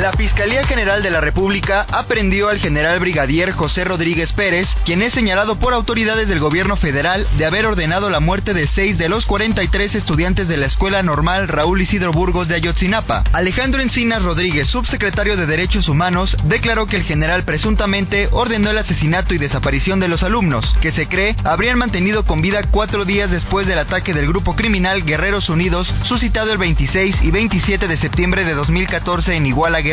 La 0.00 0.12
Fiscalía 0.12 0.62
General 0.62 1.02
de 1.02 1.10
la 1.10 1.20
República 1.20 1.84
aprendió 1.90 2.50
al 2.50 2.60
general 2.60 3.00
brigadier 3.00 3.50
José 3.50 3.82
Rodríguez 3.82 4.32
Pérez, 4.32 4.76
quien 4.84 5.02
es 5.02 5.12
señalado 5.12 5.58
por 5.58 5.74
autoridades 5.74 6.28
del 6.28 6.38
gobierno 6.38 6.76
federal 6.76 7.26
de 7.36 7.44
haber 7.46 7.66
ordenado 7.66 8.08
la 8.08 8.20
muerte 8.20 8.54
de 8.54 8.68
seis 8.68 8.96
de 8.96 9.08
los 9.08 9.26
43 9.26 9.96
estudiantes 9.96 10.46
de 10.46 10.56
la 10.56 10.66
Escuela 10.66 11.02
Normal 11.02 11.48
Raúl 11.48 11.80
Isidro 11.80 12.12
Burgos 12.12 12.46
de 12.46 12.54
Ayotzinapa. 12.54 13.24
Alejandro 13.32 13.82
Encinas 13.82 14.22
Rodríguez, 14.22 14.68
subsecretario 14.68 15.36
de 15.36 15.46
Derechos 15.46 15.88
Humanos, 15.88 16.36
declaró 16.44 16.86
que 16.86 16.94
el 16.94 17.02
general 17.02 17.42
presuntamente 17.42 18.28
ordenó 18.30 18.70
el 18.70 18.78
asesinato 18.78 19.34
y 19.34 19.38
desaparición 19.38 19.98
de 19.98 20.06
los 20.06 20.22
alumnos, 20.22 20.76
que 20.80 20.92
se 20.92 21.08
cree 21.08 21.34
habrían 21.42 21.76
mantenido 21.76 22.24
con 22.24 22.40
vida 22.40 22.62
cuatro 22.70 23.04
días 23.04 23.32
después 23.32 23.66
del 23.66 23.80
ataque 23.80 24.14
del 24.14 24.28
grupo 24.28 24.54
criminal 24.54 25.04
Guerreros 25.04 25.48
Unidos, 25.48 25.92
suscitado 26.04 26.52
el 26.52 26.58
26 26.58 27.22
y 27.22 27.32
27 27.32 27.88
de 27.88 27.96
septiembre 27.96 28.44
de 28.44 28.54
2014 28.54 29.34
en 29.34 29.46
Iguala, 29.46 29.87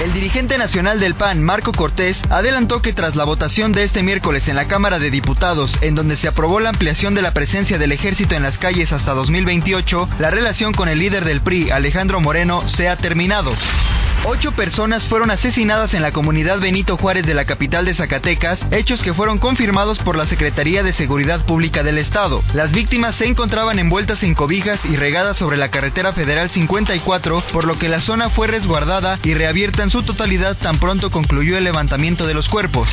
El 0.00 0.12
dirigente 0.12 0.58
nacional 0.58 1.00
del 1.00 1.14
PAN, 1.14 1.42
Marco 1.42 1.72
Cortés, 1.72 2.22
adelantó 2.30 2.80
que 2.82 2.92
tras 2.92 3.16
la 3.16 3.24
votación 3.24 3.72
de 3.72 3.82
este 3.82 4.04
miércoles 4.04 4.46
en 4.46 4.54
la 4.54 4.68
Cámara 4.68 5.00
de 5.00 5.10
Diputados, 5.10 5.78
en 5.80 5.96
donde 5.96 6.14
se 6.14 6.28
aprobó 6.28 6.60
la 6.60 6.70
ampliación 6.70 7.14
de 7.14 7.22
la 7.22 7.32
presencia 7.32 7.78
del 7.78 7.90
ejército 7.90 8.36
en 8.36 8.44
las 8.44 8.58
calles 8.58 8.92
hasta 8.92 9.14
2028, 9.14 10.08
la 10.20 10.30
relación 10.30 10.72
con 10.72 10.88
el 10.88 11.00
líder 11.00 11.24
del 11.24 11.40
PRI, 11.40 11.70
Alejandro 11.70 12.20
Moreno, 12.20 12.66
se 12.68 12.88
ha 12.88 12.96
terminado. 12.96 13.52
Ocho 14.24 14.52
personas 14.52 15.06
fueron 15.06 15.30
asesinadas 15.30 15.94
en 15.94 16.02
la 16.02 16.12
comunidad 16.12 16.58
Benito 16.58 16.96
Juárez 16.96 17.24
de 17.24 17.34
la 17.34 17.44
capital 17.44 17.84
de 17.84 17.94
Zacatecas, 17.94 18.66
hechos 18.72 19.02
que 19.02 19.14
fueron 19.14 19.38
confirmados 19.38 20.00
por 20.00 20.16
la 20.16 20.26
Secretaría 20.26 20.82
de 20.82 20.92
Seguridad 20.92 21.44
Pública 21.44 21.82
del 21.82 21.98
Estado. 21.98 22.42
Las 22.52 22.72
víctimas 22.72 23.14
se 23.14 23.26
encontraban 23.26 23.78
envueltas 23.78 24.24
en 24.24 24.34
cobijas 24.34 24.84
y 24.84 24.96
regadas 24.96 25.36
sobre 25.36 25.56
la 25.56 25.70
carretera 25.70 26.12
federal 26.12 26.50
54, 26.50 27.42
por 27.52 27.64
lo 27.64 27.78
que 27.78 27.88
la 27.88 28.00
zona 28.00 28.28
fue 28.28 28.48
resguardada 28.48 29.18
y 29.22 29.34
reabierta 29.34 29.82
en 29.82 29.90
su 29.90 30.02
totalidad 30.02 30.56
tan 30.56 30.78
pronto 30.78 31.10
concluyó 31.10 31.56
el 31.56 31.64
levantamiento 31.64 32.26
de 32.26 32.34
los 32.34 32.48
cuerpos. 32.48 32.88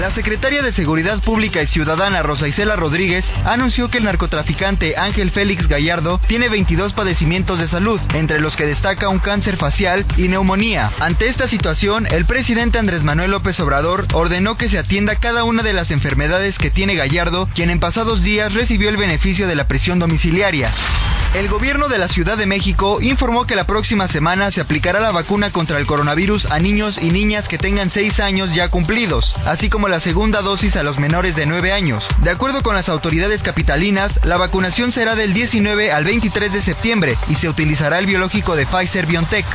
La 0.00 0.10
secretaria 0.10 0.60
de 0.60 0.72
Seguridad 0.72 1.20
Pública 1.20 1.62
y 1.62 1.66
Ciudadana 1.66 2.20
Rosa 2.20 2.48
Isela 2.48 2.74
Rodríguez 2.74 3.32
anunció 3.44 3.90
que 3.90 3.98
el 3.98 4.04
narcotraficante 4.04 4.96
Ángel 4.96 5.30
Félix 5.30 5.68
Gallardo 5.68 6.20
tiene 6.26 6.48
22 6.48 6.92
padecimientos 6.94 7.60
de 7.60 7.68
salud, 7.68 8.00
entre 8.12 8.40
los 8.40 8.56
que 8.56 8.66
destaca 8.66 9.08
un 9.08 9.20
cáncer 9.20 9.56
facial 9.56 10.04
y 10.16 10.26
neumonía. 10.26 10.90
Ante 10.98 11.28
esta 11.28 11.46
situación, 11.46 12.08
el 12.10 12.24
presidente 12.24 12.78
Andrés 12.78 13.04
Manuel 13.04 13.30
López 13.30 13.60
Obrador 13.60 14.04
ordenó 14.12 14.56
que 14.56 14.68
se 14.68 14.78
atienda 14.78 15.14
cada 15.14 15.44
una 15.44 15.62
de 15.62 15.72
las 15.72 15.92
enfermedades 15.92 16.58
que 16.58 16.70
tiene 16.70 16.96
Gallardo, 16.96 17.48
quien 17.54 17.70
en 17.70 17.78
pasados 17.78 18.24
días 18.24 18.52
recibió 18.52 18.88
el 18.88 18.96
beneficio 18.96 19.46
de 19.46 19.54
la 19.54 19.68
prisión 19.68 20.00
domiciliaria. 20.00 20.72
El 21.34 21.48
gobierno 21.48 21.88
de 21.88 21.98
la 21.98 22.06
Ciudad 22.06 22.38
de 22.38 22.46
México 22.46 23.00
informó 23.00 23.44
que 23.44 23.56
la 23.56 23.66
próxima 23.66 24.06
semana 24.06 24.52
se 24.52 24.60
aplicará 24.60 25.00
la 25.00 25.10
vacuna 25.10 25.50
contra 25.50 25.80
el 25.80 25.86
coronavirus 25.86 26.46
a 26.46 26.60
niños 26.60 26.98
y 27.02 27.10
niñas 27.10 27.48
que 27.48 27.58
tengan 27.58 27.90
6 27.90 28.20
años 28.20 28.54
ya 28.54 28.68
cumplidos, 28.68 29.34
así 29.44 29.68
como 29.68 29.83
la 29.88 30.00
segunda 30.00 30.42
dosis 30.42 30.76
a 30.76 30.82
los 30.82 30.98
menores 30.98 31.36
de 31.36 31.46
9 31.46 31.72
años. 31.72 32.08
De 32.22 32.30
acuerdo 32.30 32.62
con 32.62 32.74
las 32.74 32.88
autoridades 32.88 33.42
capitalinas, 33.42 34.20
la 34.24 34.36
vacunación 34.36 34.92
será 34.92 35.14
del 35.14 35.32
19 35.32 35.92
al 35.92 36.04
23 36.04 36.52
de 36.52 36.60
septiembre 36.60 37.18
y 37.28 37.34
se 37.34 37.48
utilizará 37.48 37.98
el 37.98 38.06
biológico 38.06 38.56
de 38.56 38.66
Pfizer 38.66 39.06
BioNTech. 39.06 39.46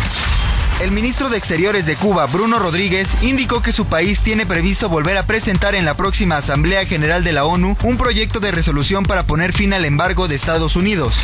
El 0.80 0.92
ministro 0.92 1.28
de 1.30 1.38
Exteriores 1.38 1.86
de 1.86 1.98
Cuba, 1.98 2.26
Bruno 2.28 2.58
Rodríguez, 2.58 3.18
indicó 3.22 3.62
que 3.62 3.74
su 3.74 3.88
país 3.88 4.22
tiene 4.22 4.46
previsto 4.46 4.88
volver 4.88 5.18
a 5.18 5.26
presentar 5.26 5.76
en 5.76 5.84
la 5.84 5.98
próxima 5.98 6.38
Asamblea 6.38 6.86
General 6.86 7.22
de 7.22 7.34
la 7.34 7.44
ONU 7.44 7.76
un 7.84 7.98
proyecto 7.98 8.40
de 8.40 8.52
resolución 8.52 9.04
para 9.04 9.24
poner 9.24 9.52
fin 9.52 9.74
al 9.74 9.84
embargo 9.84 10.30
de 10.30 10.36
Estados 10.36 10.78
Unidos. 10.78 11.18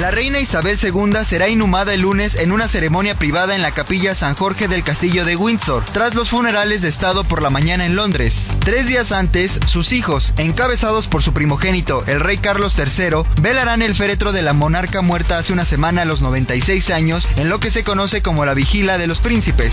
La 0.00 0.10
reina 0.10 0.38
Isabel 0.38 0.78
II 0.80 1.24
será 1.24 1.48
inhumada 1.48 1.94
el 1.94 2.02
lunes 2.02 2.34
en 2.34 2.52
una 2.52 2.68
ceremonia 2.68 3.14
privada 3.18 3.54
en 3.54 3.62
la 3.62 3.70
capilla 3.70 4.14
San 4.14 4.34
Jorge 4.34 4.68
del 4.68 4.84
Castillo 4.84 5.24
de 5.24 5.36
Windsor, 5.36 5.82
tras 5.90 6.14
los 6.14 6.28
funerales 6.28 6.82
de 6.82 6.90
Estado 6.90 7.24
por 7.24 7.40
la 7.40 7.48
mañana 7.48 7.86
en 7.86 7.96
Londres. 7.96 8.52
Tres 8.58 8.88
días 8.88 9.10
antes, 9.10 9.58
sus 9.64 9.92
hijos, 9.92 10.34
encabezados 10.36 11.08
por 11.08 11.22
su 11.22 11.32
primogénito, 11.32 12.04
el 12.06 12.20
rey 12.20 12.36
Carlos 12.36 12.78
III, 12.78 13.22
velarán 13.40 13.80
el 13.80 13.94
féretro 13.94 14.32
de 14.32 14.42
la 14.42 14.52
monarca 14.52 15.00
muerta 15.00 15.38
hace 15.38 15.54
una 15.54 15.64
semana 15.64 16.02
a 16.02 16.04
los 16.04 16.20
96 16.20 16.90
años 16.90 17.26
en 17.36 17.48
lo 17.48 17.58
que 17.58 17.70
se 17.70 17.82
conoce 17.82 18.20
como 18.20 18.44
la 18.44 18.52
Vigila 18.76 18.98
de 18.98 19.06
los 19.06 19.20
Príncipes. 19.20 19.72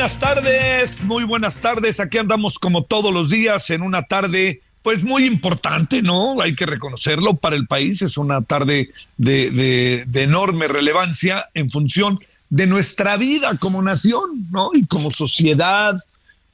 Buenas 0.00 0.18
tardes, 0.18 1.04
muy 1.04 1.24
buenas 1.24 1.60
tardes. 1.60 2.00
Aquí 2.00 2.16
andamos 2.16 2.58
como 2.58 2.84
todos 2.84 3.12
los 3.12 3.28
días 3.28 3.68
en 3.68 3.82
una 3.82 4.04
tarde, 4.04 4.62
pues 4.80 5.04
muy 5.04 5.26
importante, 5.26 6.00
¿no? 6.00 6.40
Hay 6.40 6.54
que 6.54 6.64
reconocerlo 6.64 7.34
para 7.34 7.54
el 7.54 7.66
país. 7.66 8.00
Es 8.00 8.16
una 8.16 8.40
tarde 8.40 8.92
de, 9.18 10.06
enorme 10.14 10.68
relevancia 10.68 11.44
en 11.52 11.68
función 11.68 12.18
de 12.48 12.66
nuestra 12.66 13.18
vida 13.18 13.58
como 13.58 13.82
nación, 13.82 14.48
¿no? 14.50 14.70
Y 14.72 14.86
como 14.86 15.10
sociedad, 15.10 16.02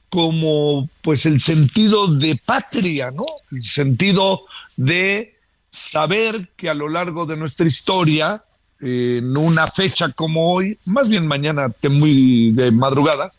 como 0.09 0.89
pues 1.01 1.25
el 1.25 1.39
sentido 1.39 2.07
de 2.07 2.37
patria, 2.45 3.11
¿no? 3.11 3.23
El 3.53 3.63
sentido 3.63 4.41
de 4.75 5.37
saber 5.71 6.49
que 6.57 6.67
a 6.67 6.73
lo 6.73 6.89
largo 6.89 7.25
de 7.25 7.37
nuestra 7.37 7.65
historia 7.65 8.43
en 8.81 9.37
una 9.37 9.67
fecha 9.67 10.11
como 10.11 10.51
hoy, 10.51 10.77
más 10.83 11.07
bien 11.07 11.25
mañana 11.25 11.71
muy 11.89 12.51
de 12.51 12.71
madrugada, 12.71 13.31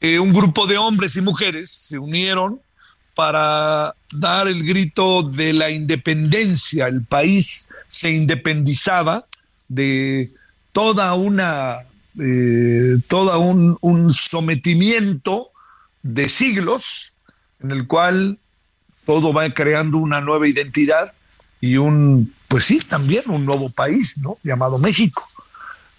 eh, 0.00 0.18
un 0.18 0.32
grupo 0.32 0.66
de 0.66 0.78
hombres 0.78 1.16
y 1.16 1.20
mujeres 1.20 1.70
se 1.70 1.98
unieron 1.98 2.60
para 3.14 3.94
dar 4.12 4.46
el 4.46 4.64
grito 4.64 5.24
de 5.24 5.52
la 5.52 5.70
independencia. 5.70 6.86
El 6.86 7.02
país 7.02 7.68
se 7.88 8.10
independizaba 8.10 9.26
de 9.66 10.30
toda 10.72 11.14
una, 11.14 11.78
eh, 12.18 12.98
toda 13.08 13.38
un, 13.38 13.76
un 13.80 14.14
sometimiento 14.14 15.50
de 16.02 16.28
siglos 16.28 17.14
en 17.60 17.72
el 17.72 17.86
cual 17.86 18.38
todo 19.04 19.32
va 19.32 19.52
creando 19.52 19.98
una 19.98 20.20
nueva 20.20 20.46
identidad 20.46 21.12
y 21.60 21.76
un, 21.76 22.32
pues 22.46 22.66
sí, 22.66 22.78
también 22.78 23.24
un 23.28 23.44
nuevo 23.44 23.70
país, 23.70 24.18
¿no? 24.18 24.38
Llamado 24.44 24.78
México. 24.78 25.28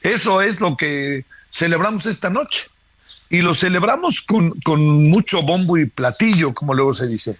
Eso 0.02 0.42
es 0.42 0.62
lo 0.62 0.78
que 0.78 1.25
celebramos 1.50 2.06
esta 2.06 2.30
noche. 2.30 2.68
Y 3.30 3.42
lo 3.42 3.54
celebramos 3.54 4.22
con, 4.22 4.52
con 4.62 5.10
mucho 5.10 5.42
bombo 5.42 5.78
y 5.78 5.86
platillo, 5.86 6.54
como 6.54 6.74
luego 6.74 6.94
se 6.94 7.08
dice, 7.08 7.38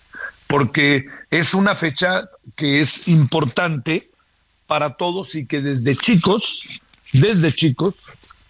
porque 0.47 1.06
es 1.31 1.53
una 1.53 1.75
fecha 1.75 2.30
que 2.56 2.80
es 2.80 3.07
importante 3.07 4.09
para 4.68 4.95
todos 4.95 5.33
y 5.36 5.45
que 5.45 5.62
desde 5.62 5.95
chicos, 5.95 6.68
desde 7.12 7.51
chicos, 7.51 8.06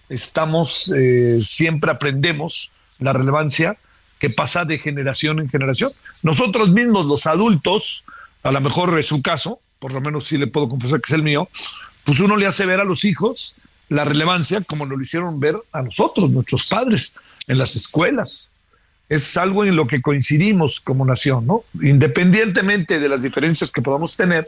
estamos, 0.10 0.92
eh, 0.96 1.40
siempre 1.42 1.92
aprendemos 1.92 2.72
la 3.00 3.14
relevancia 3.14 3.78
que 4.20 4.30
pasa 4.30 4.66
de 4.66 4.80
generación 4.80 5.40
en 5.40 5.50
generación. 5.50 5.94
Nosotros 6.22 6.70
mismos, 6.70 7.06
los 7.06 7.26
adultos, 7.26 8.04
a 8.44 8.52
lo 8.52 8.60
mejor 8.60 8.98
es 9.00 9.06
su 9.06 9.22
caso, 9.22 9.62
por 9.80 9.94
lo 9.94 10.02
menos 10.02 10.26
sí 10.26 10.38
le 10.38 10.48
puedo 10.48 10.68
confesar 10.68 11.00
que 11.00 11.08
es 11.08 11.14
el 11.14 11.24
mío, 11.24 11.48
pues 12.04 12.20
uno 12.20 12.36
le 12.36 12.48
hace 12.48 12.66
ver 12.66 12.82
a 12.82 12.84
los 12.84 13.06
hijos 13.06 13.56
la 13.88 14.04
relevancia 14.04 14.62
como 14.62 14.86
nos 14.86 14.98
lo 14.98 15.04
hicieron 15.04 15.40
ver 15.40 15.56
a 15.72 15.82
nosotros, 15.82 16.30
nuestros 16.30 16.68
padres, 16.68 17.14
en 17.50 17.58
las 17.58 17.76
escuelas. 17.76 18.54
Es 19.10 19.36
algo 19.36 19.66
en 19.66 19.76
lo 19.76 19.88
que 19.88 20.02
coincidimos 20.02 20.80
como 20.80 21.04
nación, 21.04 21.48
¿no? 21.48 21.64
Independientemente 21.82 23.00
de 23.00 23.10
las 23.10 23.24
diferencias 23.24 23.72
que 23.72 23.82
podamos 23.82 24.16
tener, 24.16 24.48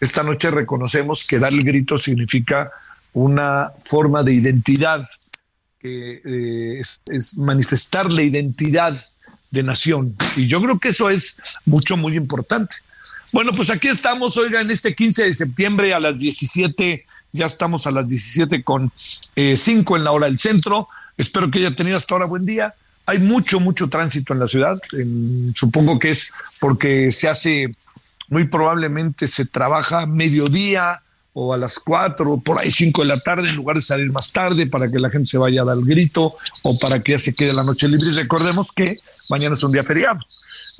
esta 0.00 0.24
noche 0.24 0.50
reconocemos 0.50 1.24
que 1.24 1.38
dar 1.38 1.52
el 1.52 1.62
grito 1.62 1.96
significa 1.96 2.72
una 3.12 3.70
forma 3.84 4.24
de 4.24 4.34
identidad, 4.34 5.08
que 5.78 6.20
eh, 6.24 6.80
es, 6.80 7.38
manifestar 7.38 8.12
la 8.12 8.22
identidad 8.22 8.98
de 9.52 9.62
nación. 9.62 10.16
Y 10.34 10.48
yo 10.48 10.60
creo 10.60 10.80
que 10.80 10.88
eso 10.88 11.08
es 11.08 11.36
mucho, 11.64 11.96
muy 11.96 12.16
importante. 12.16 12.74
Bueno, 13.30 13.52
pues 13.52 13.70
aquí 13.70 13.86
estamos, 13.86 14.36
oiga, 14.36 14.60
en 14.60 14.72
este 14.72 14.94
15 14.94 15.24
de 15.24 15.34
septiembre 15.34 15.94
a 15.94 16.00
las 16.00 16.18
17, 16.18 17.06
ya 17.30 17.46
estamos 17.46 17.86
a 17.86 17.92
las 17.92 18.08
17 18.08 18.64
con 18.64 18.90
5 19.36 19.36
eh, 19.36 19.98
en 19.98 20.04
la 20.04 20.10
hora 20.10 20.26
del 20.26 20.38
centro. 20.38 20.88
Espero 21.16 21.50
que 21.50 21.58
haya 21.58 21.74
tenido 21.74 21.96
hasta 21.96 22.14
ahora 22.14 22.26
buen 22.26 22.46
día. 22.46 22.74
Hay 23.06 23.18
mucho, 23.18 23.60
mucho 23.60 23.88
tránsito 23.88 24.32
en 24.32 24.40
la 24.40 24.46
ciudad. 24.46 24.78
supongo 25.54 25.98
que 25.98 26.10
es 26.10 26.32
porque 26.60 27.10
se 27.10 27.28
hace, 27.28 27.74
muy 28.28 28.44
probablemente 28.44 29.26
se 29.26 29.44
trabaja 29.44 30.06
mediodía, 30.06 31.02
o 31.34 31.52
a 31.52 31.56
las 31.56 31.78
4 31.78 32.38
por 32.44 32.60
ahí 32.60 32.70
5 32.70 33.02
de 33.02 33.08
la 33.08 33.18
tarde 33.18 33.48
en 33.48 33.56
lugar 33.56 33.76
de 33.76 33.82
salir 33.82 34.10
más 34.12 34.32
tarde 34.32 34.66
para 34.66 34.90
que 34.90 34.98
la 34.98 35.10
gente 35.10 35.26
se 35.26 35.38
vaya 35.38 35.62
a 35.62 35.64
dar 35.64 35.78
el 35.78 35.84
grito 35.84 36.36
o 36.62 36.78
para 36.78 37.00
que 37.00 37.12
ya 37.12 37.18
se 37.18 37.34
quede 37.34 37.52
la 37.52 37.64
noche 37.64 37.88
libre. 37.88 38.06
Y 38.08 38.12
recordemos 38.12 38.70
que 38.72 38.98
mañana 39.28 39.54
es 39.54 39.62
un 39.62 39.72
día 39.72 39.84
feriado. 39.84 40.20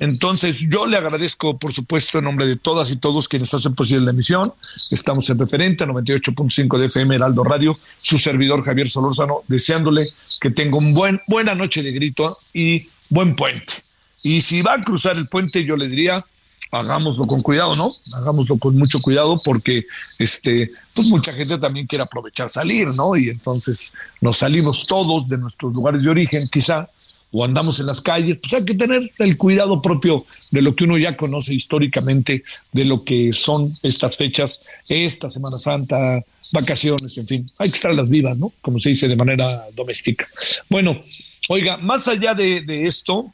Entonces, 0.03 0.59
yo 0.67 0.85
le 0.85 0.97
agradezco, 0.97 1.57
por 1.57 1.71
supuesto, 1.71 2.17
en 2.17 2.25
nombre 2.25 2.45
de 2.45 2.57
todas 2.57 2.91
y 2.91 2.97
todos 2.97 3.29
quienes 3.29 3.53
hacen 3.53 3.73
posible 3.73 4.03
la 4.03 4.11
emisión. 4.11 4.53
Estamos 4.91 5.29
en 5.29 5.39
referente 5.39 5.85
98.5 5.85 6.77
de 6.77 6.87
FM 6.87 7.15
Heraldo 7.15 7.41
Radio, 7.45 7.79
su 8.01 8.17
servidor 8.17 8.65
Javier 8.65 8.89
Solórzano, 8.89 9.43
deseándole 9.47 10.09
que 10.41 10.51
tenga 10.51 10.77
un 10.77 10.93
buen, 10.93 11.21
buena 11.25 11.55
noche 11.55 11.81
de 11.81 11.93
grito 11.93 12.37
y 12.53 12.85
buen 13.07 13.33
puente. 13.33 13.75
Y 14.21 14.41
si 14.41 14.61
va 14.61 14.73
a 14.73 14.81
cruzar 14.81 15.15
el 15.15 15.29
puente, 15.29 15.63
yo 15.63 15.77
le 15.77 15.87
diría, 15.87 16.25
hagámoslo 16.69 17.25
con 17.25 17.41
cuidado, 17.41 17.73
¿no? 17.73 17.89
Hagámoslo 18.11 18.57
con 18.57 18.77
mucho 18.77 18.99
cuidado 18.99 19.39
porque 19.41 19.85
este, 20.19 20.69
pues 20.93 21.07
mucha 21.07 21.31
gente 21.31 21.57
también 21.57 21.87
quiere 21.87 22.03
aprovechar 22.03 22.49
salir, 22.49 22.89
¿no? 22.89 23.15
Y 23.15 23.29
entonces 23.29 23.93
nos 24.19 24.39
salimos 24.39 24.85
todos 24.85 25.29
de 25.29 25.37
nuestros 25.37 25.71
lugares 25.71 26.03
de 26.03 26.09
origen, 26.09 26.45
quizá, 26.51 26.89
o 27.33 27.43
andamos 27.43 27.81
en 27.81 27.87
las 27.87 27.99
calles, 27.99 28.37
pues 28.37 28.53
hay 28.53 28.63
que 28.63 28.75
tener 28.75 29.01
el 29.17 29.37
cuidado 29.37 29.81
propio 29.81 30.25
de 30.51 30.61
lo 30.61 30.73
que 30.75 30.85
uno 30.85 30.97
ya 30.97 31.17
conoce 31.17 31.53
históricamente, 31.53 32.43
de 32.71 32.85
lo 32.85 33.03
que 33.03 33.33
son 33.33 33.75
estas 33.83 34.15
fechas, 34.15 34.61
esta 34.87 35.29
Semana 35.29 35.59
Santa, 35.59 36.21
vacaciones, 36.53 37.17
en 37.17 37.27
fin, 37.27 37.51
hay 37.57 37.69
que 37.69 37.75
estar 37.75 37.93
las 37.93 38.09
vivas, 38.09 38.37
¿no? 38.37 38.53
Como 38.61 38.79
se 38.79 38.89
dice 38.89 39.07
de 39.07 39.15
manera 39.15 39.63
doméstica. 39.75 40.27
Bueno, 40.69 41.03
oiga, 41.49 41.77
más 41.77 42.07
allá 42.07 42.33
de, 42.33 42.61
de 42.61 42.85
esto, 42.85 43.33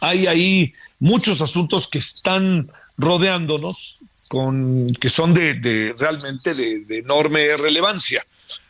hay 0.00 0.26
ahí 0.26 0.72
muchos 0.98 1.42
asuntos 1.42 1.88
que 1.88 1.98
están 1.98 2.70
rodeándonos 2.96 3.98
con 4.28 4.88
que 4.94 5.08
son 5.08 5.34
de, 5.34 5.94
realmente 5.98 6.54
de, 6.54 6.98
enorme 6.98 7.56
relevancia. 7.56 8.24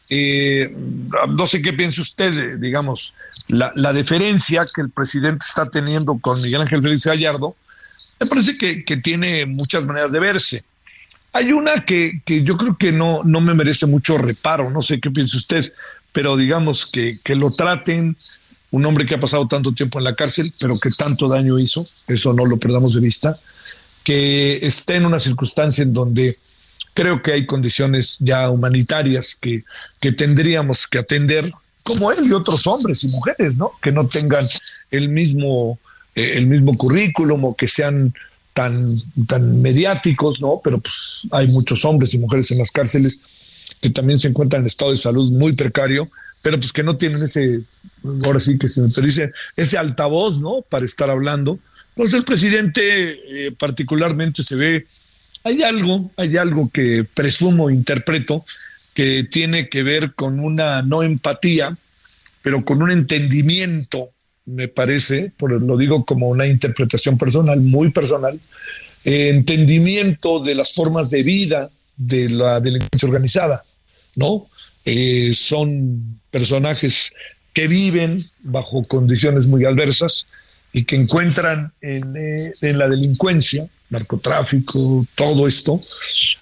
Eh, 0.09 0.73
no 1.29 1.47
sé 1.47 1.61
qué 1.61 1.73
piense 1.73 2.01
usted, 2.01 2.59
digamos, 2.59 3.15
la, 3.49 3.73
la, 3.75 3.93
deferencia 3.93 4.65
que 4.73 4.81
el 4.81 4.91
presidente 4.91 5.45
está 5.49 5.69
teniendo 5.69 6.19
con 6.19 6.41
Miguel 6.41 6.61
Ángel 6.61 6.83
Félix 6.83 7.07
Gallardo, 7.07 7.57
me 8.19 8.27
parece 8.27 8.57
que, 8.57 8.97
tiene 8.99 9.47
muchas 9.47 9.85
maneras 9.85 10.11
de 10.13 10.21
verse. 10.21 10.65
Hay 11.33 11.53
una 11.53 11.85
que, 11.85 12.23
que, 12.25 12.43
yo 12.43 12.57
creo 12.57 12.77
que 12.79 12.93
no, 12.93 13.23
no 13.25 13.41
me 13.41 13.53
merece 13.53 13.87
mucho 13.87 14.17
reparo, 14.17 14.71
no 14.71 14.81
sé 14.81 15.01
qué 15.01 15.11
piense 15.11 15.37
usted, 15.37 15.73
pero 16.13 16.37
digamos 16.37 16.87
que, 16.87 17.19
que 17.23 17.35
lo 17.35 17.51
traten 17.51 18.17
un 18.71 18.87
hombre 18.87 19.07
que 19.07 19.15
ha 19.15 19.21
pasado 19.21 19.47
tanto 19.47 19.73
tiempo 19.73 19.99
en 19.99 20.05
la 20.05 20.15
cárcel, 20.15 20.53
pero 20.59 20.79
que 20.79 20.91
tanto 20.91 21.29
daño 21.29 21.59
hizo, 21.59 21.85
eso 22.09 22.33
no 22.33 22.47
lo 22.47 22.57
perdamos 22.59 22.95
de 22.95 23.01
vista, 23.01 23.39
que 24.03 24.59
esté 24.63 24.97
en 24.97 25.07
una 25.07 25.19
circunstancia 25.19 25.83
en 25.83 25.93
donde 25.93 26.39
creo 26.97 27.23
que 27.23 27.33
hay 27.33 27.47
condiciones 27.47 28.17
ya 28.19 28.51
humanitarias 28.51 29.37
que, 29.41 29.63
que 30.01 30.11
tendríamos 30.11 30.89
que 30.89 30.99
atender, 30.99 31.53
como 31.85 32.11
él 32.11 32.27
y 32.27 32.33
otros 32.33 32.67
hombres 32.67 33.05
y 33.05 33.09
mujeres, 33.09 33.55
¿no? 33.55 33.71
Que 33.81 33.93
no 33.93 34.09
tengan 34.09 34.45
el 34.91 35.09
mismo, 35.09 35.79
eh, 36.17 36.33
el 36.35 36.47
mismo 36.47 36.77
currículum 36.77 37.45
o 37.45 37.55
que 37.55 37.69
sean 37.69 38.13
tan, 38.53 38.97
tan 39.29 39.63
mediáticos, 39.63 40.41
¿no? 40.41 40.61
Pero 40.65 40.81
pues 40.81 41.23
hay 41.31 41.47
muchos 41.47 41.85
hombres 41.85 42.13
y 42.15 42.19
mujeres 42.19 42.51
en 42.51 42.59
las 42.59 42.73
cárceles 42.73 43.21
que 43.81 43.91
también 43.91 44.19
se 44.19 44.27
encuentran 44.27 44.63
en 44.63 44.67
estado 44.67 44.91
de 44.91 44.99
salud 44.99 45.31
muy 45.31 45.53
precario 45.53 46.11
pero 46.47 46.61
pues 46.61 46.73
que 46.73 46.85
no 46.85 46.97
tienen 46.97 47.21
ese, 47.21 47.63
ahora 48.25 48.39
sí 48.39 48.57
que 48.57 48.69
se 48.69 48.81
me 48.81 48.87
dice, 48.87 49.33
ese 49.57 49.79
altavoz, 49.79 50.41
¿no? 50.41 50.63
Para 50.63 50.85
estar 50.85 51.11
hablando. 51.11 51.59
Pues 51.97 52.15
el 52.15 52.23
presidente 52.23 53.47
eh, 53.49 53.51
particularmente 53.51 54.45
se 54.45 54.55
ve, 54.55 54.85
hay 55.47 55.63
algo, 55.63 56.11
hay 56.17 56.37
algo 56.37 56.69
que 56.71 57.07
presumo, 57.15 57.71
interpreto, 57.71 58.45
que 58.95 59.23
tiene 59.31 59.69
que 59.69 59.85
ver 59.85 60.13
con 60.15 60.41
una 60.41 60.83
no 60.83 61.05
empatía, 61.05 61.77
pero 62.43 62.65
con 62.65 62.83
un 62.83 62.91
entendimiento, 62.91 64.11
me 64.45 64.67
parece, 64.67 65.31
por, 65.37 65.53
lo 65.53 65.77
digo 65.77 66.05
como 66.05 66.29
una 66.29 66.49
interpretación 66.49 67.17
personal, 67.17 67.61
muy 67.61 67.93
personal, 67.93 68.41
eh, 69.05 69.29
entendimiento 69.29 70.41
de 70.41 70.57
las 70.57 70.73
formas 70.73 71.11
de 71.11 71.23
vida 71.23 71.71
de 71.97 72.29
la 72.29 72.59
delincuencia 72.59 73.07
organizada, 73.07 73.63
¿no? 74.17 74.49
Eh, 74.85 75.31
son 75.33 76.19
personajes 76.33 77.13
que 77.53 77.69
viven 77.69 78.29
bajo 78.43 78.83
condiciones 78.83 79.47
muy 79.47 79.65
adversas 79.65 80.27
y 80.73 80.85
que 80.85 80.97
encuentran 80.97 81.73
en, 81.81 82.17
eh, 82.17 82.53
en, 82.63 82.79
la 82.79 82.89
delincuencia, 82.89 83.69
narcotráfico, 83.91 85.07
todo 85.15 85.47
esto, 85.47 85.81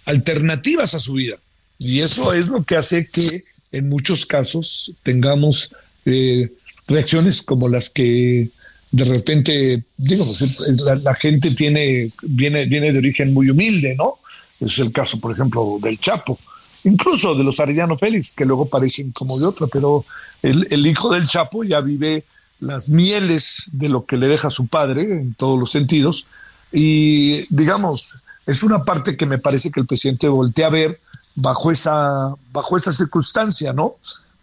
alternativas 0.07 0.95
a 0.95 0.99
su 0.99 1.15
vida. 1.15 1.37
Y 1.79 2.01
eso 2.01 2.33
es 2.33 2.47
lo 2.47 2.65
que 2.65 2.77
hace 2.77 3.09
que 3.09 3.45
en 3.73 3.89
muchos 3.89 4.25
casos 4.25 4.93
tengamos 5.03 5.75
eh, 6.05 6.53
reacciones 6.87 7.43
como 7.43 7.69
las 7.69 7.91
que 7.91 8.49
de 8.91 9.05
repente, 9.05 9.83
digo, 9.97 10.25
pues, 10.25 10.81
la, 10.85 10.95
la, 10.97 11.15
gente 11.15 11.51
tiene, 11.51 12.11
viene, 12.23 12.67
viene 12.67 12.93
de 12.93 12.99
origen 12.99 13.35
muy 13.35 13.51
humilde, 13.51 13.97
¿no? 13.97 14.19
Es 14.61 14.79
el 14.79 14.93
caso, 14.93 15.19
por 15.19 15.33
ejemplo, 15.33 15.79
del 15.83 15.99
Chapo 15.99 16.39
incluso 16.85 17.35
de 17.35 17.45
los 17.45 17.59
Arellano 17.61 17.99
Félix, 17.99 18.33
que 18.33 18.45
luego 18.45 18.69
parecen 18.69 19.11
como 19.11 19.39
de 19.39 19.47
otra, 19.47 19.67
pero 19.67 20.05
el, 20.43 20.87
hijo 20.87 21.13
del 21.13 21.27
Chapo 21.27 21.65
ya 21.65 21.81
vive 21.81 22.25
las 22.61 22.89
mieles 22.89 23.69
de 23.73 23.89
lo 23.89 24.05
que 24.05 24.17
le 24.17 24.29
deja 24.29 24.51
su 24.51 24.67
padre 24.67 25.03
en 25.03 25.35
todos 25.35 25.59
los 25.59 25.71
sentidos. 25.71 26.27
Y 26.77 27.47
digamos, 27.55 28.17
es 28.47 28.65
una 28.65 28.83
parte 28.83 29.17
que 29.17 29.27
me 29.27 29.39
parece 29.39 29.71
que 29.71 29.79
el 29.79 29.87
presidente 29.87 30.27
voltea 30.27 30.67
a 30.67 30.71
ver 30.71 31.01
bajo 31.37 31.71
esa, 31.71 32.35
bajo 32.53 32.77
esa 32.77 32.93
circunstancia, 32.93 33.73
¿no? 33.73 33.95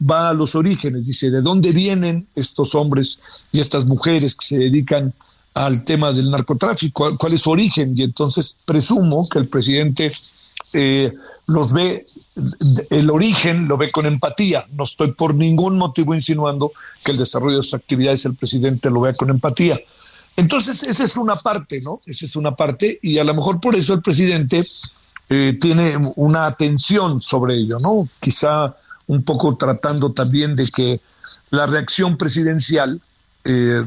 Va 0.10 0.30
a 0.30 0.34
los 0.34 0.56
orígenes, 0.56 1.06
dice, 1.06 1.30
¿de 1.30 1.42
dónde 1.42 1.74
vienen 1.74 2.28
estos 2.34 2.74
hombres 2.74 3.20
y 3.52 3.60
estas 3.60 3.86
mujeres 3.86 4.34
que 4.34 4.46
se 4.46 4.58
dedican 4.58 5.14
al 5.54 5.84
tema 5.84 6.14
del 6.14 6.32
narcotráfico? 6.32 7.18
¿Cuál 7.18 7.34
es 7.34 7.42
su 7.42 7.52
origen? 7.52 7.94
Y 7.98 8.04
entonces 8.04 8.58
presumo 8.66 9.28
que 9.30 9.38
el 9.38 9.48
presidente 9.48 10.10
eh, 10.72 11.14
los 11.48 11.74
ve, 11.74 12.06
el 12.90 13.10
origen 13.10 13.68
lo 13.68 13.76
ve 13.76 13.92
con 13.92 14.06
empatía. 14.06 14.66
No 14.72 14.86
estoy 14.86 15.12
por 15.12 15.36
ningún 15.36 15.78
motivo 15.78 16.16
insinuando 16.16 16.72
que 17.04 17.12
el 17.12 17.18
desarrollo 17.18 17.58
de 17.58 17.64
sus 17.64 17.74
actividades 17.74 18.24
el 18.24 18.36
presidente 18.36 18.90
lo 18.90 19.02
vea 19.02 19.14
con 19.14 19.30
empatía. 19.30 19.78
Entonces, 20.42 20.82
esa 20.82 21.04
es 21.04 21.18
una 21.18 21.36
parte, 21.36 21.82
¿no? 21.82 22.00
Esa 22.04 22.26
es 22.26 22.36
una 22.36 22.56
parte, 22.56 22.98
y 23.04 23.20
a 23.20 23.24
lo 23.24 23.36
mejor 23.36 23.62
por 23.62 23.76
eso 23.76 23.94
el 23.94 24.02
presidente 24.02 24.66
eh, 25.30 25.56
tiene 25.62 25.96
una 26.16 26.48
atención 26.48 27.22
sobre 27.22 27.58
ello, 27.58 27.78
¿no? 27.78 28.10
Quizá 28.20 28.76
un 29.06 29.22
poco 29.22 29.56
tratando 29.56 30.14
también 30.14 30.56
de 30.56 30.68
que 30.68 31.00
la 31.52 31.68
reacción 31.68 32.18
presidencial 32.18 33.00
eh, 33.44 33.84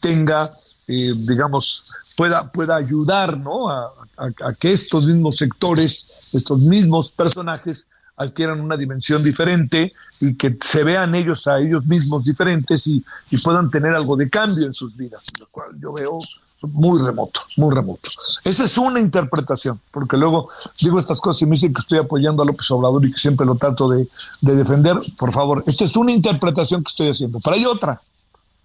tenga, 0.00 0.52
digamos, 0.86 1.84
pueda, 2.16 2.50
pueda 2.50 2.76
ayudar, 2.76 3.36
¿no? 3.36 3.68
A, 3.68 3.92
que 4.58 4.72
estos 4.72 5.04
mismos 5.04 5.36
sectores, 5.36 6.12
estos 6.32 6.60
mismos 6.60 7.12
personajes 7.12 7.88
adquieran 8.16 8.60
una 8.60 8.76
dimensión 8.76 9.22
diferente 9.22 9.92
y 10.20 10.34
que 10.34 10.56
se 10.60 10.84
vean 10.84 11.14
ellos 11.14 11.46
a 11.46 11.58
ellos 11.58 11.84
mismos 11.86 12.24
diferentes 12.24 12.86
y, 12.86 13.04
y 13.30 13.38
puedan 13.38 13.70
tener 13.70 13.94
algo 13.94 14.16
de 14.16 14.30
cambio 14.30 14.66
en 14.66 14.72
sus 14.72 14.96
vidas, 14.96 15.22
lo 15.40 15.46
cual 15.48 15.70
yo 15.80 15.92
veo 15.92 16.20
muy 16.72 17.00
remoto, 17.00 17.40
muy 17.56 17.74
remoto. 17.74 18.08
Esa 18.44 18.64
es 18.64 18.78
una 18.78 19.00
interpretación, 19.00 19.80
porque 19.90 20.16
luego 20.16 20.48
digo 20.80 20.98
estas 20.98 21.20
cosas 21.20 21.42
y 21.42 21.46
me 21.46 21.52
dicen 21.52 21.72
que 21.72 21.80
estoy 21.80 21.98
apoyando 21.98 22.42
a 22.42 22.46
López 22.46 22.70
Obrador 22.70 23.04
y 23.04 23.12
que 23.12 23.18
siempre 23.18 23.46
lo 23.46 23.56
trato 23.56 23.88
de, 23.88 24.08
de 24.40 24.54
defender. 24.54 24.96
Por 25.18 25.32
favor, 25.32 25.62
esta 25.66 25.84
es 25.84 25.96
una 25.96 26.12
interpretación 26.12 26.82
que 26.82 26.90
estoy 26.90 27.08
haciendo. 27.08 27.38
Pero 27.42 27.56
hay 27.56 27.64
otra, 27.66 28.00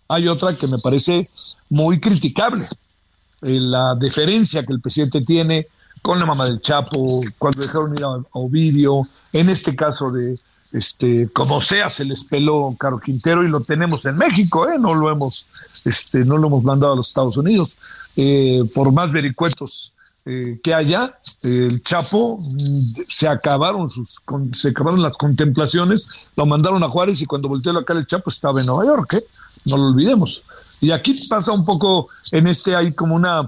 hay 0.07 0.27
otra 0.27 0.55
que 0.55 0.67
me 0.67 0.77
parece 0.77 1.29
muy 1.69 1.99
criticable. 1.99 2.65
Eh, 3.41 3.59
la 3.59 3.95
deferencia 3.95 4.63
que 4.63 4.73
el 4.73 4.81
presidente 4.81 5.21
tiene 5.21 5.67
con 6.01 6.19
la 6.19 6.25
mamá 6.25 6.45
del 6.45 6.61
Chapo, 6.61 7.21
cuando 7.37 7.61
dejaron 7.61 7.95
ir 7.95 8.03
a, 8.03 8.17
Ovidio, 8.31 9.03
en 9.33 9.49
este 9.49 9.75
caso 9.75 10.11
de, 10.11 10.39
este, 10.71 11.29
como 11.29 11.61
sea, 11.61 11.89
se 11.89 12.05
les 12.05 12.23
peló 12.23 12.75
Caro 12.79 12.99
Quintero 12.99 13.43
y 13.43 13.49
lo 13.49 13.61
tenemos 13.61 14.05
en 14.05 14.17
México, 14.17 14.69
¿eh? 14.69 14.77
no 14.79 14.93
lo 14.93 15.11
hemos, 15.11 15.47
este, 15.85 16.19
no 16.19 16.37
lo 16.37 16.47
hemos 16.47 16.63
mandado 16.63 16.93
a 16.93 16.95
los 16.95 17.07
Estados 17.07 17.37
Unidos. 17.37 17.77
Eh, 18.15 18.63
por 18.73 18.91
más 18.91 19.11
vericuetos 19.11 19.93
eh, 20.25 20.59
que 20.61 20.73
haya, 20.73 21.17
el 21.41 21.81
Chapo 21.81 22.37
mm, 22.39 23.01
se 23.07 23.27
acabaron 23.27 23.89
sus, 23.89 24.21
se 24.53 24.69
acabaron 24.69 25.01
las 25.01 25.17
contemplaciones, 25.17 26.31
lo 26.35 26.45
mandaron 26.45 26.83
a 26.83 26.89
Juárez 26.89 27.21
y 27.21 27.25
cuando 27.25 27.49
volteó 27.49 27.77
acá 27.77 27.93
el 27.93 28.05
Chapo 28.05 28.29
estaba 28.29 28.59
en 28.59 28.67
Nueva 28.67 28.85
York, 28.85 29.23
no 29.65 29.77
lo 29.77 29.87
olvidemos. 29.87 30.45
Y 30.81 30.91
aquí 30.91 31.27
pasa 31.27 31.51
un 31.51 31.65
poco, 31.65 32.09
en 32.31 32.47
este 32.47 32.75
hay 32.75 32.93
como 32.93 33.15
una, 33.15 33.47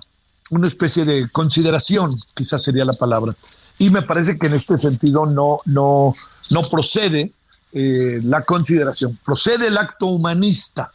una 0.52 0.68
especie 0.68 1.06
de 1.06 1.30
consideración, 1.30 2.20
quizás 2.36 2.62
sería 2.62 2.86
la 2.86 2.94
palabra. 2.94 3.34
Y 3.80 3.90
me 3.90 4.04
parece 4.04 4.38
que 4.38 4.48
en 4.48 4.54
este 4.54 4.78
sentido 4.78 5.26
no, 5.26 5.60
no, 5.66 6.14
no 6.50 6.62
procede 6.70 7.32
eh, 7.74 8.20
la 8.24 8.44
consideración, 8.44 9.18
procede 9.26 9.68
el 9.68 9.78
acto 9.78 10.08
humanista. 10.08 10.92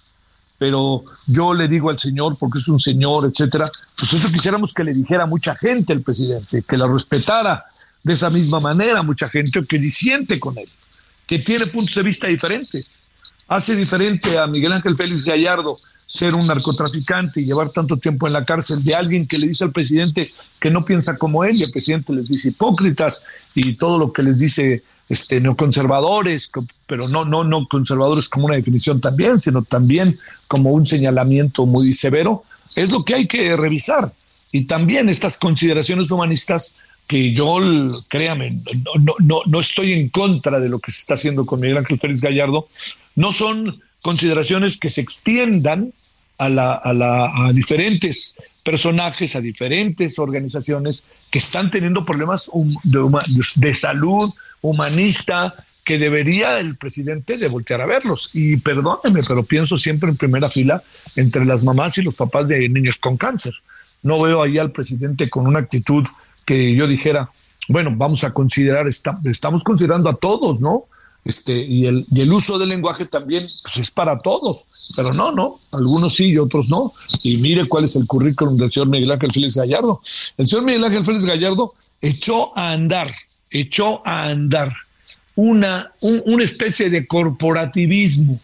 Pero 0.59 1.05
yo 1.27 1.53
le 1.53 1.69
digo 1.69 1.91
al 1.91 1.99
señor, 1.99 2.37
porque 2.39 2.59
es 2.59 2.69
un 2.69 2.81
señor, 2.81 3.27
etcétera, 3.27 3.71
pues 3.99 4.13
eso 4.13 4.31
quisiéramos 4.31 4.73
que 4.73 4.85
le 4.85 4.95
dijera 4.95 5.25
a 5.25 5.27
mucha 5.27 5.55
gente 5.55 5.93
el 5.93 6.03
presidente, 6.03 6.63
que 6.63 6.77
la 6.77 6.87
respetara 6.87 7.65
de 8.03 8.13
esa 8.13 8.31
misma 8.31 8.61
manera, 8.61 9.03
mucha 9.03 9.29
gente 9.29 9.65
que 9.67 9.79
disiente 9.79 10.39
con 10.39 10.57
él, 10.57 10.69
que 11.27 11.39
tiene 11.39 11.67
puntos 11.67 11.95
de 11.95 12.03
vista 12.03 12.27
diferentes. 12.27 12.91
Hace 13.49 13.75
diferente 13.75 14.39
a 14.39 14.47
Miguel 14.47 14.73
Ángel 14.73 14.97
Félix 14.97 15.25
Gallardo 15.25 15.79
ser 16.07 16.35
un 16.35 16.47
narcotraficante 16.47 17.41
y 17.41 17.45
llevar 17.45 17.71
tanto 17.71 17.97
tiempo 17.97 18.27
en 18.27 18.33
la 18.33 18.45
cárcel 18.45 18.83
de 18.85 18.95
alguien 18.95 19.27
que 19.27 19.39
le 19.39 19.49
dice 19.49 19.65
al 19.65 19.73
presidente 19.73 20.31
que 20.61 20.71
no 20.71 20.85
piensa 20.85 21.19
como 21.19 21.45
él 21.45 21.57
y 21.57 21.65
el 21.65 21.71
presidente 21.73 22.15
les 22.15 22.29
dice 22.29 22.49
hipócritas 22.49 23.23
y 23.55 23.75
todo 23.75 23.99
lo 23.99 24.13
que 24.13 24.23
les 24.23 24.39
dice 24.39 24.85
este, 25.09 25.41
neoconservadores, 25.41 26.51
pero 26.87 27.09
no, 27.09 27.25
no, 27.25 27.45
no 27.45 27.67
conservadores 27.69 28.29
como 28.29 28.47
una 28.47 28.57
definición 28.57 29.01
también, 29.01 29.41
sino 29.41 29.63
también 29.63 30.19
como 30.49 30.71
un 30.71 30.87
señalamiento 30.87 31.67
muy 31.67 31.93
severo, 31.93 32.45
es 32.75 32.91
lo 32.91 33.05
que 33.05 33.15
hay 33.15 33.27
que 33.27 33.57
revisar. 33.57 34.13
Y 34.53 34.65
también 34.65 35.09
estas 35.09 35.39
consideraciones 35.39 36.11
humanistas 36.11 36.75
que 37.07 37.33
yo, 37.33 37.61
créame, 38.09 38.61
no, 39.01 39.15
no, 39.21 39.41
no 39.47 39.61
estoy 39.61 39.93
en 39.93 40.09
contra 40.09 40.59
de 40.59 40.69
lo 40.69 40.79
que 40.79 40.91
se 40.91 41.01
está 41.01 41.15
haciendo 41.15 41.47
con 41.47 41.61
Miguel 41.61 41.79
Ángel 41.79 42.01
Félix 42.01 42.21
Gallardo, 42.21 42.69
no 43.15 43.33
son 43.33 43.81
consideraciones 44.07 44.79
que 44.79 44.89
se 44.89 45.01
extiendan 45.01 45.93
a, 46.39 46.49
la, 46.49 46.75
a, 46.75 46.93
la, 46.93 47.47
a 47.49 47.53
diferentes 47.53 48.37
personajes, 48.63 49.35
a 49.35 49.41
diferentes 49.41 50.21
organizaciones 50.21 51.09
que 51.29 51.41
están 51.41 51.73
teniendo 51.73 52.05
problemas 52.05 52.49
de, 52.85 53.75
salud, 53.75 54.33
humanista 54.63 55.57
que 55.85 55.99
debería 55.99 56.61
el 56.61 56.77
presidente 56.77 57.37
de 57.37 57.49
voltear 57.49 57.81
a 57.81 57.87
verlos. 57.87 58.31
Y 58.33 58.59
perdóneme, 58.59 59.23
pero 59.27 59.43
pienso 59.43 59.77
siempre 59.77 60.09
en 60.09 60.17
primera 60.17 60.49
fila 60.49 60.81
entre 61.17 61.45
las 61.45 61.65
mamás 61.65 61.99
y 61.99 62.03
los 62.03 62.15
papás 62.15 62.47
de 62.47 62.69
niños 62.69 62.99
con 62.99 63.17
cáncer. 63.17 63.55
No 64.05 64.23
veo 64.23 64.41
ahí 64.41 64.57
al 64.57 64.71
presidente 64.71 65.29
con 65.29 65.49
una 65.49 65.59
actitud 65.59 66.07
que 66.45 66.77
yo 66.77 66.87
dijera, 66.87 67.29
bueno, 67.69 67.93
vamos 67.93 68.23
a 68.23 68.33
considerar, 68.33 68.87
estamos 68.87 69.65
considerando 69.65 70.09
a 70.09 70.15
todos, 70.15 70.61
¿no? 70.61 70.85
Este, 71.26 71.59
y, 71.59 71.87
el, 71.87 72.06
y 72.11 72.21
el 72.21 72.33
uso 72.33 72.56
del 72.56 72.68
lenguaje 72.68 73.04
también 73.04 73.47
pues, 73.62 73.76
es 73.78 73.90
para 73.90 74.21
todos, 74.21 74.64
pero 74.95 75.12
no, 75.12 75.33
no, 75.33 75.59
algunos 75.73 76.14
sí 76.14 76.26
y 76.26 76.38
otros 76.38 76.68
no. 76.68 76.92
Y 77.23 77.37
mire 77.38 77.66
cuál 77.66 77.85
es 77.85 77.97
el 77.97 78.06
currículum 78.06 78.56
del 78.56 78.71
señor 78.71 78.88
Miguel 78.88 79.11
Ángel 79.11 79.33
Félix 79.33 79.56
Gallardo. 79.56 80.00
El 80.38 80.47
señor 80.47 80.64
Miguel 80.64 80.85
Ángel 80.85 81.04
Félix 81.04 81.25
Gallardo 81.25 81.75
echó 82.00 82.56
a 82.56 82.73
andar 82.73 83.12
echó 83.50 84.06
a 84.06 84.28
andar 84.28 84.75
una, 85.35 85.92
una 86.00 86.45
especie 86.45 86.90
de 86.90 87.06
corporativismo, 87.06 88.40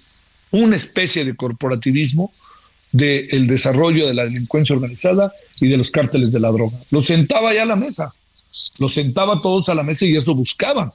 una 0.50 0.76
especie 0.76 1.24
de 1.24 1.34
corporativismo 1.34 2.32
del 2.90 3.46
desarrollo 3.46 4.06
de 4.06 4.14
la 4.14 4.24
delincuencia 4.24 4.74
organizada 4.74 5.32
y 5.60 5.68
de 5.68 5.78
los 5.78 5.90
cárteles 5.90 6.30
de 6.30 6.40
la 6.40 6.50
droga. 6.50 6.76
Lo 6.90 7.02
sentaba 7.02 7.54
ya 7.54 7.62
a 7.62 7.66
la 7.66 7.76
mesa, 7.76 8.12
lo 8.78 8.88
sentaba 8.88 9.40
todos 9.40 9.68
a 9.70 9.74
la 9.74 9.82
mesa 9.82 10.04
y 10.04 10.16
eso 10.16 10.34
buscaba. 10.34 10.92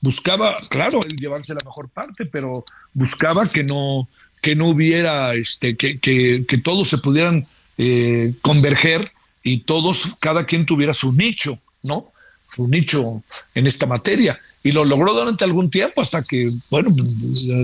Buscaba, 0.00 0.56
claro, 0.68 1.00
el 1.06 1.16
llevarse 1.16 1.54
la 1.54 1.64
mejor 1.64 1.88
parte, 1.88 2.26
pero 2.26 2.64
buscaba 2.92 3.46
que 3.46 3.64
no, 3.64 4.08
que 4.40 4.56
no 4.56 4.68
hubiera, 4.68 5.34
este, 5.34 5.76
que, 5.76 5.98
que, 5.98 6.44
que 6.48 6.58
todos 6.58 6.88
se 6.88 6.98
pudieran 6.98 7.46
eh, 7.76 8.34
converger 8.42 9.12
y 9.42 9.60
todos, 9.60 10.16
cada 10.20 10.46
quien 10.46 10.66
tuviera 10.66 10.92
su 10.92 11.12
nicho, 11.12 11.58
¿no? 11.82 12.12
su 12.50 12.66
nicho 12.66 13.22
en 13.54 13.66
esta 13.66 13.86
materia 13.86 14.38
y 14.62 14.72
lo 14.72 14.84
logró 14.84 15.14
durante 15.14 15.44
algún 15.44 15.70
tiempo 15.70 16.02
hasta 16.02 16.22
que, 16.22 16.52
bueno, 16.68 16.94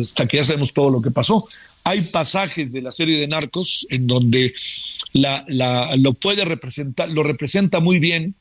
hasta 0.00 0.26
que 0.26 0.38
ya 0.38 0.44
sabemos 0.44 0.72
todo 0.72 0.90
lo 0.90 1.02
que 1.02 1.10
pasó. 1.10 1.44
Hay 1.84 2.02
pasajes 2.02 2.72
de 2.72 2.82
la 2.82 2.90
serie 2.90 3.18
de 3.18 3.26
Narcos 3.26 3.86
en 3.90 4.06
donde 4.06 4.54
la, 5.12 5.44
la, 5.48 5.96
lo 5.96 6.14
puede 6.14 6.44
representar, 6.44 7.10
lo 7.10 7.22
representa 7.22 7.80
muy 7.80 7.98
bien 7.98 8.34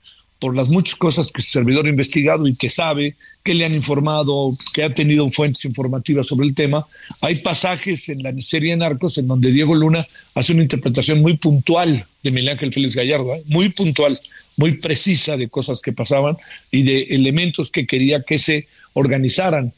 por 0.45 0.55
las 0.55 0.69
muchas 0.69 0.95
cosas 0.95 1.31
que 1.31 1.41
su 1.41 1.49
servidor 1.49 1.87
ha 1.87 1.89
investigado 1.89 2.47
y 2.47 2.53
que 2.53 2.69
sabe, 2.69 3.15
que 3.41 3.55
le 3.55 3.65
han 3.65 3.73
informado, 3.73 4.55
que 4.75 4.83
ha 4.83 4.93
tenido 4.93 5.27
fuentes 5.31 5.65
informativas 5.65 6.27
sobre 6.27 6.45
el 6.45 6.53
tema. 6.53 6.85
Hay 7.19 7.37
pasajes 7.37 8.09
en 8.09 8.21
la 8.21 8.31
serie 8.41 8.77
Narcos 8.77 9.17
en 9.17 9.25
donde 9.25 9.51
Diego 9.51 9.73
Luna 9.73 10.05
hace 10.35 10.53
una 10.53 10.61
interpretación 10.61 11.19
muy 11.19 11.37
puntual 11.37 12.05
de 12.21 12.29
Miguel 12.29 12.49
Ángel 12.49 12.71
Félix 12.71 12.95
Gallardo, 12.95 13.33
¿eh? 13.33 13.41
muy 13.47 13.69
puntual, 13.69 14.19
muy 14.57 14.73
precisa 14.73 15.35
de 15.35 15.49
cosas 15.49 15.81
que 15.81 15.93
pasaban 15.93 16.37
y 16.69 16.83
de 16.83 17.01
elementos 17.09 17.71
que 17.71 17.87
quería 17.87 18.21
que 18.21 18.37
se 18.37 18.67
organizaran 18.93 19.73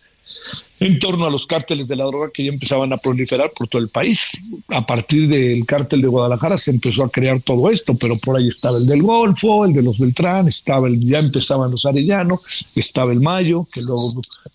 en 0.79 1.00
torno 1.00 1.25
a 1.25 1.29
los 1.29 1.48
cárteles 1.48 1.88
de 1.88 1.96
la 1.96 2.05
droga 2.05 2.29
que 2.31 2.46
ya 2.46 2.51
empezaban 2.51 2.93
a 2.93 2.98
proliferar 2.98 3.51
por 3.51 3.67
todo 3.67 3.81
el 3.81 3.89
país. 3.89 4.31
A 4.67 4.86
partir 4.86 5.27
del 5.27 5.65
cártel 5.65 6.01
de 6.01 6.07
Guadalajara 6.07 6.57
se 6.57 6.72
empezó 6.72 7.03
a 7.03 7.10
crear 7.10 7.39
todo 7.39 7.69
esto, 7.69 7.96
pero 7.96 8.17
por 8.17 8.38
ahí 8.38 8.48
estaba 8.48 8.77
el 8.77 8.86
del 8.86 9.01
Golfo, 9.01 9.65
el 9.65 9.74
de 9.74 9.81
los 9.81 9.98
Beltrán, 9.98 10.48
estaba 10.48 10.88
el, 10.88 11.00
ya 11.00 11.19
empezaban 11.19 11.72
los 11.72 11.86
Arellano, 11.86 12.41
estaba 12.75 13.12
el 13.12 13.19
Mayo, 13.19 13.67
que 13.72 13.81
luego 13.81 14.10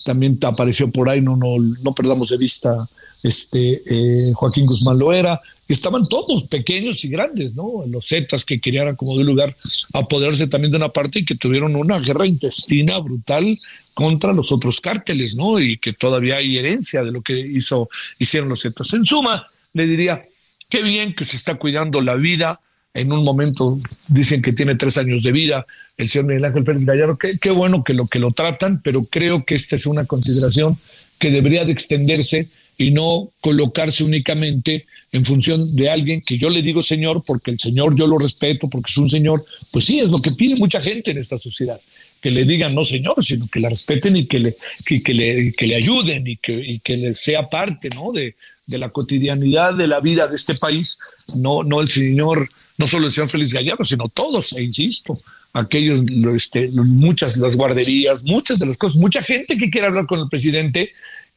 también 0.05 0.39
apareció 0.43 0.91
por 0.91 1.09
ahí, 1.09 1.21
no, 1.21 1.37
no, 1.37 1.59
no 1.59 1.93
perdamos 1.93 2.29
de 2.29 2.37
vista 2.37 2.89
este 3.23 3.83
eh, 3.87 4.33
Joaquín 4.35 4.67
Guzmán 4.67 4.99
Loera, 4.99 5.41
estaban 5.69 6.05
todos 6.07 6.49
pequeños 6.49 7.05
y 7.05 7.09
grandes, 7.09 7.55
¿no? 7.55 7.85
Los 7.87 8.09
Zetas 8.09 8.45
que 8.45 8.61
querían 8.61 8.95
como 8.97 9.17
de 9.17 9.25
lugar 9.25 9.57
apoderarse 9.93 10.47
también 10.47 10.71
de 10.73 10.77
una 10.77 10.91
parte 10.91 11.21
y 11.21 11.25
que 11.25 11.37
tuvieron 11.37 11.77
una 11.77 11.99
guerra 11.99 12.27
intestina 12.27 12.99
brutal 12.99 13.59
contra 13.95 14.33
los 14.33 14.53
otros 14.53 14.81
cárteles, 14.81 15.35
¿no? 15.35 15.61
Y 15.61 15.79
que 15.79 15.93
todavía 15.93 16.37
hay 16.37 16.59
herencia 16.59 17.03
de 17.05 17.13
lo 17.13 17.23
que 17.23 17.39
hizo, 17.39 17.89
hicieron 18.19 18.49
los 18.49 18.63
Zetas. 18.63 18.93
En 18.93 19.07
suma, 19.07 19.47
le 19.73 19.87
diría, 19.87 20.21
qué 20.69 20.83
bien 20.83 21.15
que 21.15 21.25
se 21.25 21.37
está 21.37 21.55
cuidando 21.55 22.01
la 22.01 22.15
vida. 22.17 22.61
En 22.95 23.11
un 23.11 23.25
momento 23.25 23.79
dicen 24.09 24.43
que 24.43 24.53
tiene 24.53 24.75
tres 24.75 24.99
años 24.99 25.23
de 25.23 25.33
vida 25.33 25.67
el 25.97 26.09
señor 26.09 26.27
Miguel 26.27 26.45
Ángel 26.45 26.65
Pérez 26.65 26.85
Gallardo. 26.85 27.19
Qué, 27.19 27.39
qué 27.39 27.51
bueno 27.51 27.85
que 27.85 27.95
lo 27.95 28.07
que 28.07 28.19
lo 28.19 28.33
tratan, 28.33 28.81
pero 28.83 29.05
creo 29.05 29.45
que 29.45 29.55
esta 29.55 29.77
es 29.77 29.87
una 29.87 30.05
consideración 30.05 30.77
que 31.19 31.31
debería 31.31 31.65
de 31.65 31.73
extenderse 31.73 32.49
y 32.79 32.91
no 32.91 33.31
colocarse 33.41 34.05
únicamente 34.05 34.87
en 35.13 35.25
función 35.25 35.77
de 35.77 35.91
alguien 35.91 36.21
que 36.21 36.39
yo 36.39 36.49
le 36.49 36.63
digo 36.63 36.83
señor, 36.83 37.23
porque 37.27 37.51
el 37.51 37.59
señor 37.59 37.95
yo 37.97 38.07
lo 38.07 38.19
respeto, 38.19 38.69
porque 38.69 38.91
es 38.91 38.97
un 38.97 39.09
señor, 39.09 39.45
pues 39.71 39.85
sí, 39.85 40.01
es 40.01 40.09
lo 40.09 40.21
que 40.21 40.31
pide 40.31 40.57
mucha 40.57 40.81
gente 40.81 41.11
en 41.11 41.19
esta 41.19 41.39
sociedad, 41.39 41.79
que 42.21 42.31
le 42.31 42.45
digan 42.45 42.75
no 42.75 42.83
señor, 42.83 43.23
sino 43.23 43.47
que 43.49 43.61
la 43.61 43.69
respeten 43.69 44.17
y 44.17 44.27
que 44.27 44.39
le, 44.39 44.57
que, 44.87 45.15
le, 45.15 45.53
que 45.53 45.67
le 45.67 45.75
ayuden 45.75 46.27
y 46.27 46.37
que, 46.37 46.53
y 46.53 46.79
que 46.79 46.97
le 46.97 47.15
sea 47.15 47.49
parte 47.51 47.91
¿no? 47.91 48.11
de, 48.13 48.37
de 48.67 48.79
la 48.79 48.89
cotidianidad 48.89 49.75
de 49.75 49.87
la 49.87 50.01
vida 50.01 50.27
de 50.27 50.37
este 50.37 50.55
país, 50.55 50.99
no, 51.37 51.63
no 51.63 51.83
el 51.83 51.89
señor, 51.89 52.49
no 52.79 52.87
solo 52.87 53.07
el 53.07 53.13
señor 53.13 53.29
Félix 53.29 53.53
Gallardo, 53.53 53.85
sino 53.85 54.09
todos, 54.09 54.53
e 54.55 54.63
insisto, 54.63 55.21
aquellos, 55.53 56.05
este, 56.35 56.69
muchas 56.69 57.37
las 57.37 57.57
guarderías, 57.57 58.23
muchas 58.23 58.59
de 58.59 58.67
las 58.67 58.79
cosas, 58.79 58.97
mucha 58.97 59.23
gente 59.23 59.59
que 59.59 59.71
quiere 59.71 59.89
hablar 59.89 60.07
con 60.07 60.21
el 60.21 60.29
presidente 60.29 60.93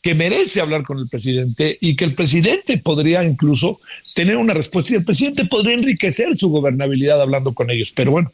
que 0.05 0.13
merece 0.13 0.61
hablar 0.61 0.83
con 0.83 0.99
el 0.99 1.07
presidente 1.07 1.79
y 1.81 1.95
que 1.95 2.05
el 2.05 2.13
presidente 2.13 2.77
podría 2.77 3.23
incluso 3.23 3.79
tener 4.13 4.37
una 4.37 4.53
respuesta 4.53 4.93
y 4.93 4.97
el 4.97 5.03
presidente 5.03 5.45
podría 5.45 5.73
enriquecer 5.73 6.37
su 6.37 6.49
gobernabilidad 6.49 7.19
hablando 7.19 7.55
con 7.55 7.71
ellos. 7.71 7.91
Pero 7.91 8.11
bueno, 8.11 8.31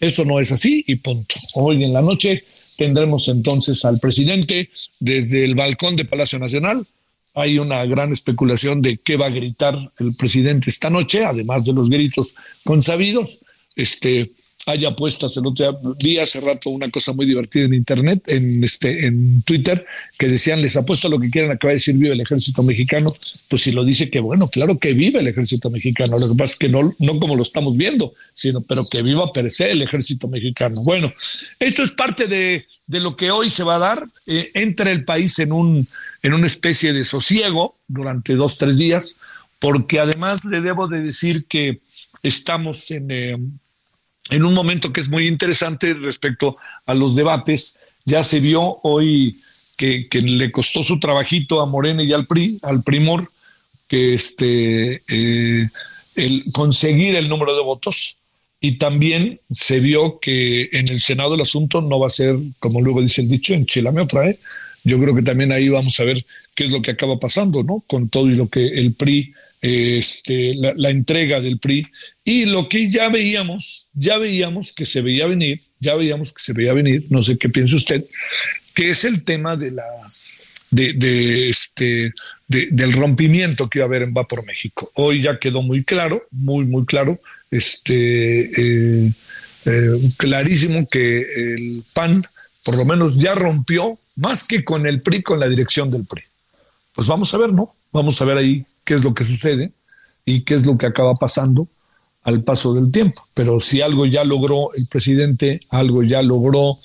eso 0.00 0.24
no 0.24 0.40
es 0.40 0.50
así 0.50 0.82
y 0.86 0.94
punto. 0.94 1.34
Hoy 1.56 1.84
en 1.84 1.92
la 1.92 2.00
noche 2.00 2.44
tendremos 2.78 3.28
entonces 3.28 3.84
al 3.84 3.98
presidente 3.98 4.70
desde 4.98 5.44
el 5.44 5.54
balcón 5.54 5.94
de 5.94 6.06
Palacio 6.06 6.38
Nacional. 6.38 6.86
Hay 7.34 7.58
una 7.58 7.84
gran 7.84 8.12
especulación 8.12 8.80
de 8.80 8.96
qué 8.96 9.18
va 9.18 9.26
a 9.26 9.28
gritar 9.30 9.76
el 9.98 10.16
presidente 10.16 10.70
esta 10.70 10.88
noche, 10.88 11.22
además 11.22 11.66
de 11.66 11.74
los 11.74 11.90
gritos 11.90 12.34
consabidos. 12.64 13.40
Este, 13.76 14.30
hay 14.66 14.84
apuestas. 14.84 15.36
El 15.36 15.46
otro 15.46 15.78
día, 15.98 16.22
hace 16.22 16.40
rato 16.40 16.70
una 16.70 16.90
cosa 16.90 17.12
muy 17.12 17.26
divertida 17.26 17.64
en 17.64 17.74
internet, 17.74 18.22
en 18.26 18.62
este, 18.62 19.06
en 19.06 19.42
Twitter, 19.42 19.84
que 20.18 20.28
decían 20.28 20.60
les 20.60 20.76
apuesto 20.76 21.08
lo 21.08 21.18
que 21.18 21.30
quieran, 21.30 21.50
acaba 21.50 21.70
de 21.70 21.76
decir 21.76 21.96
vive 21.96 22.12
el 22.12 22.20
ejército 22.20 22.62
mexicano. 22.62 23.14
Pues 23.48 23.62
si 23.62 23.72
lo 23.72 23.84
dice 23.84 24.10
que 24.10 24.20
bueno, 24.20 24.48
claro 24.48 24.78
que 24.78 24.92
vive 24.92 25.20
el 25.20 25.28
ejército 25.28 25.70
mexicano. 25.70 26.18
Lo 26.18 26.28
que 26.28 26.34
pasa 26.34 26.52
es 26.52 26.58
que 26.58 26.68
no, 26.68 26.94
no 26.98 27.18
como 27.18 27.36
lo 27.36 27.42
estamos 27.42 27.76
viendo, 27.76 28.12
sino 28.34 28.60
pero 28.60 28.84
que 28.84 29.02
viva 29.02 29.26
per 29.32 29.50
se 29.50 29.70
el 29.70 29.82
ejército 29.82 30.28
mexicano. 30.28 30.82
Bueno, 30.82 31.12
esto 31.58 31.82
es 31.82 31.90
parte 31.92 32.26
de, 32.26 32.66
de 32.86 33.00
lo 33.00 33.16
que 33.16 33.30
hoy 33.30 33.50
se 33.50 33.64
va 33.64 33.76
a 33.76 33.78
dar. 33.78 34.04
Eh, 34.26 34.50
entra 34.54 34.90
el 34.90 35.04
país 35.04 35.38
en 35.38 35.52
un, 35.52 35.86
en 36.22 36.34
una 36.34 36.46
especie 36.46 36.92
de 36.92 37.04
sosiego 37.04 37.76
durante 37.88 38.34
dos, 38.34 38.58
tres 38.58 38.78
días, 38.78 39.16
porque 39.58 39.98
además 40.00 40.44
le 40.44 40.60
debo 40.60 40.86
de 40.86 41.00
decir 41.00 41.46
que 41.46 41.80
estamos 42.22 42.90
en 42.90 43.10
eh, 43.10 43.36
en 44.30 44.44
un 44.44 44.54
momento 44.54 44.92
que 44.92 45.00
es 45.00 45.08
muy 45.08 45.26
interesante 45.26 45.94
respecto 45.94 46.56
a 46.86 46.94
los 46.94 47.16
debates. 47.16 47.78
Ya 48.04 48.22
se 48.22 48.40
vio 48.40 48.78
hoy 48.82 49.36
que, 49.76 50.06
le 50.12 50.50
costó 50.50 50.82
su 50.82 50.98
trabajito 50.98 51.60
a 51.60 51.66
Morena 51.66 52.02
y 52.02 52.12
al 52.12 52.26
PRI, 52.26 52.58
al 52.62 52.82
Primor, 52.82 53.30
que 53.88 54.14
este, 54.14 55.02
eh, 55.08 55.68
el 56.16 56.44
conseguir 56.52 57.16
el 57.16 57.28
número 57.28 57.54
de 57.56 57.62
votos. 57.62 58.16
Y 58.60 58.76
también 58.76 59.40
se 59.50 59.80
vio 59.80 60.20
que 60.20 60.68
en 60.72 60.88
el 60.88 61.00
Senado 61.00 61.34
el 61.34 61.40
asunto 61.40 61.80
no 61.80 61.98
va 61.98 62.08
a 62.08 62.10
ser, 62.10 62.36
como 62.58 62.82
luego 62.82 63.00
dice 63.00 63.22
el 63.22 63.28
dicho, 63.28 63.54
en 63.54 63.66
Chilame 63.66 64.02
otra. 64.02 64.30
Yo 64.84 64.98
creo 65.00 65.14
que 65.14 65.22
también 65.22 65.50
ahí 65.52 65.68
vamos 65.68 65.98
a 65.98 66.04
ver 66.04 66.24
qué 66.54 66.64
es 66.64 66.70
lo 66.70 66.82
que 66.82 66.90
acaba 66.90 67.18
pasando, 67.18 67.62
¿no? 67.62 67.82
Con 67.86 68.08
todo 68.08 68.28
y 68.28 68.34
lo 68.34 68.48
que 68.48 68.66
el 68.66 68.92
PRI 68.94 69.32
este, 69.62 70.54
la, 70.54 70.90
entrega 70.90 71.40
del 71.40 71.58
PRI 71.58 71.86
y 72.24 72.46
lo 72.46 72.68
que 72.68 72.90
ya 72.90 73.08
veíamos, 73.08 73.79
ya 73.92 74.18
veíamos 74.18 74.72
que 74.72 74.84
se 74.84 75.02
veía 75.02 75.26
venir, 75.26 75.62
ya 75.78 75.94
veíamos 75.94 76.32
que 76.32 76.42
se 76.42 76.52
veía 76.52 76.72
venir, 76.72 77.06
no 77.10 77.22
sé 77.22 77.38
qué 77.38 77.48
piensa 77.48 77.76
usted, 77.76 78.04
que 78.74 78.90
es 78.90 79.04
el 79.04 79.24
tema 79.24 79.56
de 79.56 79.72
la 79.72 79.84
de, 80.70 81.48
este 81.48 82.12
del 82.46 82.92
rompimiento 82.92 83.68
que 83.68 83.78
iba 83.78 83.86
a 83.86 83.88
haber 83.88 84.02
en 84.02 84.14
Va 84.16 84.26
por 84.26 84.44
México. 84.44 84.90
Hoy 84.94 85.22
ya 85.22 85.38
quedó 85.38 85.62
muy 85.62 85.84
claro, 85.84 86.26
muy 86.30 86.64
muy 86.64 86.84
claro, 86.86 87.20
este 87.50 89.06
eh, 89.06 89.12
eh, 89.66 90.08
clarísimo 90.16 90.86
que 90.88 91.20
el 91.20 91.82
PAN 91.92 92.22
por 92.64 92.76
lo 92.76 92.84
menos 92.84 93.16
ya 93.16 93.34
rompió 93.34 93.98
más 94.16 94.44
que 94.44 94.64
con 94.64 94.86
el 94.86 95.00
PRI, 95.00 95.22
con 95.22 95.40
la 95.40 95.48
dirección 95.48 95.90
del 95.90 96.04
PRI. 96.04 96.22
Pues 96.94 97.08
vamos 97.08 97.32
a 97.32 97.38
ver, 97.38 97.52
¿no? 97.52 97.74
Vamos 97.92 98.20
a 98.20 98.24
ver 98.24 98.36
ahí 98.36 98.64
qué 98.84 98.94
es 98.94 99.02
lo 99.02 99.14
que 99.14 99.24
sucede 99.24 99.72
y 100.24 100.42
qué 100.42 100.54
es 100.54 100.66
lo 100.66 100.76
que 100.76 100.86
acaba 100.86 101.14
pasando 101.14 101.68
al 102.22 102.42
paso 102.42 102.74
del 102.74 102.90
tiempo. 102.90 103.22
Pero 103.34 103.60
si 103.60 103.80
algo 103.80 104.06
ya 104.06 104.24
logró 104.24 104.72
el 104.74 104.86
presidente, 104.86 105.60
algo 105.70 106.02
ya 106.02 106.22
logró 106.22 106.78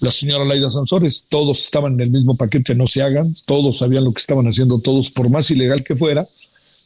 la 0.00 0.10
señora 0.10 0.44
Laida 0.44 0.68
Sansores, 0.68 1.24
todos 1.28 1.60
estaban 1.60 1.94
en 1.94 2.00
el 2.00 2.10
mismo 2.10 2.36
paquete, 2.36 2.74
no 2.74 2.86
se 2.86 3.02
hagan, 3.02 3.34
todos 3.46 3.78
sabían 3.78 4.04
lo 4.04 4.12
que 4.12 4.20
estaban 4.20 4.46
haciendo, 4.46 4.78
todos, 4.80 5.10
por 5.10 5.30
más 5.30 5.50
ilegal 5.50 5.82
que 5.82 5.96
fuera, 5.96 6.26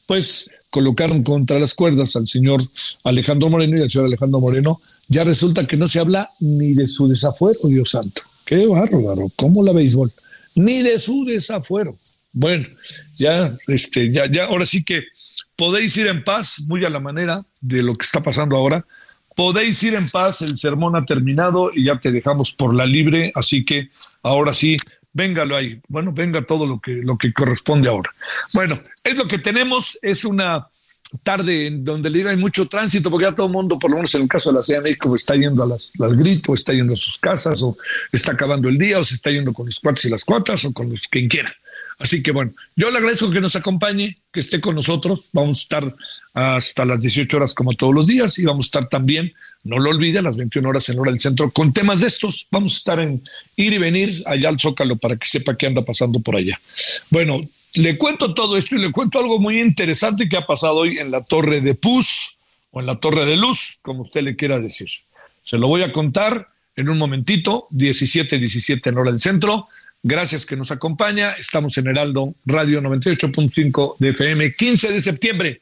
pues 0.06 0.50
colocaron 0.70 1.24
contra 1.24 1.58
las 1.58 1.74
cuerdas 1.74 2.14
al 2.14 2.28
señor 2.28 2.62
Alejandro 3.02 3.50
Moreno 3.50 3.78
y 3.78 3.82
al 3.82 3.90
señor 3.90 4.06
Alejandro 4.06 4.40
Moreno, 4.40 4.80
ya 5.08 5.24
resulta 5.24 5.66
que 5.66 5.76
no 5.76 5.88
se 5.88 5.98
habla 5.98 6.30
ni 6.38 6.74
de 6.74 6.86
su 6.86 7.08
desafuero, 7.08 7.58
Dios 7.64 7.90
santo. 7.90 8.22
Qué 8.44 8.66
bárbaro, 8.66 9.30
¿cómo 9.34 9.64
la 9.64 9.72
béisbol? 9.72 10.12
Ni 10.54 10.82
de 10.82 10.98
su 11.00 11.24
desafuero. 11.24 11.96
Bueno, 12.32 12.66
ya, 13.16 13.56
este, 13.66 14.12
ya, 14.12 14.26
ya, 14.26 14.44
ahora 14.44 14.66
sí 14.66 14.84
que 14.84 15.02
podéis 15.56 15.96
ir 15.96 16.06
en 16.06 16.24
paz, 16.24 16.60
muy 16.66 16.84
a 16.84 16.90
la 16.90 17.00
manera 17.00 17.42
de 17.60 17.82
lo 17.82 17.94
que 17.94 18.04
está 18.04 18.22
pasando 18.22 18.56
ahora. 18.56 18.84
Podéis 19.36 19.82
ir 19.82 19.94
en 19.94 20.08
paz, 20.08 20.42
el 20.42 20.58
sermón 20.58 20.96
ha 20.96 21.04
terminado 21.04 21.70
y 21.74 21.84
ya 21.84 21.98
te 21.98 22.10
dejamos 22.10 22.52
por 22.52 22.74
la 22.74 22.84
libre, 22.84 23.32
así 23.34 23.64
que 23.64 23.90
ahora 24.22 24.52
sí, 24.54 24.76
véngalo 25.12 25.56
ahí. 25.56 25.80
Bueno, 25.88 26.12
venga 26.12 26.42
todo 26.42 26.66
lo 26.66 26.80
que, 26.80 27.00
lo 27.02 27.16
que 27.16 27.32
corresponde 27.32 27.88
ahora. 27.88 28.10
Bueno, 28.52 28.78
es 29.04 29.16
lo 29.16 29.26
que 29.26 29.38
tenemos, 29.38 29.98
es 30.02 30.24
una 30.24 30.68
tarde 31.22 31.66
en 31.66 31.84
donde 31.84 32.10
le 32.10 32.28
hay 32.28 32.36
mucho 32.36 32.66
tránsito, 32.66 33.10
porque 33.10 33.24
ya 33.24 33.34
todo 33.34 33.46
el 33.46 33.52
mundo, 33.52 33.78
por 33.78 33.90
lo 33.90 33.96
menos 33.96 34.14
en 34.14 34.22
el 34.22 34.28
caso 34.28 34.50
de 34.50 34.56
la 34.56 34.62
Ciudad 34.62 34.80
de 34.80 34.84
México, 34.84 35.14
está 35.14 35.34
yendo 35.34 35.64
a 35.64 35.66
las, 35.66 35.92
las 35.98 36.12
gritos, 36.12 36.60
está 36.60 36.72
yendo 36.72 36.94
a 36.94 36.96
sus 36.96 37.18
casas, 37.18 37.62
o 37.62 37.76
está 38.12 38.32
acabando 38.32 38.68
el 38.68 38.78
día, 38.78 38.98
o 38.98 39.04
se 39.04 39.14
está 39.14 39.30
yendo 39.30 39.52
con 39.52 39.66
los 39.66 39.80
cuates 39.80 40.04
y 40.04 40.10
las 40.10 40.24
cuatas, 40.24 40.64
o 40.64 40.72
con 40.72 40.90
los 40.90 41.08
quien 41.08 41.28
quiera. 41.28 41.54
Así 42.00 42.22
que 42.22 42.32
bueno, 42.32 42.52
yo 42.76 42.90
le 42.90 42.96
agradezco 42.96 43.30
que 43.30 43.40
nos 43.40 43.54
acompañe, 43.56 44.16
que 44.32 44.40
esté 44.40 44.60
con 44.60 44.74
nosotros. 44.74 45.28
Vamos 45.34 45.58
a 45.58 45.60
estar 45.60 45.94
hasta 46.32 46.84
las 46.86 47.02
18 47.02 47.36
horas 47.36 47.54
como 47.54 47.74
todos 47.74 47.94
los 47.94 48.06
días 48.06 48.38
y 48.38 48.44
vamos 48.44 48.64
a 48.64 48.68
estar 48.68 48.88
también, 48.88 49.34
no 49.64 49.78
lo 49.78 49.90
olvide, 49.90 50.20
a 50.20 50.22
las 50.22 50.36
21 50.36 50.66
horas 50.66 50.88
en 50.88 50.98
hora 50.98 51.10
del 51.10 51.20
centro 51.20 51.50
con 51.50 51.74
temas 51.74 52.00
de 52.00 52.06
estos. 52.06 52.46
Vamos 52.50 52.72
a 52.72 52.76
estar 52.76 53.00
en 53.00 53.22
ir 53.56 53.74
y 53.74 53.78
venir 53.78 54.22
allá 54.24 54.48
al 54.48 54.58
Zócalo 54.58 54.96
para 54.96 55.16
que 55.16 55.28
sepa 55.28 55.56
qué 55.56 55.66
anda 55.66 55.82
pasando 55.82 56.20
por 56.20 56.36
allá. 56.36 56.58
Bueno, 57.10 57.46
le 57.74 57.98
cuento 57.98 58.32
todo 58.32 58.56
esto 58.56 58.76
y 58.76 58.78
le 58.78 58.90
cuento 58.90 59.18
algo 59.18 59.38
muy 59.38 59.60
interesante 59.60 60.26
que 60.26 60.38
ha 60.38 60.46
pasado 60.46 60.76
hoy 60.76 60.98
en 60.98 61.10
la 61.10 61.22
Torre 61.22 61.60
de 61.60 61.74
Pus 61.74 62.38
o 62.70 62.80
en 62.80 62.86
la 62.86 62.98
Torre 62.98 63.26
de 63.26 63.36
Luz, 63.36 63.78
como 63.82 64.02
usted 64.02 64.22
le 64.22 64.36
quiera 64.36 64.58
decir. 64.58 64.88
Se 65.42 65.58
lo 65.58 65.68
voy 65.68 65.82
a 65.82 65.92
contar 65.92 66.48
en 66.76 66.88
un 66.88 66.96
momentito, 66.96 67.66
17, 67.70 68.38
17 68.38 68.88
en 68.88 68.98
hora 68.98 69.10
del 69.10 69.20
centro. 69.20 69.68
Gracias 70.02 70.46
que 70.46 70.56
nos 70.56 70.70
acompaña. 70.70 71.32
Estamos 71.32 71.76
en 71.78 71.88
Heraldo 71.88 72.34
Radio 72.46 72.80
98.5 72.80 73.96
de 73.98 74.08
FM, 74.10 74.52
15 74.52 74.92
de 74.92 75.02
septiembre. 75.02 75.60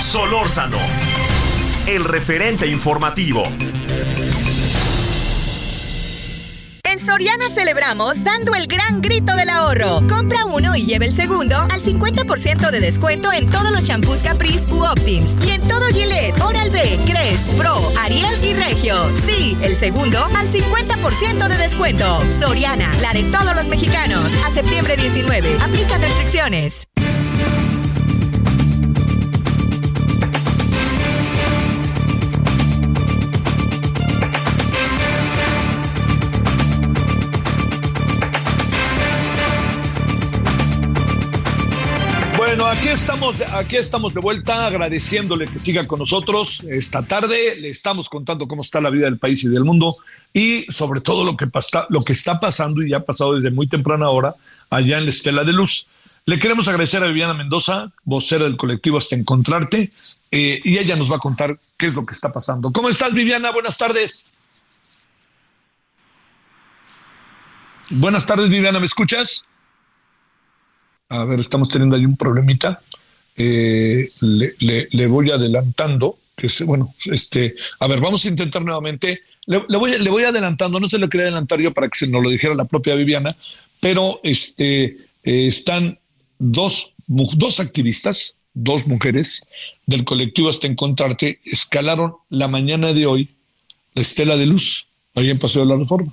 Solórzano, 0.00 0.78
el 1.86 2.04
referente 2.04 2.66
informativo. 2.66 3.44
Soriana 6.98 7.48
celebramos 7.50 8.24
dando 8.24 8.54
el 8.54 8.66
gran 8.66 9.00
grito 9.00 9.36
del 9.36 9.50
ahorro. 9.50 10.00
Compra 10.08 10.44
uno 10.44 10.74
y 10.74 10.84
lleve 10.84 11.06
el 11.06 11.14
segundo 11.14 11.56
al 11.56 11.80
50% 11.80 12.70
de 12.70 12.80
descuento 12.80 13.32
en 13.32 13.48
todos 13.50 13.70
los 13.70 13.84
shampoos 13.84 14.22
Caprice 14.22 14.66
u 14.70 14.84
Optims 14.84 15.34
y 15.46 15.50
en 15.52 15.66
todo 15.68 15.86
Gillette, 15.88 16.40
Oral-B, 16.40 17.00
Crest, 17.06 17.46
Pro, 17.56 17.92
Ariel 17.98 18.42
y 18.42 18.54
Regio. 18.54 18.96
Sí, 19.26 19.56
el 19.62 19.76
segundo 19.76 20.24
al 20.36 20.48
50% 20.48 21.48
de 21.48 21.56
descuento. 21.56 22.20
Soriana, 22.40 22.92
la 23.00 23.12
de 23.12 23.22
todos 23.24 23.54
los 23.54 23.68
mexicanos. 23.68 24.32
A 24.44 24.50
septiembre 24.50 24.96
19. 24.96 25.56
Aplica 25.62 25.98
restricciones. 25.98 26.88
Aquí 42.78 42.88
estamos, 42.88 43.36
aquí 43.52 43.76
estamos 43.76 44.14
de 44.14 44.20
vuelta 44.20 44.66
agradeciéndole 44.66 45.46
que 45.46 45.58
siga 45.58 45.84
con 45.86 45.98
nosotros 45.98 46.64
esta 46.70 47.02
tarde. 47.02 47.56
Le 47.56 47.70
estamos 47.70 48.08
contando 48.08 48.46
cómo 48.46 48.62
está 48.62 48.80
la 48.80 48.90
vida 48.90 49.06
del 49.06 49.18
país 49.18 49.42
y 49.42 49.48
del 49.48 49.64
mundo 49.64 49.92
y 50.32 50.64
sobre 50.70 51.00
todo 51.00 51.24
lo 51.24 51.36
que, 51.36 51.46
está 52.12 52.40
pasando 52.40 52.82
y 52.82 52.90
ya 52.90 52.98
ha 52.98 53.04
pasado 53.04 53.34
desde 53.34 53.50
muy 53.50 53.66
temprana 53.66 54.10
hora 54.10 54.34
allá 54.70 54.98
en 54.98 55.04
la 55.04 55.10
Estela 55.10 55.42
de 55.42 55.52
Luz. 55.52 55.88
Le 56.24 56.38
queremos 56.38 56.68
agradecer 56.68 57.02
a 57.02 57.08
Viviana 57.08 57.34
Mendoza, 57.34 57.90
vocera 58.04 58.44
del 58.44 58.56
colectivo 58.56 58.98
Hasta 58.98 59.16
Encontrarte, 59.16 59.90
eh, 60.30 60.60
y 60.62 60.78
ella 60.78 60.94
nos 60.94 61.10
va 61.10 61.16
a 61.16 61.20
contar 61.20 61.56
qué 61.76 61.86
es 61.86 61.94
lo 61.94 62.06
que 62.06 62.14
está 62.14 62.30
pasando. 62.30 62.70
¿Cómo 62.70 62.90
estás, 62.90 63.12
Viviana? 63.12 63.50
Buenas 63.50 63.76
tardes. 63.76 64.26
Buenas 67.90 68.24
tardes, 68.26 68.48
Viviana, 68.48 68.78
¿me 68.78 68.86
escuchas? 68.86 69.46
A 71.08 71.24
ver, 71.24 71.40
estamos 71.40 71.68
teniendo 71.68 71.96
ahí 71.96 72.04
un 72.04 72.16
problemita. 72.16 72.80
Eh, 73.36 74.08
le, 74.20 75.06
voy 75.06 75.30
adelantando, 75.30 76.18
que 76.36 76.48
es, 76.48 76.62
bueno, 76.64 76.94
este, 77.06 77.54
a 77.80 77.86
ver, 77.86 78.00
vamos 78.00 78.24
a 78.24 78.28
intentar 78.28 78.62
nuevamente. 78.62 79.22
Le, 79.46 79.58
voy, 79.78 79.98
le 79.98 80.10
voy 80.10 80.24
adelantando, 80.24 80.78
no 80.78 80.88
se 80.88 80.98
lo 80.98 81.08
quería 81.08 81.26
adelantar 81.26 81.60
yo 81.60 81.72
para 81.72 81.88
que 81.88 81.98
se 81.98 82.08
nos 82.08 82.22
lo 82.22 82.28
dijera 82.28 82.54
la 82.54 82.66
propia 82.66 82.94
Viviana, 82.94 83.34
pero 83.80 84.20
este, 84.22 84.84
eh, 85.22 85.46
están 85.46 85.98
dos, 86.38 86.92
dos 87.06 87.60
activistas, 87.60 88.34
dos 88.52 88.86
mujeres 88.86 89.48
del 89.86 90.04
colectivo 90.04 90.50
Hasta 90.50 90.66
Encontrarte, 90.66 91.40
escalaron 91.44 92.16
la 92.28 92.48
mañana 92.48 92.92
de 92.92 93.06
hoy 93.06 93.30
la 93.94 94.02
estela 94.02 94.36
de 94.36 94.46
luz, 94.46 94.86
ahí 95.14 95.30
en 95.30 95.38
Paseo 95.38 95.62
de 95.62 95.68
la 95.68 95.76
Reforma 95.76 96.12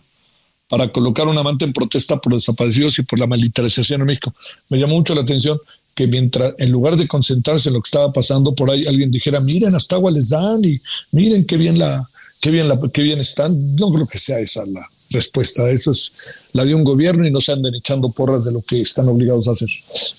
para 0.67 0.91
colocar 0.91 1.27
una 1.27 1.43
manta 1.43 1.65
en 1.65 1.73
protesta 1.73 2.17
por 2.17 2.33
los 2.33 2.43
desaparecidos 2.43 2.97
y 2.99 3.03
por 3.03 3.19
la 3.19 3.27
militarización 3.27 4.01
en 4.01 4.07
México. 4.07 4.33
Me 4.69 4.77
llamó 4.77 4.95
mucho 4.95 5.13
la 5.13 5.21
atención 5.21 5.59
que 5.93 6.07
mientras, 6.07 6.53
en 6.57 6.71
lugar 6.71 6.95
de 6.97 7.07
concentrarse 7.07 7.69
en 7.69 7.75
lo 7.75 7.81
que 7.81 7.87
estaba 7.87 8.11
pasando 8.11 8.53
por 8.53 8.69
ahí, 8.69 8.85
alguien 8.85 9.11
dijera, 9.11 9.39
miren, 9.39 9.75
hasta 9.75 9.95
agua 9.95 10.11
les 10.11 10.29
dan 10.29 10.63
y 10.63 10.77
miren 11.11 11.45
qué 11.45 11.57
bien 11.57 11.79
la, 11.79 12.07
qué 12.41 12.51
bien, 12.51 12.67
la, 12.67 12.79
qué 12.93 13.01
bien 13.01 13.19
están. 13.19 13.75
No 13.75 13.91
creo 13.91 14.07
que 14.07 14.17
sea 14.17 14.39
esa 14.39 14.65
la 14.65 14.85
respuesta. 15.09 15.69
Eso 15.69 15.91
es 15.91 16.41
la 16.51 16.65
de 16.65 16.75
un 16.75 16.83
gobierno 16.83 17.25
y 17.25 17.31
no 17.31 17.39
se 17.39 17.53
anden 17.53 17.75
echando 17.75 18.11
porras 18.11 18.43
de 18.43 18.51
lo 18.51 18.61
que 18.61 18.81
están 18.81 19.07
obligados 19.07 19.47
a 19.47 19.51
hacer. 19.51 19.69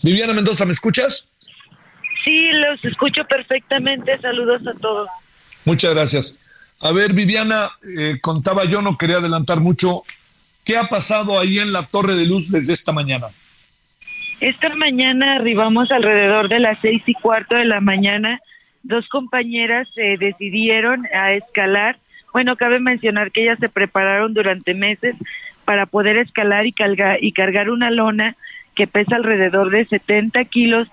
Viviana 0.03 0.33
Mendoza, 0.33 0.65
¿me 0.65 0.73
escuchas? 0.73 1.29
Sí, 2.25 2.49
los 2.53 2.85
escucho 2.85 3.23
perfectamente. 3.29 4.19
Saludos 4.21 4.63
a 4.67 4.79
todos. 4.79 5.09
Muchas 5.65 5.95
gracias. 5.95 6.39
A 6.81 6.93
ver, 6.93 7.13
Viviana, 7.13 7.71
eh, 7.99 8.19
contaba 8.21 8.65
yo, 8.65 8.83
no 8.83 8.99
quería 8.99 9.19
adelantar 9.19 9.61
mucho. 9.61 10.03
¿Qué 10.67 10.77
ha 10.77 10.89
pasado 10.89 11.39
ahí 11.39 11.61
en 11.61 11.73
la 11.73 11.85
Torre 11.85 12.17
de 12.17 12.27
Luz 12.27 12.51
desde 12.51 12.73
esta 12.73 12.91
mañana? 12.91 13.29
Esta 14.41 14.75
mañana 14.75 15.37
arribamos 15.37 15.93
alrededor 15.93 16.49
de 16.49 16.59
las 16.59 16.77
seis 16.83 17.05
y 17.07 17.15
cuarto 17.15 17.55
de 17.55 17.65
la 17.65 17.81
mañana. 17.81 18.41
Dos 18.83 19.09
compañeras 19.09 19.87
se 19.95 20.17
decidieron 20.19 21.07
a 21.15 21.35
escalar. 21.35 21.99
Bueno, 22.33 22.57
cabe 22.57 22.81
mencionar 22.81 23.31
que 23.31 23.45
ellas 23.45 23.59
se 23.61 23.69
prepararon 23.69 24.35
durante 24.35 24.75
meses 24.75 25.15
para 25.65 25.87
poder 25.87 26.17
escalar 26.17 26.67
y, 26.67 26.73
cargar, 26.73 27.23
y 27.23 27.31
cargar 27.31 27.71
una 27.71 27.93
lona 27.93 28.35
que 28.75 28.89
pesa 28.89 29.15
alrededor 29.15 29.71
de 29.71 29.85
70 29.85 30.45
kilos 30.47 30.89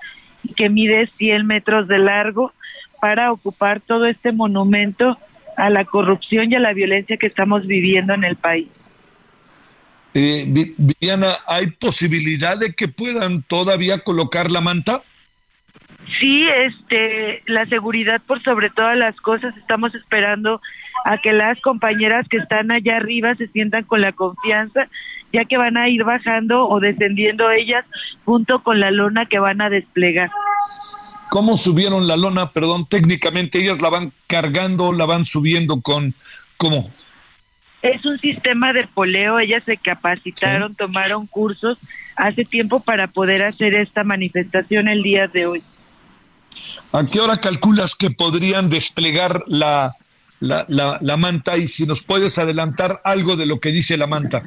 que 0.55 0.69
mide 0.69 1.09
100 1.17 1.47
metros 1.47 1.87
de 1.87 1.97
largo 1.97 2.53
para 3.01 3.31
ocupar 3.31 3.81
todo 3.81 4.05
este 4.05 4.33
monumento 4.33 5.17
a 5.57 5.71
la 5.71 5.83
corrupción 5.83 6.51
y 6.51 6.55
a 6.55 6.59
la 6.59 6.73
violencia 6.73 7.17
que 7.17 7.25
estamos 7.25 7.65
viviendo 7.65 8.13
en 8.13 8.23
el 8.23 8.35
país. 8.35 8.69
Eh, 10.13 10.45
Viviana, 10.77 11.27
¿hay 11.47 11.67
posibilidad 11.67 12.57
de 12.57 12.73
que 12.73 12.87
puedan 12.87 13.41
todavía 13.43 13.99
colocar 13.99 14.51
la 14.51 14.61
manta? 14.61 15.01
Sí, 16.19 16.45
este, 16.67 17.41
la 17.47 17.65
seguridad 17.67 18.21
por 18.27 18.41
sobre 18.43 18.69
todas 18.69 18.95
las 18.97 19.15
cosas. 19.17 19.55
Estamos 19.57 19.95
esperando 19.95 20.61
a 21.05 21.17
que 21.17 21.33
las 21.33 21.59
compañeras 21.61 22.27
que 22.29 22.37
están 22.37 22.71
allá 22.71 22.97
arriba 22.97 23.35
se 23.35 23.47
sientan 23.47 23.83
con 23.83 24.01
la 24.01 24.11
confianza, 24.11 24.87
ya 25.31 25.45
que 25.45 25.57
van 25.57 25.77
a 25.77 25.89
ir 25.89 26.03
bajando 26.03 26.67
o 26.67 26.79
descendiendo 26.79 27.49
ellas 27.51 27.83
junto 28.23 28.61
con 28.61 28.79
la 28.79 28.91
lona 28.91 29.25
que 29.25 29.39
van 29.39 29.61
a 29.61 29.69
desplegar. 29.69 30.29
¿Cómo 31.31 31.57
subieron 31.57 32.07
la 32.07 32.15
lona? 32.15 32.51
Perdón, 32.51 32.85
técnicamente 32.85 33.59
ellas 33.59 33.81
la 33.81 33.89
van 33.89 34.13
cargando, 34.27 34.93
la 34.93 35.05
van 35.05 35.25
subiendo 35.25 35.81
con, 35.81 36.13
¿cómo? 36.57 36.91
Es 37.83 38.05
un 38.05 38.17
sistema 38.17 38.71
de 38.71 38.87
poleo, 38.87 39.39
ellas 39.39 39.61
se 39.65 39.75
capacitaron, 39.75 40.73
tomaron 40.73 41.27
cursos 41.27 41.77
hace 42.15 42.45
tiempo 42.45 42.79
para 42.79 43.07
poder 43.07 43.45
hacer 43.45 43.75
esta 43.75 44.05
manifestación 44.05 44.87
el 44.87 45.03
día 45.03 45.27
de 45.27 45.45
hoy. 45.45 45.61
¿A 46.93 47.05
qué 47.05 47.19
hora 47.19 47.41
calculas 47.41 47.95
que 47.95 48.09
podrían 48.09 48.69
desplegar 48.69 49.43
la, 49.47 49.91
la, 50.39 50.65
la, 50.69 51.17
manta 51.17 51.57
y 51.57 51.67
si 51.67 51.85
nos 51.85 52.01
puedes 52.01 52.37
adelantar 52.37 53.01
algo 53.03 53.35
de 53.35 53.47
lo 53.47 53.59
que 53.59 53.69
dice 53.69 53.97
la 53.97 54.07
manta? 54.07 54.43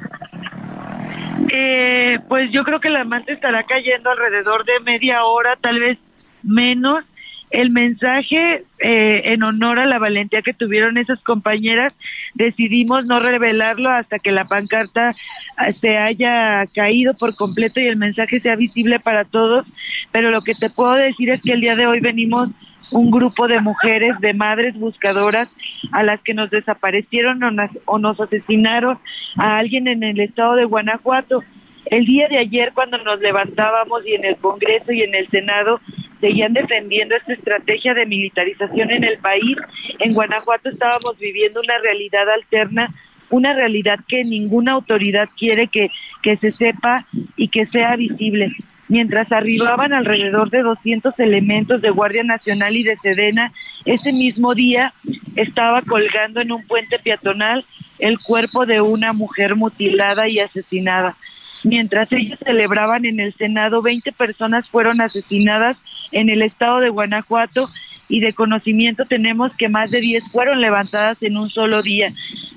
Eh, 1.53 2.17
pues 2.27 2.51
yo 2.51 2.63
creo 2.63 2.79
que 2.79 2.89
la 2.89 3.03
manta 3.03 3.33
estará 3.33 3.63
cayendo 3.65 4.09
alrededor 4.09 4.65
de 4.65 4.79
media 4.79 5.23
hora, 5.25 5.57
tal 5.61 5.79
vez 5.79 5.99
menos 6.41 7.05
el 7.49 7.71
mensaje 7.71 8.65
eh, 8.79 9.21
en 9.25 9.43
honor 9.43 9.79
a 9.79 9.87
la 9.87 9.99
valentía 9.99 10.41
que 10.41 10.53
tuvieron 10.53 10.97
esas 10.97 11.19
compañeras, 11.21 11.95
decidimos 12.33 13.07
no 13.07 13.19
revelarlo 13.19 13.89
hasta 13.89 14.19
que 14.19 14.31
la 14.31 14.45
pancarta 14.45 15.11
ah, 15.55 15.71
se 15.71 15.97
haya 15.97 16.65
caído 16.75 17.13
por 17.13 17.35
completo 17.35 17.79
y 17.79 17.87
el 17.87 17.95
mensaje 17.95 18.39
sea 18.39 18.55
visible 18.55 18.99
para 18.99 19.23
todos, 19.23 19.67
pero 20.11 20.29
lo 20.29 20.41
que 20.41 20.53
te 20.53 20.69
puedo 20.69 20.93
decir 20.95 21.29
es 21.29 21.41
que 21.41 21.53
el 21.53 21.61
día 21.61 21.75
de 21.75 21.87
hoy 21.87 21.99
venimos 22.01 22.49
un 22.93 23.11
grupo 23.11 23.47
de 23.47 23.59
mujeres, 23.61 24.19
de 24.19 24.33
madres 24.33 24.75
buscadoras 24.75 25.53
a 25.91 26.03
las 26.03 26.21
que 26.21 26.33
nos 26.33 26.49
desaparecieron 26.49 27.41
o, 27.43 27.49
o 27.85 27.97
nos 27.97 28.19
asesinaron 28.19 28.99
a 29.37 29.57
alguien 29.57 29.87
en 29.87 30.03
el 30.03 30.19
estado 30.19 30.55
de 30.55 30.65
Guanajuato. 30.65 31.43
El 31.85 32.05
día 32.05 32.27
de 32.27 32.37
ayer 32.37 32.73
cuando 32.73 32.97
nos 32.99 33.19
levantábamos 33.19 34.05
y 34.05 34.13
en 34.13 34.25
el 34.25 34.35
Congreso 34.37 34.91
y 34.91 35.01
en 35.01 35.15
el 35.15 35.27
Senado 35.29 35.79
seguían 36.19 36.53
defendiendo 36.53 37.15
esta 37.15 37.33
estrategia 37.33 37.93
de 37.93 38.05
militarización 38.05 38.91
en 38.91 39.03
el 39.03 39.17
país. 39.19 39.57
En 39.99 40.13
Guanajuato 40.13 40.69
estábamos 40.69 41.17
viviendo 41.19 41.61
una 41.61 41.77
realidad 41.79 42.29
alterna, 42.29 42.93
una 43.29 43.53
realidad 43.53 43.99
que 44.07 44.23
ninguna 44.23 44.73
autoridad 44.73 45.29
quiere 45.37 45.67
que, 45.67 45.89
que 46.23 46.37
se 46.37 46.51
sepa 46.51 47.05
y 47.35 47.49
que 47.49 47.65
sea 47.65 47.95
visible. 47.95 48.49
Mientras 48.89 49.29
arribaban 49.31 49.91
alrededor 49.91 50.49
de 50.49 50.61
200 50.61 51.19
elementos 51.19 51.81
de 51.81 51.89
Guardia 51.89 52.23
Nacional 52.23 52.75
y 52.75 52.83
de 52.83 52.95
Sedena, 52.95 53.51
ese 53.85 54.13
mismo 54.13 54.55
día 54.55 54.93
estaba 55.35 55.81
colgando 55.81 56.39
en 56.39 56.53
un 56.53 56.65
puente 56.65 56.97
peatonal 56.99 57.65
el 57.99 58.17
cuerpo 58.19 58.65
de 58.65 58.79
una 58.79 59.11
mujer 59.11 59.55
mutilada 59.55 60.29
y 60.29 60.39
asesinada. 60.39 61.17
Mientras 61.63 62.11
ellos 62.11 62.39
celebraban 62.43 63.05
en 63.05 63.19
el 63.19 63.33
Senado, 63.35 63.81
20 63.81 64.11
personas 64.11 64.69
fueron 64.69 65.01
asesinadas 65.01 65.77
en 66.11 66.29
el 66.29 66.41
estado 66.41 66.79
de 66.79 66.89
Guanajuato 66.89 67.67
y 68.09 68.21
de 68.21 68.33
conocimiento 68.33 69.03
tenemos 69.03 69.55
que 69.55 69.69
más 69.69 69.91
de 69.91 69.99
10 69.99 70.31
fueron 70.31 70.61
levantadas 70.61 71.21
en 71.23 71.37
un 71.37 71.49
solo 71.49 71.81
día. 71.81 72.07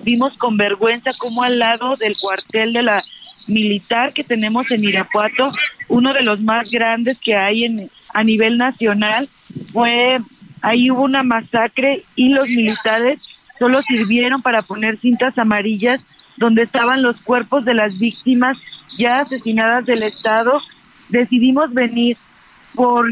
Vimos 0.04 0.36
con 0.38 0.56
vergüenza 0.56 1.10
cómo 1.18 1.42
al 1.42 1.58
lado 1.58 1.96
del 1.96 2.14
cuartel 2.16 2.72
de 2.72 2.82
la 2.82 3.02
militar 3.48 4.12
que 4.12 4.24
tenemos 4.24 4.70
en 4.70 4.84
Irapuato, 4.84 5.50
uno 5.88 6.12
de 6.12 6.22
los 6.22 6.40
más 6.40 6.70
grandes 6.70 7.18
que 7.18 7.34
hay 7.34 7.64
en, 7.64 7.90
a 8.14 8.22
nivel 8.22 8.58
nacional, 8.58 9.28
fue 9.72 10.18
ahí 10.62 10.90
hubo 10.90 11.02
una 11.02 11.22
masacre 11.22 12.00
y 12.14 12.28
los 12.28 12.48
militares 12.48 13.20
solo 13.58 13.82
sirvieron 13.82 14.42
para 14.42 14.62
poner 14.62 14.96
cintas 14.98 15.36
amarillas 15.38 16.06
donde 16.40 16.62
estaban 16.62 17.03
los 17.03 17.20
cuerpos 17.20 17.66
de 17.66 17.74
las 17.74 18.00
víctimas 18.00 18.57
ya 18.96 19.20
asesinadas 19.20 19.85
del 19.85 20.03
Estado. 20.03 20.61
Decidimos 21.11 21.72
venir 21.74 22.16
por, 22.74 23.07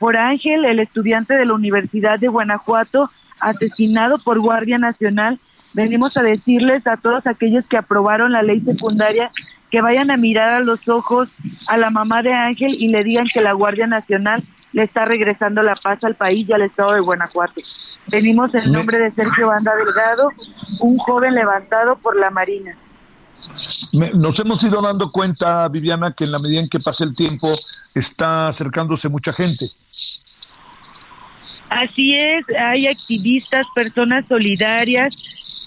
por 0.00 0.16
Ángel, 0.16 0.64
el 0.64 0.80
estudiante 0.80 1.34
de 1.34 1.46
la 1.46 1.54
Universidad 1.54 2.18
de 2.18 2.26
Guanajuato, 2.26 3.08
asesinado 3.38 4.18
por 4.18 4.40
Guardia 4.40 4.78
Nacional. 4.78 5.38
Venimos 5.74 6.16
a 6.16 6.22
decirles 6.22 6.88
a 6.88 6.96
todos 6.96 7.26
aquellos 7.28 7.64
que 7.66 7.76
aprobaron 7.76 8.32
la 8.32 8.42
ley 8.42 8.60
secundaria 8.60 9.30
que 9.70 9.80
vayan 9.80 10.10
a 10.10 10.16
mirar 10.16 10.48
a 10.48 10.60
los 10.60 10.88
ojos 10.88 11.28
a 11.68 11.76
la 11.76 11.90
mamá 11.90 12.22
de 12.22 12.32
Ángel 12.32 12.74
y 12.76 12.88
le 12.88 13.04
digan 13.04 13.28
que 13.32 13.40
la 13.40 13.52
Guardia 13.52 13.86
Nacional 13.86 14.42
le 14.72 14.84
está 14.84 15.04
regresando 15.04 15.62
la 15.62 15.74
paz 15.74 16.02
al 16.04 16.14
país 16.14 16.48
y 16.48 16.52
al 16.52 16.62
estado 16.62 16.92
de 16.94 17.00
Guanajuato. 17.00 17.60
Venimos 18.08 18.54
en 18.54 18.72
nombre 18.72 18.98
de 18.98 19.12
Sergio 19.12 19.48
Banda 19.48 19.72
Delgado, 19.74 20.30
un 20.80 20.98
joven 20.98 21.34
levantado 21.34 21.96
por 21.96 22.16
la 22.16 22.30
Marina 22.30 22.76
nos 24.14 24.38
hemos 24.40 24.62
ido 24.64 24.82
dando 24.82 25.10
cuenta, 25.10 25.68
Viviana, 25.68 26.12
que 26.12 26.24
en 26.24 26.32
la 26.32 26.38
medida 26.38 26.60
en 26.60 26.68
que 26.68 26.80
pasa 26.80 27.04
el 27.04 27.14
tiempo 27.14 27.48
está 27.94 28.48
acercándose 28.48 29.08
mucha 29.08 29.32
gente. 29.32 29.66
Así 31.68 32.14
es, 32.14 32.44
hay 32.58 32.86
activistas, 32.86 33.66
personas 33.74 34.24
solidarias, 34.28 35.16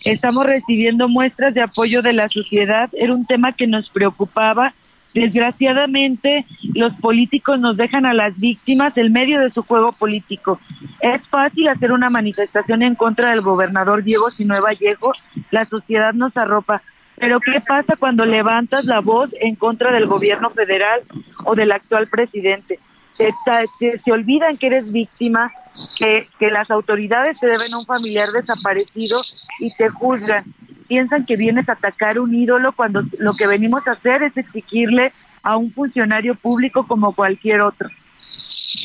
estamos 0.06 0.46
recibiendo 0.46 1.10
muestras 1.10 1.54
de 1.54 1.62
apoyo 1.62 2.02
de 2.02 2.14
la 2.14 2.30
sociedad, 2.30 2.90
era 2.94 3.14
un 3.14 3.26
tema 3.26 3.54
que 3.54 3.68
nos 3.68 3.90
preocupaba. 3.90 4.74
Desgraciadamente, 5.14 6.46
los 6.76 6.94
políticos 6.96 7.60
nos 7.60 7.78
dejan 7.78 8.06
a 8.06 8.14
las 8.14 8.38
víctimas 8.38 8.96
en 8.98 9.12
medio 9.12 9.40
de 9.40 9.50
su 9.50 9.64
juego 9.64 9.92
político. 9.92 10.60
Es 11.02 11.26
fácil 11.30 11.68
hacer 11.68 11.92
una 11.92 12.10
manifestación 12.10 12.84
en 12.84 12.96
contra 12.96 13.32
del 13.32 13.42
gobernador 13.42 14.04
Diego 14.04 14.30
Sinue 14.30 14.62
Vallejo, 14.62 15.14
la 15.52 15.66
sociedad 15.66 16.14
nos 16.14 16.36
arropa, 16.38 16.82
pero 17.20 17.40
¿qué 17.42 17.62
pasa 17.68 17.96
cuando 18.00 18.26
levantas 18.26 18.86
la 18.86 19.02
voz 19.02 19.30
en 19.42 19.56
contra 19.56 19.92
del 19.92 20.08
gobierno 20.08 20.52
federal 20.52 21.02
o 21.44 21.54
del 21.54 21.72
actual 21.72 22.08
presidente? 22.08 22.80
Se, 23.18 24.12
olvidan 24.12 24.56
que 24.56 24.68
eres 24.68 24.94
víctima, 24.94 25.52
que, 25.98 26.26
que 26.40 26.50
las 26.50 26.72
autoridades 26.72 27.38
te 27.38 27.48
deben 27.48 27.74
a 27.74 27.80
un 27.80 27.86
familiar 27.86 28.30
desaparecido 28.30 29.20
y 29.60 29.74
te 29.76 29.90
juzgan. 29.90 30.46
Piensan 30.90 31.26
que 31.26 31.38
vienes 31.38 31.70
a 31.70 31.74
atacar 31.74 32.20
un 32.20 32.36
ídolo 32.36 32.74
cuando 32.74 33.04
lo 33.20 33.34
que 33.34 33.48
venimos 33.48 33.88
a 33.88 33.92
hacer 33.92 34.24
es 34.24 34.36
exigirle 34.36 35.14
a 35.44 35.56
un 35.56 35.72
funcionario 35.72 36.36
público 36.36 36.86
como 36.88 37.14
cualquier 37.14 37.62
otro. 37.62 37.88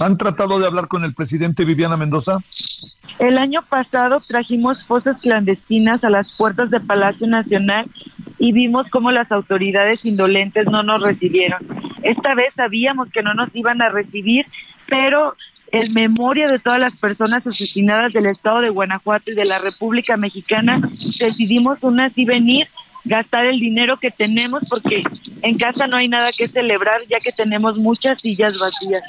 ¿Han 0.00 0.16
tratado 0.16 0.58
de 0.58 0.66
hablar 0.66 0.86
con 0.86 1.02
el 1.04 1.14
presidente 1.14 1.64
Viviana 1.64 1.96
Mendoza? 1.96 2.38
El 3.18 3.38
año 3.38 3.62
pasado 3.62 4.20
trajimos 4.20 4.86
fosas 4.86 5.20
clandestinas 5.20 6.04
a 6.04 6.10
las 6.10 6.36
puertas 6.36 6.70
del 6.70 6.82
Palacio 6.82 7.26
Nacional 7.26 7.86
y 8.38 8.52
vimos 8.52 8.86
cómo 8.90 9.10
las 9.10 9.32
autoridades 9.32 10.04
indolentes 10.04 10.66
no 10.66 10.82
nos 10.82 11.00
recibieron. 11.00 11.60
Esta 12.02 12.34
vez 12.34 12.52
sabíamos 12.54 13.08
que 13.10 13.22
no 13.22 13.32
nos 13.32 13.48
iban 13.54 13.80
a 13.80 13.88
recibir, 13.88 14.44
pero 14.86 15.36
en 15.74 15.92
memoria 15.92 16.46
de 16.46 16.60
todas 16.60 16.78
las 16.78 16.96
personas 16.96 17.44
asesinadas 17.44 18.12
del 18.12 18.26
estado 18.26 18.60
de 18.60 18.70
Guanajuato 18.70 19.32
y 19.32 19.34
de 19.34 19.44
la 19.44 19.58
República 19.58 20.16
Mexicana, 20.16 20.80
decidimos 21.18 21.82
aún 21.82 21.98
así 21.98 22.24
venir, 22.24 22.68
gastar 23.04 23.46
el 23.46 23.58
dinero 23.58 23.98
que 23.98 24.12
tenemos, 24.12 24.62
porque 24.70 25.02
en 25.42 25.58
casa 25.58 25.88
no 25.88 25.96
hay 25.96 26.08
nada 26.08 26.30
que 26.36 26.46
celebrar, 26.46 27.00
ya 27.10 27.18
que 27.18 27.32
tenemos 27.32 27.78
muchas 27.78 28.20
sillas 28.20 28.58
vacías. 28.60 29.02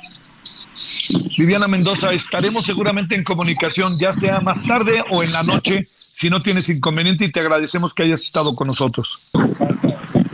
Viviana 1.38 1.68
Mendoza, 1.68 2.12
estaremos 2.12 2.66
seguramente 2.66 3.14
en 3.14 3.24
comunicación, 3.24 3.98
ya 4.00 4.12
sea 4.12 4.42
más 4.42 4.66
tarde 4.66 5.04
o 5.12 5.22
en 5.22 5.32
la 5.34 5.44
noche, 5.44 5.88
si 6.16 6.32
no 6.32 6.42
tienes 6.42 6.68
inconveniente 6.70 7.26
y 7.26 7.32
te 7.32 7.42
agradecemos 7.42 7.94
que 7.94 8.04
hayas 8.04 8.24
estado 8.24 8.56
con 8.56 8.68
nosotros. 8.68 9.22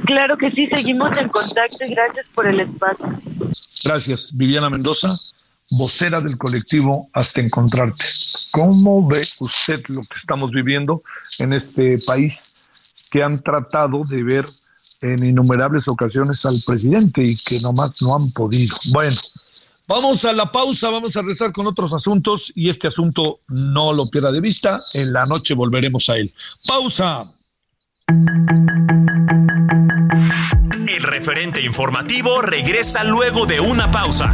Claro 0.06 0.38
que 0.38 0.50
sí, 0.52 0.68
seguimos 0.68 1.16
en 1.18 1.28
contacto 1.28 1.86
y 1.86 1.94
gracias 1.94 2.26
por 2.34 2.48
el 2.48 2.62
espacio. 2.62 3.20
Gracias, 3.84 4.32
Viviana 4.36 4.70
Mendoza, 4.70 5.10
vocera 5.72 6.20
del 6.20 6.38
colectivo 6.38 7.10
Hasta 7.14 7.42
Encontrarte. 7.42 8.06
¿Cómo 8.52 9.08
ve 9.08 9.26
usted 9.40 9.82
lo 9.88 10.02
que 10.02 10.18
estamos 10.18 10.52
viviendo 10.52 11.02
en 11.40 11.54
este 11.54 11.98
país 12.06 12.52
que 13.10 13.24
han 13.24 13.42
tratado 13.42 14.04
de 14.04 14.22
ver 14.24 14.46
en 15.02 15.24
innumerables 15.24 15.88
ocasiones 15.88 16.46
al 16.46 16.58
presidente 16.66 17.24
y 17.24 17.36
que 17.36 17.60
nomás 17.62 18.02
no 18.02 18.16
han 18.16 18.32
podido? 18.32 18.76
Bueno, 18.92 19.16
vamos 19.88 20.26
a 20.26 20.34
la 20.34 20.52
pausa, 20.52 20.90
vamos 20.90 21.16
a 21.16 21.22
rezar 21.22 21.54
con 21.54 21.66
otros 21.68 21.94
asuntos 21.94 22.52
y 22.54 22.70
este 22.70 22.88
asunto 22.88 23.40
no 23.48 23.94
lo 23.94 24.08
pierda 24.08 24.32
de 24.32 24.42
vista. 24.42 24.78
En 24.94 25.14
la 25.14 25.26
noche 25.26 25.54
volveremos 25.54 26.10
a 26.10 26.18
él. 26.18 26.34
Pausa. 26.68 27.24
El 30.88 31.04
referente 31.04 31.62
informativo 31.62 32.42
regresa 32.42 33.06
luego 33.06 33.46
de 33.46 33.62
una 33.62 33.90
pausa. 33.90 34.34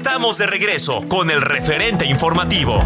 Estamos 0.00 0.38
de 0.38 0.46
regreso 0.46 1.06
con 1.08 1.30
el 1.30 1.42
referente 1.42 2.06
informativo. 2.06 2.82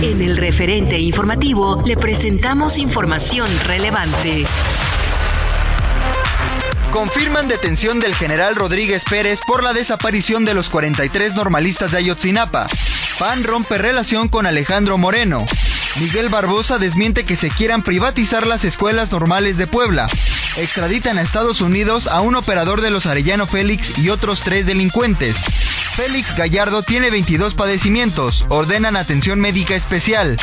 En 0.00 0.22
el 0.22 0.36
referente 0.36 1.00
informativo 1.00 1.82
le 1.84 1.96
presentamos 1.96 2.78
información 2.78 3.48
relevante. 3.64 4.44
Confirman 6.92 7.48
detención 7.48 7.98
del 7.98 8.14
general 8.14 8.54
Rodríguez 8.54 9.02
Pérez 9.04 9.40
por 9.44 9.64
la 9.64 9.72
desaparición 9.72 10.44
de 10.44 10.54
los 10.54 10.70
43 10.70 11.34
normalistas 11.34 11.90
de 11.90 11.98
Ayotzinapa. 11.98 12.66
PAN 13.18 13.42
rompe 13.42 13.78
relación 13.78 14.28
con 14.28 14.46
Alejandro 14.46 14.96
Moreno. 14.96 15.44
Miguel 16.00 16.28
Barbosa 16.28 16.78
desmiente 16.78 17.24
que 17.24 17.34
se 17.34 17.50
quieran 17.50 17.82
privatizar 17.82 18.46
las 18.46 18.64
escuelas 18.64 19.10
normales 19.10 19.56
de 19.56 19.66
Puebla. 19.66 20.06
Extraditan 20.56 21.18
a 21.18 21.22
Estados 21.22 21.60
Unidos 21.60 22.06
a 22.06 22.20
un 22.20 22.36
operador 22.36 22.82
de 22.82 22.90
los 22.90 23.06
Arellano 23.06 23.46
Félix 23.46 23.98
y 23.98 24.08
otros 24.10 24.42
tres 24.42 24.66
delincuentes. 24.66 25.38
Félix 25.96 26.36
Gallardo 26.36 26.82
tiene 26.82 27.10
22 27.10 27.54
padecimientos. 27.54 28.46
Ordenan 28.48 28.96
atención 28.96 29.40
médica 29.40 29.74
especial. 29.74 30.36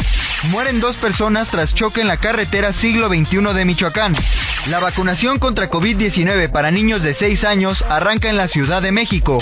Mueren 0.50 0.82
dos 0.82 0.98
personas 0.98 1.50
tras 1.50 1.74
choque 1.74 2.02
en 2.02 2.08
la 2.08 2.18
carretera 2.18 2.74
siglo 2.74 3.08
XXI 3.08 3.54
de 3.54 3.64
Michoacán. 3.66 4.14
La 4.70 4.80
vacunación 4.80 5.40
contra 5.40 5.70
COVID-19 5.70 6.52
para 6.52 6.72
niños 6.72 7.02
de 7.02 7.14
6 7.14 7.46
años 7.46 7.86
arranca 7.88 8.30
en 8.30 8.36
la 8.36 8.50
Ciudad 8.50 8.82
de 8.82 8.92
México. 8.92 9.38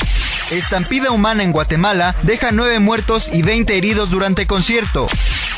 Estampida 0.51 1.09
humana 1.09 1.41
en 1.41 1.51
Guatemala 1.51 2.15
deja 2.21 2.51
9 2.51 2.79
muertos 2.79 3.29
y 3.33 3.41
20 3.41 3.75
heridos 3.75 4.11
durante 4.11 4.45
concierto. 4.45 5.07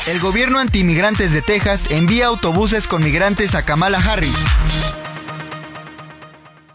El 0.06 0.20
gobierno 0.20 0.60
antimigrantes 0.60 1.32
de 1.32 1.42
Texas 1.42 1.86
envía 1.90 2.26
autobuses 2.26 2.86
con 2.86 3.02
migrantes 3.02 3.56
a 3.56 3.64
Kamala 3.64 3.98
Harris. 3.98 4.32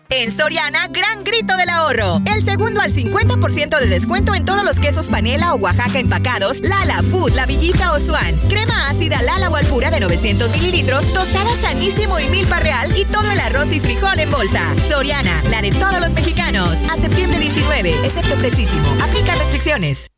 En 0.10 0.30
Soriana, 0.30 0.90
gran 0.90 1.24
grito 1.24 1.56
del 1.56 1.70
ahorro. 1.70 2.22
El 2.26 2.44
segundo 2.44 2.82
al 2.82 2.92
50% 2.92 3.80
de 3.80 3.88
descuento 3.88 4.36
en 4.36 4.44
todos 4.44 4.66
los 4.66 4.82
quesos 4.82 5.08
panela 5.08 5.54
o 5.54 5.58
Oaxaca 5.60 5.98
empacados, 6.00 6.60
Lala, 6.60 7.02
Food, 7.04 7.32
La 7.32 7.46
Villita 7.46 7.94
o 7.94 8.00
Swan. 8.02 8.36
Crema 8.50 8.90
ácida 8.90 9.22
Lala 9.22 9.50
o 9.50 9.56
Alpura 9.56 9.90
de 9.90 10.02
900 10.02 10.52
mililitros, 10.52 11.14
tostada 11.14 11.56
sanísimo 11.62 12.20
y 12.20 12.28
milpa 12.28 12.60
real 12.60 12.92
y 12.98 13.06
todo 13.06 13.32
el 13.32 13.40
arroz 13.40 13.72
y 13.72 13.80
frijol 13.80 14.20
en 14.20 14.30
bolsa. 14.30 14.76
Soriana, 14.90 15.42
la 15.50 15.62
de 15.62 15.72
todos 15.72 16.02
los 16.02 16.14
mexicanos. 16.14 16.80
A 16.92 16.98
septiembre 16.98 17.40
19, 17.40 17.92
excepto 18.04 18.36
precisísimo. 18.36 18.90
Aplica 19.02 19.36
restricciones. 19.36 20.11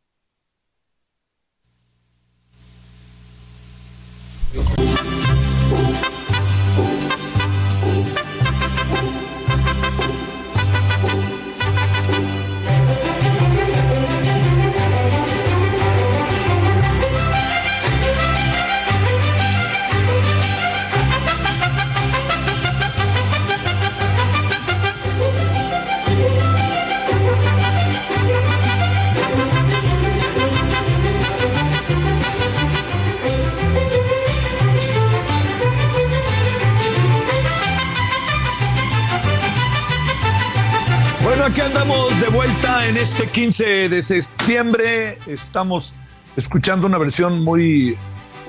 15 43.33 43.89
de 43.89 44.03
septiembre. 44.03 45.17
Estamos 45.27 45.93
escuchando 46.35 46.87
una 46.87 46.97
versión 46.97 47.43
muy, 47.43 47.97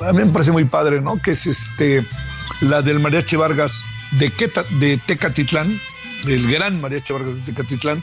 a 0.00 0.12
mí 0.12 0.18
me 0.20 0.26
parece 0.26 0.52
muy 0.52 0.64
padre, 0.64 1.00
¿no? 1.00 1.20
Que 1.20 1.32
es 1.32 1.46
este, 1.46 2.04
la 2.60 2.82
del 2.82 3.00
Mariachi 3.00 3.36
Vargas 3.36 3.84
de, 4.12 4.30
Queta- 4.30 4.64
de 4.78 4.98
Tecatitlán, 4.98 5.80
el 6.26 6.50
gran 6.50 6.80
Mariachi 6.80 7.12
Vargas 7.14 7.34
de 7.36 7.52
Tecatitlán, 7.52 8.02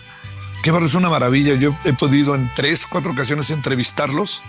que 0.63 0.71
es 0.71 0.93
una 0.95 1.09
maravilla. 1.09 1.53
Yo 1.55 1.75
he 1.85 1.93
podido 1.93 2.35
en 2.35 2.49
tres, 2.55 2.85
cuatro 2.87 3.11
ocasiones 3.11 3.49
entrevistarlos. 3.51 4.41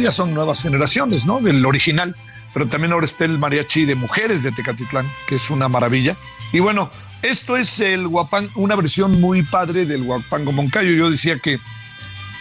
Ya 0.00 0.10
son 0.10 0.32
nuevas 0.32 0.62
generaciones, 0.62 1.26
¿no? 1.26 1.40
Del 1.40 1.64
original. 1.66 2.16
Pero 2.54 2.66
también 2.68 2.92
ahora 2.92 3.04
está 3.04 3.24
el 3.24 3.38
mariachi 3.38 3.84
de 3.84 3.94
mujeres 3.96 4.42
de 4.42 4.52
Tecatitlán, 4.52 5.10
que 5.26 5.34
es 5.34 5.50
una 5.50 5.68
maravilla. 5.68 6.16
Y 6.52 6.60
bueno, 6.60 6.90
esto 7.24 7.56
es 7.56 7.80
el 7.80 8.06
guapán, 8.08 8.48
una 8.54 8.76
versión 8.76 9.20
muy 9.20 9.42
padre 9.42 9.86
del 9.86 10.04
guapango 10.04 10.52
Moncayo. 10.52 10.90
Yo 10.92 11.10
decía 11.10 11.38
que 11.38 11.58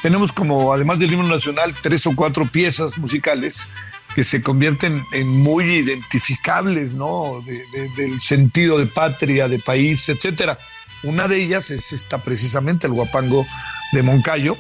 tenemos 0.02 0.32
como, 0.32 0.74
además 0.74 1.00
del 1.00 1.14
himno 1.14 1.28
nacional, 1.28 1.74
tres 1.82 2.06
o 2.08 2.16
cuatro 2.16 2.46
piezas 2.46 2.98
musicales 2.98 3.68
que 4.16 4.24
se 4.24 4.44
convierten 4.44 5.04
en 5.14 5.28
muy 5.28 5.64
identificables, 5.66 6.96
¿no? 6.96 7.42
De- 7.46 7.64
de- 7.74 7.90
del 7.96 8.22
sentido 8.22 8.78
de 8.78 8.86
patria, 8.86 9.48
de 9.48 9.60
país, 9.60 10.08
etcétera. 10.10 10.60
Una 11.04 11.28
de 11.28 11.42
ellas 11.42 11.72
es 11.72 11.92
esta 11.94 12.20
precisamente, 12.20 12.86
el 12.88 12.94
guapango 12.94 13.46
de 13.92 14.04
Moncayo. 14.04 14.58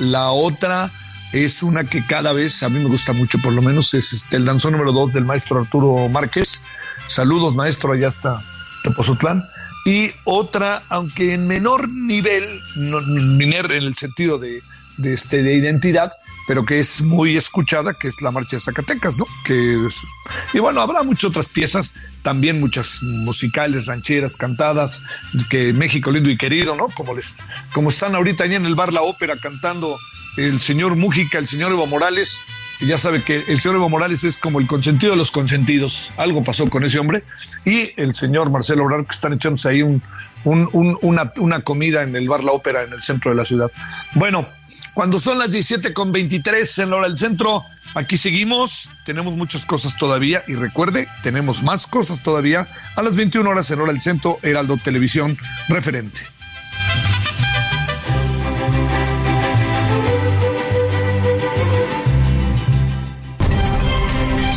La 0.00 0.30
otra 0.30 0.92
es 1.32 1.62
una 1.62 1.84
que 1.84 2.04
cada 2.04 2.32
vez 2.32 2.62
a 2.62 2.68
mí 2.68 2.78
me 2.78 2.86
gusta 2.88 3.12
mucho, 3.12 3.38
por 3.38 3.52
lo 3.52 3.62
menos 3.62 3.94
es 3.94 4.12
este, 4.12 4.36
el 4.36 4.44
danzón 4.44 4.72
número 4.72 4.92
dos 4.92 5.12
del 5.12 5.24
maestro 5.24 5.58
Arturo 5.60 6.08
Márquez, 6.08 6.62
Saludos, 7.06 7.54
maestro, 7.54 7.92
allá 7.92 8.08
está 8.08 8.42
Tepozotlán. 8.84 9.44
Y 9.84 10.12
otra, 10.24 10.84
aunque 10.88 11.34
en 11.34 11.46
menor 11.46 11.88
nivel, 11.88 12.44
no, 12.76 13.00
en 13.00 13.42
el 13.72 13.94
sentido 13.96 14.38
de, 14.38 14.62
de, 14.96 15.12
este, 15.12 15.42
de 15.42 15.54
identidad, 15.54 16.12
pero 16.46 16.64
que 16.64 16.78
es 16.78 17.00
muy 17.00 17.36
escuchada, 17.36 17.94
que 17.94 18.08
es 18.08 18.20
la 18.22 18.30
marcha 18.30 18.56
de 18.56 18.60
Zacatecas, 18.60 19.16
¿no? 19.18 19.26
Que 19.44 19.78
y 20.52 20.58
bueno, 20.58 20.80
habrá 20.80 21.02
muchas 21.02 21.30
otras 21.30 21.48
piezas, 21.48 21.94
también 22.22 22.60
muchas 22.60 23.02
musicales, 23.02 23.86
rancheras, 23.86 24.36
cantadas, 24.36 25.00
que 25.50 25.72
México 25.72 26.10
lindo 26.10 26.30
y 26.30 26.36
querido, 26.36 26.76
¿no? 26.76 26.88
Como 26.88 27.14
les, 27.14 27.36
como 27.72 27.88
están 27.88 28.14
ahorita 28.14 28.44
allá 28.44 28.56
en 28.56 28.66
el 28.66 28.74
bar 28.74 28.92
La 28.92 29.02
Ópera 29.02 29.36
cantando 29.36 29.98
el 30.36 30.60
señor 30.60 30.96
Mújica, 30.96 31.38
el 31.38 31.48
señor 31.48 31.72
Evo 31.72 31.86
Morales, 31.86 32.40
ya 32.80 32.98
sabe 32.98 33.22
que 33.22 33.44
el 33.48 33.60
señor 33.60 33.76
Evo 33.76 33.88
Morales 33.88 34.24
es 34.24 34.38
como 34.38 34.60
el 34.60 34.66
consentido 34.66 35.12
de 35.12 35.18
los 35.18 35.30
consentidos. 35.30 36.10
Algo 36.16 36.42
pasó 36.42 36.68
con 36.68 36.84
ese 36.84 36.98
hombre. 36.98 37.24
Y 37.64 37.92
el 37.96 38.14
señor 38.14 38.50
Marcelo 38.50 38.84
Obrador, 38.84 39.06
que 39.06 39.14
están 39.14 39.32
echándose 39.32 39.68
ahí 39.68 39.82
un, 39.82 40.02
una, 40.44 41.32
una 41.36 41.60
comida 41.60 42.02
en 42.02 42.16
el 42.16 42.28
bar 42.28 42.44
La 42.44 42.52
Ópera 42.52 42.82
en 42.82 42.92
el 42.92 43.00
centro 43.00 43.30
de 43.30 43.36
la 43.36 43.44
ciudad. 43.44 43.70
Bueno, 44.14 44.46
cuando 44.92 45.18
son 45.18 45.38
las 45.38 45.50
17 45.50 45.92
con 45.92 46.12
23 46.12 46.78
en 46.78 46.90
la 46.90 46.96
hora 46.96 47.08
del 47.08 47.18
centro, 47.18 47.64
aquí 47.94 48.16
seguimos. 48.16 48.90
Tenemos 49.04 49.36
muchas 49.36 49.64
cosas 49.64 49.96
todavía 49.96 50.42
y 50.46 50.54
recuerde, 50.54 51.08
tenemos 51.22 51.62
más 51.62 51.86
cosas 51.86 52.22
todavía 52.22 52.68
a 52.96 53.02
las 53.02 53.16
21 53.16 53.48
horas 53.48 53.70
en 53.70 53.80
hora 53.80 53.92
del 53.92 54.00
centro, 54.00 54.38
Heraldo 54.42 54.76
Televisión 54.76 55.36
referente. 55.68 56.20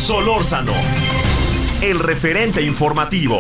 Solórzano, 0.07 0.71
el 1.81 1.99
referente 1.99 2.61
informativo. 2.61 3.39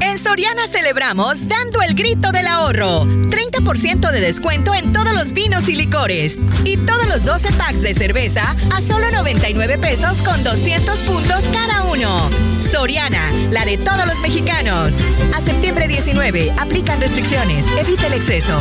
En 0.00 0.16
Soriana 0.16 0.66
celebramos 0.66 1.46
dando 1.46 1.82
el 1.82 1.94
grito 1.94 2.32
del 2.32 2.46
ahorro. 2.46 3.04
30% 3.04 4.10
de 4.10 4.18
descuento 4.18 4.72
en 4.72 4.94
todos 4.94 5.12
los 5.12 5.34
vinos 5.34 5.68
y 5.68 5.76
licores. 5.76 6.38
Y 6.64 6.78
todos 6.78 7.06
los 7.06 7.26
12 7.26 7.52
packs 7.52 7.82
de 7.82 7.92
cerveza 7.92 8.56
a 8.74 8.80
solo 8.80 9.10
99 9.10 9.76
pesos 9.76 10.22
con 10.22 10.42
200 10.42 10.98
puntos 11.00 11.44
cada 11.52 11.82
uno. 11.82 12.30
Soriana, 12.62 13.30
la 13.50 13.66
de 13.66 13.76
todos 13.76 14.06
los 14.06 14.20
mexicanos. 14.20 14.94
A 15.34 15.42
septiembre 15.42 15.86
19, 15.86 16.50
aplican 16.58 16.98
restricciones. 16.98 17.66
Evita 17.76 18.06
el 18.06 18.14
exceso. 18.14 18.58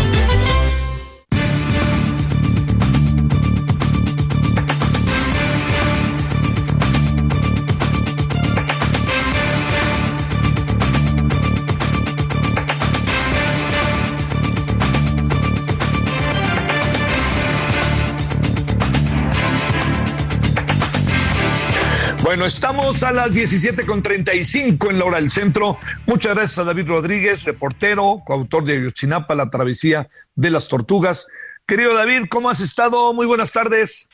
Bueno, 22.41 22.47
estamos 22.47 23.03
a 23.03 23.11
las 23.11 23.35
17.35 23.35 24.89
en 24.89 24.97
la 24.97 25.05
hora 25.05 25.17
del 25.17 25.29
centro. 25.29 25.77
Muchas 26.07 26.33
gracias 26.33 26.57
a 26.57 26.63
David 26.63 26.87
Rodríguez, 26.87 27.43
reportero, 27.43 28.23
coautor 28.25 28.63
de 28.63 28.77
Ayotzinapa, 28.77 29.35
La 29.35 29.51
Travesía 29.51 30.07
de 30.33 30.49
las 30.49 30.67
Tortugas. 30.67 31.27
Querido 31.67 31.93
David, 31.93 32.23
¿cómo 32.31 32.49
has 32.49 32.59
estado? 32.59 33.13
Muy 33.13 33.27
buenas 33.27 33.53
tardes. 33.53 34.09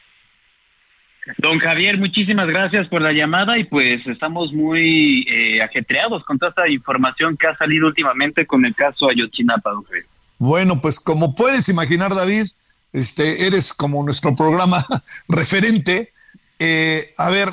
Don 1.38 1.58
Javier, 1.60 1.98
muchísimas 1.98 2.50
gracias 2.50 2.90
por 2.90 3.02
la 3.02 3.14
llamada 3.14 3.58
y 3.58 3.64
pues 3.64 4.06
estamos 4.06 4.52
muy 4.52 5.26
eh, 5.30 5.62
ajetreados 5.62 6.26
con 6.26 6.38
toda 6.38 6.50
esta 6.50 6.68
información 6.68 7.38
que 7.38 7.48
ha 7.48 7.56
salido 7.56 7.88
últimamente 7.88 8.46
con 8.46 8.66
el 8.66 8.76
caso 8.76 9.10
Ayotzinapa, 9.10 9.70
don 9.70 9.86
Javier. 9.86 10.04
Bueno, 10.38 10.82
pues 10.82 11.00
como 11.00 11.34
puedes 11.34 11.70
imaginar, 11.70 12.14
David, 12.14 12.48
este, 12.92 13.48
eres 13.48 13.74
como 13.74 14.04
nuestro 14.04 14.36
programa 14.36 14.86
referente. 15.30 16.12
Eh, 16.60 17.14
a 17.18 17.30
ver, 17.30 17.52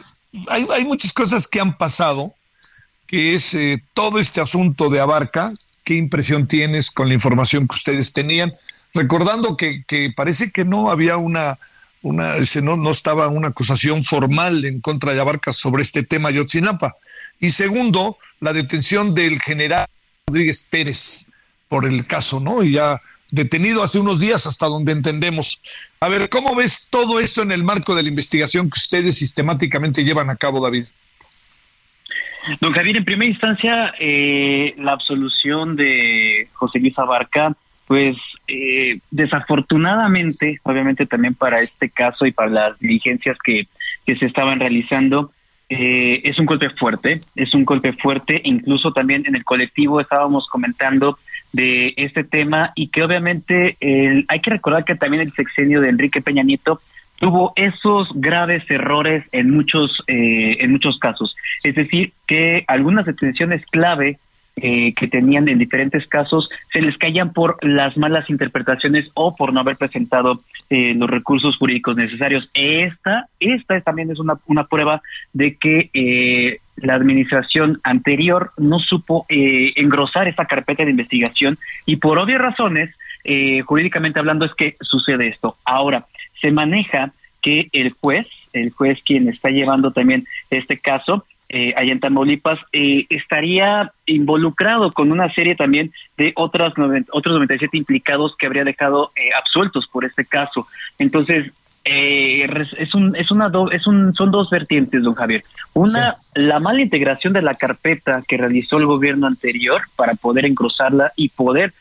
hay, 0.48 0.84
muchas 0.84 1.12
cosas 1.12 1.46
que 1.46 1.60
han 1.60 1.76
pasado, 1.76 2.34
que 3.06 3.34
es 3.34 3.54
eh, 3.54 3.82
todo 3.94 4.18
este 4.18 4.40
asunto 4.40 4.90
de 4.90 5.00
Abarca. 5.00 5.52
¿Qué 5.84 5.94
impresión 5.94 6.48
tienes 6.48 6.90
con 6.90 7.08
la 7.08 7.14
información 7.14 7.68
que 7.68 7.74
ustedes 7.74 8.12
tenían? 8.12 8.54
Recordando 8.94 9.56
que, 9.56 9.84
parece 10.16 10.50
que 10.50 10.64
no 10.64 10.90
había 10.90 11.16
una, 11.16 11.58
no 12.02 12.90
estaba 12.90 13.28
una 13.28 13.48
acusación 13.48 14.04
formal 14.04 14.64
en 14.64 14.80
contra 14.80 15.12
de 15.12 15.20
Abarca 15.20 15.52
sobre 15.52 15.82
este 15.82 16.02
tema 16.02 16.30
Yotzinapa. 16.30 16.96
Y 17.40 17.50
segundo, 17.50 18.18
la 18.40 18.52
detención 18.52 19.14
del 19.14 19.40
general 19.40 19.86
Rodríguez 20.26 20.66
Pérez 20.68 21.26
por 21.68 21.84
el 21.86 22.06
caso, 22.06 22.40
¿no? 22.40 22.62
Y 22.62 22.72
ya 22.72 23.00
detenido 23.34 23.82
hace 23.82 23.98
unos 23.98 24.20
días 24.20 24.46
hasta 24.46 24.66
donde 24.66 24.92
entendemos. 24.92 25.60
A 26.00 26.08
ver, 26.08 26.28
¿cómo 26.28 26.54
ves 26.54 26.88
todo 26.90 27.20
esto 27.20 27.42
en 27.42 27.52
el 27.52 27.64
marco 27.64 27.94
de 27.94 28.02
la 28.02 28.08
investigación 28.08 28.70
que 28.70 28.78
ustedes 28.78 29.18
sistemáticamente 29.18 30.04
llevan 30.04 30.30
a 30.30 30.36
cabo, 30.36 30.60
David? 30.60 30.86
Don 32.60 32.72
Javier, 32.72 32.98
en 32.98 33.04
primera 33.04 33.30
instancia, 33.30 33.94
eh, 33.98 34.74
la 34.78 34.92
absolución 34.92 35.76
de 35.76 36.48
José 36.52 36.78
Luis 36.78 36.98
Abarca, 36.98 37.56
pues 37.86 38.16
eh, 38.48 39.00
desafortunadamente, 39.10 40.60
obviamente 40.62 41.06
también 41.06 41.34
para 41.34 41.60
este 41.60 41.90
caso 41.90 42.26
y 42.26 42.32
para 42.32 42.50
las 42.50 42.78
diligencias 42.78 43.36
que, 43.42 43.66
que 44.06 44.16
se 44.16 44.26
estaban 44.26 44.60
realizando, 44.60 45.32
eh, 45.70 46.20
es 46.24 46.38
un 46.38 46.44
golpe 46.44 46.68
fuerte, 46.70 47.22
es 47.34 47.54
un 47.54 47.64
golpe 47.64 47.94
fuerte, 47.94 48.40
incluso 48.44 48.92
también 48.92 49.24
en 49.26 49.34
el 49.34 49.44
colectivo 49.44 50.00
estábamos 50.00 50.46
comentando 50.48 51.18
de 51.54 51.94
este 51.96 52.24
tema 52.24 52.72
y 52.74 52.88
que 52.88 53.02
obviamente 53.02 53.76
hay 54.28 54.40
que 54.40 54.50
recordar 54.50 54.84
que 54.84 54.96
también 54.96 55.22
el 55.22 55.32
sexenio 55.32 55.80
de 55.80 55.88
Enrique 55.88 56.20
Peña 56.20 56.42
Nieto 56.42 56.80
tuvo 57.16 57.52
esos 57.56 58.08
graves 58.14 58.68
errores 58.68 59.24
en 59.32 59.50
muchos 59.50 60.02
eh, 60.08 60.56
en 60.60 60.72
muchos 60.72 60.98
casos, 60.98 61.34
es 61.62 61.74
decir 61.74 62.12
que 62.26 62.64
algunas 62.66 63.06
detenciones 63.06 63.64
clave 63.66 64.18
eh, 64.56 64.94
que 64.94 65.08
tenían 65.08 65.48
en 65.48 65.58
diferentes 65.58 66.06
casos 66.06 66.48
se 66.72 66.80
les 66.80 66.96
caían 66.96 67.32
por 67.32 67.56
las 67.64 67.96
malas 67.96 68.30
interpretaciones 68.30 69.10
o 69.14 69.34
por 69.34 69.52
no 69.52 69.58
haber 69.58 69.76
presentado 69.76 70.34
eh, 70.70 70.94
los 70.96 71.10
recursos 71.10 71.56
jurídicos 71.56 71.96
necesarios. 71.96 72.48
Esta, 72.54 73.26
esta 73.40 73.80
también 73.80 74.12
es 74.12 74.20
una, 74.20 74.34
una 74.46 74.64
prueba 74.64 75.02
de 75.32 75.56
que 75.56 75.90
eh, 75.92 76.60
la 76.76 76.94
administración 76.94 77.80
anterior 77.84 78.50
no 78.56 78.78
supo 78.78 79.24
engrosar 79.28 80.28
esta 80.28 80.46
carpeta 80.46 80.84
de 80.84 80.90
investigación 80.90 81.56
y 81.86 81.96
por 81.96 82.18
obvias 82.18 82.40
razones, 82.40 82.90
jurídicamente 83.64 84.18
hablando, 84.18 84.44
es 84.44 84.54
que 84.54 84.76
sucede 84.80 85.28
esto. 85.28 85.56
Ahora, 85.64 86.06
se 86.40 86.50
maneja 86.50 87.12
que 87.42 87.68
el 87.72 87.94
juez, 88.00 88.26
el 88.52 88.70
juez 88.70 88.98
quien 89.04 89.28
está 89.28 89.50
llevando 89.50 89.92
también 89.92 90.26
este 90.50 90.78
caso, 90.78 91.24
eh, 91.50 91.72
allá 91.76 91.92
en 91.92 92.00
Tamaulipas, 92.00 92.58
eh, 92.72 93.06
estaría 93.10 93.92
involucrado 94.06 94.90
con 94.90 95.12
una 95.12 95.32
serie 95.32 95.54
también 95.54 95.92
de 96.16 96.32
otras 96.36 96.72
otros 97.12 97.34
97 97.34 97.76
implicados 97.76 98.34
que 98.36 98.46
habría 98.46 98.64
dejado 98.64 99.12
eh, 99.14 99.28
absueltos 99.38 99.86
por 99.86 100.04
este 100.04 100.24
caso. 100.24 100.66
Entonces, 100.98 101.52
eh, 101.84 102.46
es 102.78 102.94
un 102.94 103.14
es 103.16 103.30
una 103.30 103.50
es 103.72 103.86
un 103.86 104.14
son 104.14 104.30
dos 104.30 104.50
vertientes, 104.50 105.02
don 105.02 105.14
Javier. 105.14 105.42
Una 105.74 106.16
la 106.34 106.60
mala 106.60 106.80
integración 106.80 107.32
de 107.32 107.42
la 107.42 107.54
carpeta 107.54 108.22
que 108.26 108.36
realizó 108.36 108.78
el 108.78 108.86
gobierno 108.86 109.26
anterior 109.26 109.82
para 109.96 110.14
poder 110.14 110.46
engrosarla 110.46 111.12
y 111.16 111.28
poder 111.28 111.72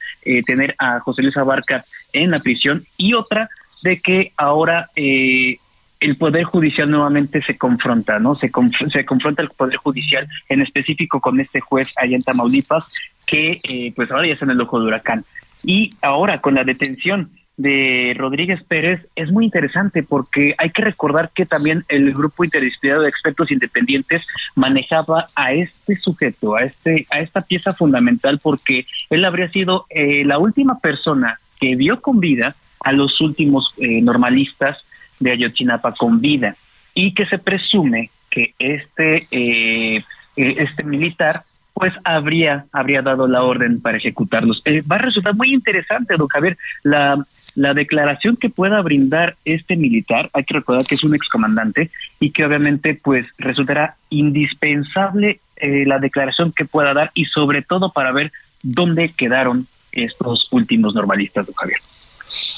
tener 0.45 0.73
a 0.77 0.99
José 0.99 1.21
Luis 1.21 1.35
Abarca 1.35 1.83
en 2.13 2.31
la 2.31 2.39
prisión 2.39 2.83
y 2.97 3.13
otra 3.13 3.49
de 3.83 3.99
que 3.99 4.31
ahora 4.37 4.89
eh, 4.95 5.57
el 5.99 6.15
Poder 6.17 6.43
Judicial 6.43 6.89
nuevamente 6.89 7.41
se 7.43 7.57
confronta, 7.57 8.19
¿no? 8.19 8.35
Se, 8.35 8.51
se 8.91 9.05
confronta 9.05 9.41
el 9.41 9.49
Poder 9.49 9.75
Judicial, 9.77 10.27
en 10.49 10.61
específico 10.61 11.21
con 11.21 11.39
este 11.39 11.59
juez 11.59 11.89
allá 11.97 12.15
en 12.15 12.23
Tamaulipas, 12.23 12.85
que 13.25 13.59
eh, 13.63 13.93
pues 13.95 14.09
ahora 14.11 14.27
ya 14.27 14.33
está 14.33 14.45
en 14.45 14.51
el 14.51 14.61
ojo 14.61 14.79
de 14.79 14.87
huracán. 14.87 15.23
Y 15.63 15.91
ahora 16.01 16.39
con 16.39 16.55
la 16.55 16.63
detención 16.63 17.29
de 17.57 18.15
Rodríguez 18.17 18.63
Pérez 18.63 19.05
es 19.15 19.31
muy 19.31 19.45
interesante 19.45 20.01
porque 20.01 20.55
hay 20.57 20.71
que 20.71 20.81
recordar 20.81 21.31
que 21.33 21.45
también 21.45 21.83
el 21.87 22.13
grupo 22.13 22.43
interdisciplinario 22.43 23.03
de 23.03 23.09
expertos 23.09 23.51
independientes 23.51 24.23
manejaba 24.55 25.27
a 25.35 25.53
este 25.53 25.95
sujeto, 25.97 26.55
a 26.55 26.63
este 26.63 27.05
a 27.11 27.19
esta 27.19 27.41
pieza 27.41 27.73
fundamental 27.73 28.39
porque 28.41 28.87
él 29.09 29.23
habría 29.23 29.49
sido 29.49 29.85
eh, 29.89 30.25
la 30.25 30.39
última 30.39 30.79
persona 30.79 31.39
que 31.59 31.75
vio 31.75 32.01
con 32.01 32.19
vida 32.19 32.55
a 32.79 32.91
los 32.91 33.21
últimos 33.21 33.71
eh, 33.77 34.01
normalistas 34.01 34.77
de 35.19 35.31
Ayotzinapa 35.31 35.93
con 35.93 36.21
vida 36.21 36.55
y 36.93 37.13
que 37.13 37.25
se 37.25 37.37
presume 37.37 38.09
que 38.29 38.53
este 38.57 39.27
eh, 39.31 40.03
eh, 40.35 40.55
este 40.57 40.85
militar 40.85 41.41
pues 41.73 41.93
habría 42.03 42.65
habría 42.71 43.01
dado 43.01 43.27
la 43.27 43.43
orden 43.43 43.81
para 43.81 43.97
ejecutarlos. 43.97 44.61
Eh, 44.65 44.81
va 44.81 44.97
a 44.97 44.99
resultar 44.99 45.35
muy 45.35 45.53
interesante, 45.53 46.15
don 46.17 46.27
Javier, 46.27 46.57
la 46.83 47.23
la 47.55 47.73
declaración 47.73 48.37
que 48.37 48.49
pueda 48.49 48.81
brindar 48.81 49.35
este 49.45 49.75
militar, 49.75 50.29
hay 50.33 50.43
que 50.43 50.55
recordar 50.55 50.85
que 50.85 50.95
es 50.95 51.03
un 51.03 51.15
excomandante 51.15 51.91
y 52.19 52.31
que 52.31 52.45
obviamente 52.45 52.99
pues 53.01 53.25
resultará 53.37 53.95
indispensable 54.09 55.39
eh, 55.57 55.85
la 55.85 55.99
declaración 55.99 56.51
que 56.51 56.65
pueda 56.65 56.93
dar 56.93 57.11
y 57.13 57.25
sobre 57.25 57.61
todo 57.61 57.91
para 57.91 58.11
ver 58.11 58.31
dónde 58.61 59.13
quedaron 59.13 59.67
estos 59.91 60.47
últimos 60.51 60.95
normalistas, 60.95 61.45
don 61.45 61.55
Javier. 61.55 61.79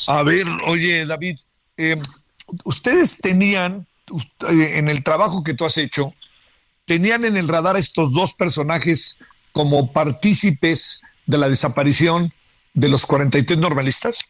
A 0.07 0.23
ver, 0.23 0.45
oye 0.67 1.05
David, 1.05 1.37
eh, 1.77 2.01
ustedes 2.63 3.17
tenían 3.17 3.85
eh, 4.49 4.71
en 4.77 4.87
el 4.87 5.03
trabajo 5.03 5.43
que 5.43 5.53
tú 5.53 5.65
has 5.65 5.77
hecho, 5.77 6.13
tenían 6.85 7.25
en 7.25 7.35
el 7.35 7.47
radar 7.47 7.75
estos 7.75 8.13
dos 8.13 8.33
personajes 8.33 9.19
como 9.51 9.91
partícipes 9.91 11.01
de 11.25 11.37
la 11.37 11.49
desaparición 11.49 12.33
de 12.73 12.89
los 12.89 13.05
43 13.05 13.57
normalistas? 13.57 14.25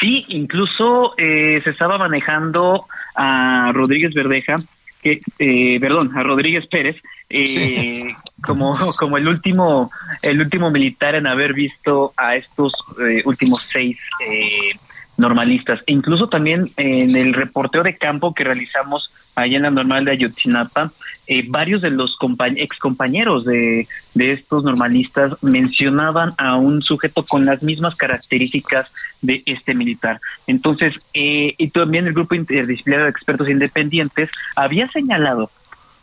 Sí, 0.00 0.24
incluso 0.28 1.14
eh, 1.18 1.60
se 1.62 1.70
estaba 1.70 1.98
manejando 1.98 2.86
a 3.14 3.70
Rodríguez 3.74 4.14
Verdeja, 4.14 4.56
que, 5.02 5.20
eh, 5.38 5.78
perdón, 5.78 6.16
a 6.16 6.22
Rodríguez 6.22 6.66
Pérez, 6.68 6.96
eh, 7.28 8.14
como, 8.44 8.74
como 8.98 9.18
el 9.18 9.28
último, 9.28 9.90
el 10.22 10.40
último 10.40 10.70
militar 10.70 11.14
en 11.14 11.26
haber 11.26 11.52
visto 11.52 12.12
a 12.16 12.36
estos 12.36 12.72
eh, 13.00 13.22
últimos 13.24 13.66
seis 13.70 13.98
eh, 14.26 14.70
normalistas. 15.18 15.80
E 15.86 15.92
incluso 15.92 16.26
también 16.28 16.70
en 16.76 17.14
el 17.14 17.34
reporteo 17.34 17.82
de 17.82 17.96
campo 17.96 18.34
que 18.34 18.44
realizamos 18.44 19.12
allá 19.34 19.56
en 19.56 19.62
la 19.62 19.70
normal 19.70 20.04
de 20.04 20.12
Ayotzinapa, 20.12 20.92
eh, 21.26 21.44
varios 21.48 21.80
de 21.82 21.90
los 21.90 22.16
ex 22.56 22.78
compañeros 22.78 23.44
de, 23.44 23.86
de 24.14 24.32
estos 24.32 24.64
normalistas 24.64 25.32
mencionaban 25.42 26.32
a 26.38 26.56
un 26.56 26.82
sujeto 26.82 27.24
con 27.24 27.46
las 27.46 27.62
mismas 27.62 27.94
características 27.96 28.88
de 29.22 29.42
este 29.46 29.74
militar. 29.74 30.20
Entonces, 30.46 30.94
eh, 31.14 31.54
y 31.56 31.68
también 31.68 32.06
el 32.06 32.14
grupo 32.14 32.34
interdisciplinario 32.34 33.04
de 33.04 33.10
expertos 33.10 33.48
independientes 33.48 34.28
había 34.56 34.88
señalado 34.88 35.50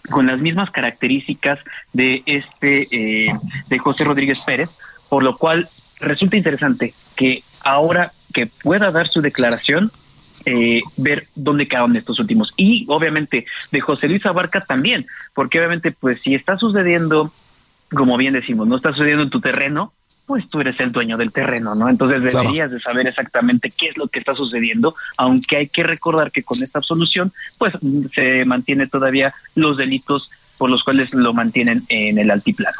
con 0.10 0.28
las 0.28 0.40
mismas 0.40 0.72
características 0.72 1.60
de 1.94 2.24
este 2.26 2.88
eh, 2.92 3.34
de 3.68 3.80
José 3.80 4.06
Rodríguez 4.06 4.44
Pérez, 4.46 4.70
por 5.10 5.24
lo 5.24 5.38
cual 5.38 5.68
resulta 6.00 6.38
interesante 6.38 6.94
que 7.16 7.44
ahora 7.64 8.12
que 8.34 8.48
pueda 8.48 8.92
dar 8.92 9.08
su 9.08 9.22
declaración, 9.22 9.92
eh, 10.50 10.82
ver 10.96 11.28
dónde 11.36 11.68
quedaron 11.68 11.96
estos 11.98 12.20
últimos. 12.20 12.54
Y 12.56 12.86
obviamente 12.88 13.46
de 13.72 13.82
José 13.82 14.08
Luis 14.08 14.26
Abarca 14.26 14.62
también, 14.62 15.06
porque 15.34 15.60
obviamente 15.60 15.92
pues 15.92 16.22
si 16.22 16.36
está 16.36 16.58
sucediendo, 16.58 17.34
como 17.92 18.16
bien 18.16 18.34
decimos, 18.34 18.66
no 18.66 18.78
está 18.78 18.92
sucediendo 18.94 19.24
en 19.24 19.30
tu 19.30 19.42
terreno, 19.42 19.92
pues 20.26 20.48
tú 20.48 20.62
eres 20.62 20.80
el 20.80 20.94
dueño 20.94 21.18
del 21.18 21.34
terreno, 21.34 21.76
¿no? 21.76 21.90
Entonces 21.90 22.22
deberías 22.22 22.72
de 22.72 22.80
saber 22.80 23.08
exactamente 23.08 23.72
qué 23.78 23.88
es 23.88 23.98
lo 23.98 24.08
que 24.08 24.20
está 24.20 24.36
sucediendo, 24.36 24.96
aunque 25.18 25.58
hay 25.58 25.68
que 25.68 25.84
recordar 25.84 26.32
que 26.32 26.44
con 26.44 26.64
esta 26.64 26.80
absolución, 26.80 27.34
pues 27.58 27.74
se 28.16 28.46
mantiene 28.46 28.88
todavía 28.88 29.34
los 29.56 29.76
delitos 29.76 30.30
por 30.58 30.70
los 30.70 30.82
cuales 30.84 31.14
lo 31.14 31.34
mantienen 31.34 31.84
en 31.90 32.18
el 32.18 32.32
altiplano. 32.32 32.78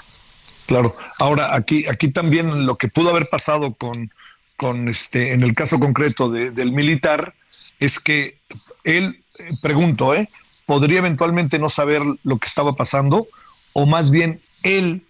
Claro. 0.68 0.96
Ahora 1.20 1.54
aquí 1.54 1.86
aquí 1.90 2.14
también 2.14 2.66
lo 2.66 2.76
que 2.76 2.88
pudo 2.88 3.10
haber 3.10 3.28
pasado 3.30 3.74
con 3.74 4.10
con 4.56 4.88
este 4.88 5.34
en 5.34 5.44
el 5.44 5.54
caso 5.54 5.80
concreto 5.80 6.30
de, 6.30 6.52
del 6.52 6.72
militar 6.72 7.34
es 7.80 8.00
que 8.00 8.40
él, 8.84 9.24
eh, 9.40 9.52
pregunto, 9.62 10.14
¿eh? 10.14 10.30
¿podría 10.66 11.00
eventualmente 11.00 11.60
no 11.60 11.70
saber 11.70 12.02
lo 12.24 12.38
que 12.38 12.48
estaba 12.48 12.74
pasando? 12.74 13.28
O 13.74 13.86
más 13.86 14.12
bien, 14.12 14.42
él 14.64 15.04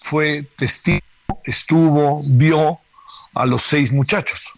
fue 0.00 0.46
testigo, 0.56 1.00
estuvo, 1.44 2.22
vio 2.24 2.78
a 3.34 3.46
los 3.46 3.62
seis 3.62 3.92
muchachos. 3.92 4.52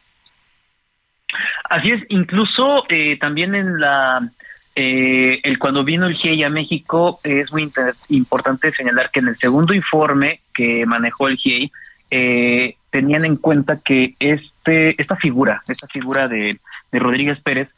Así 1.68 1.90
es, 1.90 2.02
incluso 2.08 2.84
eh, 2.88 3.18
también 3.18 3.54
en 3.54 3.80
la 3.80 4.30
eh, 4.74 5.40
el 5.42 5.58
cuando 5.58 5.84
vino 5.84 6.06
el 6.06 6.14
GIEI 6.14 6.44
a 6.44 6.50
México 6.50 7.18
es 7.24 7.50
muy 7.50 7.70
importante 8.10 8.72
señalar 8.72 9.10
que 9.10 9.20
en 9.20 9.28
el 9.28 9.38
segundo 9.38 9.72
informe 9.72 10.40
que 10.54 10.84
manejó 10.84 11.28
el 11.28 11.38
GIEI 11.38 11.72
eh, 12.10 12.76
tenían 12.90 13.24
en 13.24 13.36
cuenta 13.36 13.80
que 13.82 14.14
este 14.20 15.00
esta 15.00 15.14
figura, 15.14 15.62
esta 15.66 15.86
figura 15.86 16.28
de 16.28 16.60
de 16.92 16.98
Rodríguez 16.98 17.40
Pérez, 17.40 17.68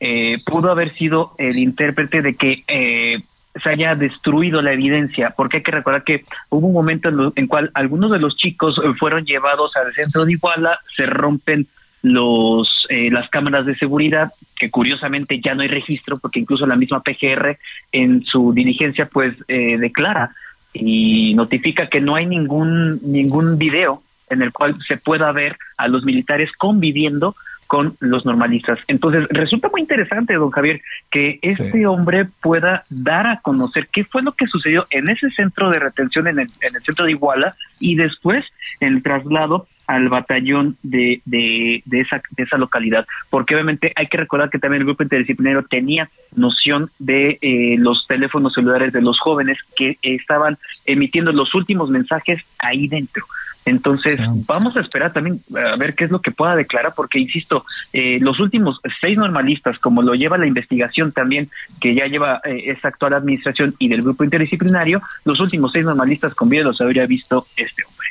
eh, 0.00 0.38
pudo 0.46 0.70
haber 0.70 0.92
sido 0.94 1.34
el 1.36 1.58
intérprete 1.58 2.22
de 2.22 2.34
que 2.34 2.64
eh, 2.68 3.20
se 3.62 3.68
haya 3.68 3.94
destruido 3.94 4.62
la 4.62 4.72
evidencia, 4.72 5.34
porque 5.36 5.58
hay 5.58 5.62
que 5.62 5.72
recordar 5.72 6.04
que 6.04 6.24
hubo 6.48 6.68
un 6.68 6.72
momento 6.72 7.10
en, 7.10 7.32
el 7.36 7.48
cual 7.48 7.70
algunos 7.74 8.10
de 8.10 8.18
los 8.18 8.36
chicos 8.36 8.80
eh, 8.82 8.94
fueron 8.98 9.26
llevados 9.26 9.76
al 9.76 9.92
centro 9.94 10.24
de 10.24 10.32
Iguala, 10.32 10.78
se 10.96 11.04
rompen 11.06 11.66
los 12.02 12.86
las 12.88 13.28
cámaras 13.28 13.66
de 13.66 13.76
seguridad 13.76 14.32
que 14.58 14.70
curiosamente 14.70 15.38
ya 15.38 15.54
no 15.54 15.60
hay 15.60 15.68
registro 15.68 16.16
porque 16.16 16.40
incluso 16.40 16.66
la 16.66 16.74
misma 16.74 17.02
PGR 17.02 17.58
en 17.92 18.24
su 18.24 18.54
diligencia 18.54 19.04
pues 19.04 19.36
declara 19.46 20.34
y 20.72 21.34
notifica 21.34 21.88
que 21.88 22.00
no 22.00 22.14
hay 22.14 22.24
ningún 22.24 23.00
ningún 23.02 23.58
video 23.58 24.02
en 24.30 24.40
el 24.40 24.50
cual 24.50 24.78
se 24.88 24.96
pueda 24.96 25.30
ver 25.32 25.58
a 25.76 25.88
los 25.88 26.02
militares 26.02 26.50
conviviendo 26.56 27.36
con 27.70 27.96
los 28.00 28.26
normalistas. 28.26 28.80
Entonces, 28.88 29.28
resulta 29.30 29.68
muy 29.68 29.82
interesante, 29.82 30.34
don 30.34 30.50
Javier, 30.50 30.82
que 31.08 31.38
este 31.40 31.86
hombre 31.86 32.26
pueda 32.42 32.82
dar 32.90 33.28
a 33.28 33.40
conocer 33.42 33.86
qué 33.92 34.04
fue 34.04 34.24
lo 34.24 34.32
que 34.32 34.48
sucedió 34.48 34.88
en 34.90 35.08
ese 35.08 35.30
centro 35.30 35.70
de 35.70 35.78
retención, 35.78 36.26
en 36.26 36.40
el, 36.40 36.48
en 36.62 36.74
el 36.74 36.82
centro 36.82 37.04
de 37.04 37.12
Iguala, 37.12 37.54
y 37.78 37.94
después 37.94 38.44
en 38.80 38.94
el 38.94 39.02
traslado 39.04 39.68
al 39.86 40.08
batallón 40.08 40.78
de, 40.82 41.22
de, 41.24 41.84
de, 41.84 42.00
esa, 42.00 42.20
de 42.32 42.42
esa 42.42 42.58
localidad, 42.58 43.06
porque 43.30 43.54
obviamente 43.54 43.92
hay 43.94 44.08
que 44.08 44.16
recordar 44.16 44.50
que 44.50 44.58
también 44.58 44.80
el 44.80 44.86
grupo 44.86 45.04
interdisciplinario 45.04 45.62
tenía 45.62 46.10
noción 46.34 46.90
de 46.98 47.38
eh, 47.40 47.76
los 47.78 48.04
teléfonos 48.08 48.52
celulares 48.52 48.92
de 48.92 49.00
los 49.00 49.20
jóvenes 49.20 49.58
que 49.76 49.96
estaban 50.02 50.58
emitiendo 50.86 51.30
los 51.30 51.54
últimos 51.54 51.88
mensajes 51.88 52.42
ahí 52.58 52.88
dentro. 52.88 53.24
Entonces, 53.70 54.18
vamos 54.48 54.76
a 54.76 54.80
esperar 54.80 55.12
también 55.12 55.40
a 55.54 55.76
ver 55.76 55.94
qué 55.94 56.02
es 56.02 56.10
lo 56.10 56.20
que 56.20 56.32
pueda 56.32 56.56
declarar, 56.56 56.92
porque, 56.96 57.20
insisto, 57.20 57.64
eh, 57.92 58.18
los 58.20 58.40
últimos 58.40 58.80
seis 59.00 59.16
normalistas, 59.16 59.78
como 59.78 60.02
lo 60.02 60.14
lleva 60.14 60.36
la 60.36 60.46
investigación 60.46 61.12
también, 61.12 61.48
que 61.80 61.94
ya 61.94 62.06
lleva 62.06 62.40
eh, 62.44 62.64
esta 62.66 62.88
actual 62.88 63.14
administración 63.14 63.72
y 63.78 63.86
del 63.86 64.02
grupo 64.02 64.24
interdisciplinario, 64.24 65.00
los 65.24 65.38
últimos 65.38 65.70
seis 65.70 65.84
normalistas 65.84 66.34
con 66.34 66.48
vida 66.48 66.64
los 66.64 66.80
habría 66.80 67.06
visto 67.06 67.46
este 67.56 67.84
hombre. 67.84 68.08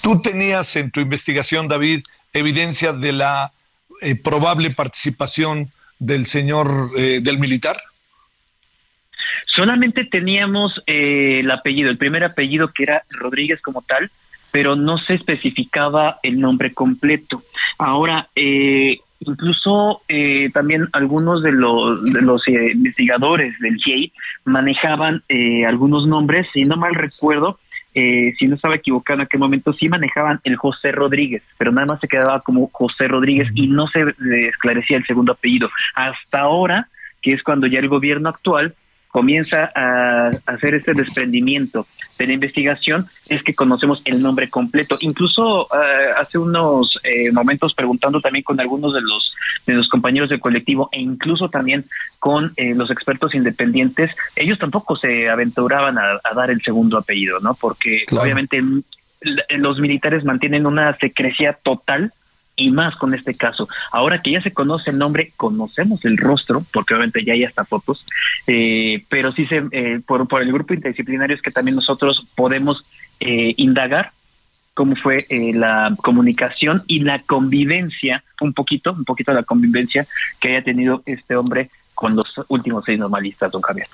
¿Tú 0.00 0.22
tenías 0.22 0.74
en 0.76 0.90
tu 0.90 1.00
investigación, 1.00 1.68
David, 1.68 2.02
evidencia 2.32 2.94
de 2.94 3.12
la 3.12 3.52
eh, 4.00 4.14
probable 4.14 4.70
participación 4.70 5.70
del 5.98 6.24
señor, 6.24 6.92
del 6.94 7.38
militar? 7.38 7.76
Solamente 9.54 10.04
teníamos 10.06 10.82
el 10.86 11.48
apellido, 11.50 11.90
el 11.90 11.98
primer 11.98 12.24
apellido 12.24 12.72
que 12.72 12.84
era 12.84 13.04
Rodríguez 13.10 13.60
como 13.60 13.82
tal, 13.82 14.10
pero 14.52 14.76
no 14.76 14.98
se 14.98 15.14
especificaba 15.14 16.18
el 16.22 16.38
nombre 16.38 16.72
completo. 16.72 17.42
Ahora, 17.78 18.28
eh, 18.36 19.00
incluso 19.20 20.02
eh, 20.08 20.50
también 20.52 20.88
algunos 20.92 21.42
de 21.42 21.52
los, 21.52 22.04
de 22.12 22.22
los 22.22 22.46
eh, 22.46 22.72
investigadores 22.72 23.58
del 23.60 23.76
GIEI 23.76 24.12
manejaban 24.44 25.22
eh, 25.28 25.64
algunos 25.64 26.06
nombres, 26.06 26.46
si 26.52 26.62
no 26.62 26.76
mal 26.76 26.94
recuerdo, 26.94 27.58
eh, 27.94 28.32
si 28.38 28.46
no 28.46 28.56
estaba 28.56 28.76
equivocado 28.76 29.20
en 29.20 29.26
aquel 29.26 29.40
momento, 29.40 29.72
sí 29.72 29.88
manejaban 29.88 30.40
el 30.44 30.56
José 30.56 30.92
Rodríguez, 30.92 31.42
pero 31.58 31.72
nada 31.72 31.86
más 31.86 32.00
se 32.00 32.08
quedaba 32.08 32.40
como 32.40 32.70
José 32.72 33.08
Rodríguez 33.08 33.48
y 33.54 33.66
no 33.66 33.86
se 33.88 34.04
esclarecía 34.48 34.96
el 34.96 35.06
segundo 35.06 35.32
apellido. 35.32 35.70
Hasta 35.94 36.40
ahora, 36.40 36.88
que 37.20 37.32
es 37.32 37.42
cuando 37.42 37.66
ya 37.66 37.78
el 37.78 37.88
gobierno 37.88 38.28
actual 38.28 38.74
comienza 39.12 39.70
a 39.74 40.30
hacer 40.46 40.74
este 40.74 40.94
desprendimiento 40.94 41.86
de 42.18 42.26
la 42.26 42.32
investigación 42.32 43.06
es 43.28 43.42
que 43.42 43.54
conocemos 43.54 44.00
el 44.06 44.22
nombre 44.22 44.48
completo. 44.48 44.96
Incluso 45.00 45.66
uh, 45.66 46.18
hace 46.18 46.38
unos 46.38 46.98
eh, 47.04 47.30
momentos 47.30 47.74
preguntando 47.74 48.22
también 48.22 48.42
con 48.42 48.58
algunos 48.58 48.94
de 48.94 49.02
los 49.02 49.34
de 49.66 49.74
los 49.74 49.88
compañeros 49.88 50.30
del 50.30 50.40
colectivo 50.40 50.88
e 50.92 51.00
incluso 51.00 51.48
también 51.48 51.84
con 52.18 52.52
eh, 52.56 52.74
los 52.74 52.90
expertos 52.90 53.34
independientes, 53.34 54.10
ellos 54.34 54.58
tampoco 54.58 54.96
se 54.96 55.28
aventuraban 55.28 55.98
a, 55.98 56.18
a 56.24 56.34
dar 56.34 56.50
el 56.50 56.62
segundo 56.62 56.98
apellido, 56.98 57.38
¿no? 57.38 57.54
Porque 57.54 58.04
claro. 58.06 58.24
obviamente 58.24 58.60
los 59.50 59.78
militares 59.78 60.24
mantienen 60.24 60.66
una 60.66 60.96
secrecía 60.96 61.52
total 61.52 62.12
y 62.56 62.70
más 62.70 62.96
con 62.96 63.14
este 63.14 63.34
caso. 63.34 63.68
Ahora 63.92 64.20
que 64.20 64.32
ya 64.32 64.42
se 64.42 64.52
conoce 64.52 64.90
el 64.90 64.98
nombre, 64.98 65.32
conocemos 65.36 66.04
el 66.04 66.18
rostro, 66.18 66.64
porque 66.72 66.94
obviamente 66.94 67.24
ya 67.24 67.32
hay 67.32 67.44
hasta 67.44 67.64
fotos, 67.64 68.04
eh, 68.46 69.04
pero 69.08 69.32
sí 69.32 69.46
se, 69.46 69.62
eh, 69.72 70.00
por, 70.06 70.26
por 70.28 70.42
el 70.42 70.52
grupo 70.52 70.74
interdisciplinario 70.74 71.36
es 71.36 71.42
que 71.42 71.50
también 71.50 71.76
nosotros 71.76 72.26
podemos 72.34 72.84
eh, 73.20 73.54
indagar 73.56 74.12
cómo 74.74 74.96
fue 74.96 75.26
eh, 75.28 75.52
la 75.54 75.94
comunicación 76.02 76.82
y 76.86 77.00
la 77.00 77.18
convivencia, 77.20 78.24
un 78.40 78.52
poquito, 78.52 78.92
un 78.92 79.04
poquito 79.04 79.32
la 79.32 79.42
convivencia 79.42 80.06
que 80.40 80.48
haya 80.48 80.64
tenido 80.64 81.02
este 81.06 81.36
hombre 81.36 81.70
con 81.94 82.16
los 82.16 82.24
últimos 82.48 82.84
seis 82.84 82.98
normalistas, 82.98 83.50
don 83.50 83.62
Javier. 83.62 83.86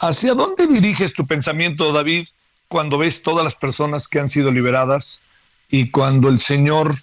¿Hacia 0.00 0.34
dónde 0.34 0.66
diriges 0.66 1.14
tu 1.14 1.26
pensamiento, 1.26 1.92
David, 1.92 2.26
cuando 2.68 2.98
ves 2.98 3.22
todas 3.22 3.44
las 3.44 3.54
personas 3.54 4.08
que 4.08 4.18
han 4.18 4.28
sido 4.28 4.50
liberadas 4.50 5.22
y 5.70 5.90
cuando 5.90 6.28
el 6.28 6.40
señor 6.40 6.94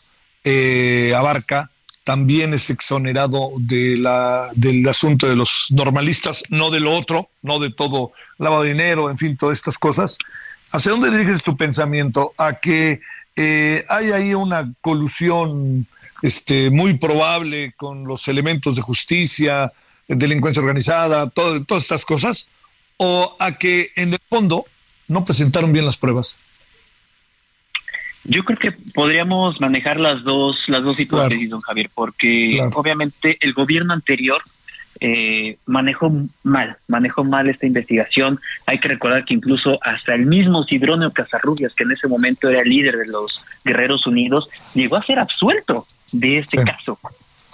eh, 0.43 1.13
Abarca 1.15 1.69
también 2.09 2.55
es 2.55 2.71
exonerado 2.71 3.51
de 3.59 3.95
la, 3.97 4.49
del 4.55 4.87
asunto 4.87 5.27
de 5.27 5.35
los 5.35 5.67
normalistas, 5.69 6.41
no 6.49 6.71
de 6.71 6.79
lo 6.79 6.97
otro, 6.97 7.29
no 7.43 7.59
de 7.59 7.71
todo 7.71 8.13
lavado 8.39 8.63
de 8.63 8.69
dinero, 8.69 9.11
en 9.11 9.17
fin, 9.19 9.37
todas 9.37 9.59
estas 9.59 9.77
cosas. 9.77 10.17
¿Hacia 10.71 10.91
dónde 10.91 11.11
diriges 11.11 11.43
tu 11.43 11.55
pensamiento? 11.55 12.33
¿A 12.37 12.59
que 12.59 13.01
eh, 13.35 13.85
hay 13.89 14.11
ahí 14.11 14.33
una 14.33 14.73
colusión 14.81 15.85
este, 16.23 16.71
muy 16.71 16.97
probable 16.97 17.73
con 17.77 18.05
los 18.05 18.27
elementos 18.27 18.75
de 18.75 18.81
justicia, 18.81 19.71
delincuencia 20.07 20.61
organizada, 20.61 21.29
todas 21.29 21.83
estas 21.83 22.05
cosas? 22.05 22.49
¿O 22.97 23.35
a 23.39 23.57
que 23.57 23.91
en 23.95 24.13
el 24.13 24.19
fondo 24.29 24.65
no 25.07 25.23
presentaron 25.25 25.71
bien 25.71 25.85
las 25.85 25.97
pruebas? 25.97 26.39
Yo 28.29 28.43
creo 28.43 28.59
que 28.59 28.71
podríamos 28.93 29.59
manejar 29.59 29.99
las 29.99 30.23
dos, 30.23 30.55
las 30.67 30.83
dos 30.83 30.99
hipótesis, 30.99 31.49
don 31.49 31.61
Javier, 31.61 31.89
porque 31.93 32.59
obviamente 32.75 33.37
el 33.41 33.53
gobierno 33.53 33.91
anterior 33.91 34.39
eh, 34.99 35.57
manejó 35.65 36.11
mal, 36.43 36.77
manejó 36.87 37.23
mal 37.23 37.49
esta 37.49 37.65
investigación. 37.65 38.39
Hay 38.67 38.79
que 38.79 38.89
recordar 38.89 39.25
que 39.25 39.33
incluso 39.33 39.79
hasta 39.81 40.13
el 40.13 40.27
mismo 40.27 40.63
Sidronio 40.63 41.11
Casarrubias, 41.11 41.73
que 41.73 41.85
en 41.85 41.91
ese 41.91 42.07
momento 42.07 42.49
era 42.49 42.63
líder 42.63 42.97
de 42.97 43.07
los 43.07 43.43
Guerreros 43.65 44.05
Unidos, 44.05 44.47
llegó 44.75 44.97
a 44.97 45.03
ser 45.03 45.17
absuelto 45.17 45.87
de 46.11 46.37
este 46.37 46.63
caso. 46.63 46.99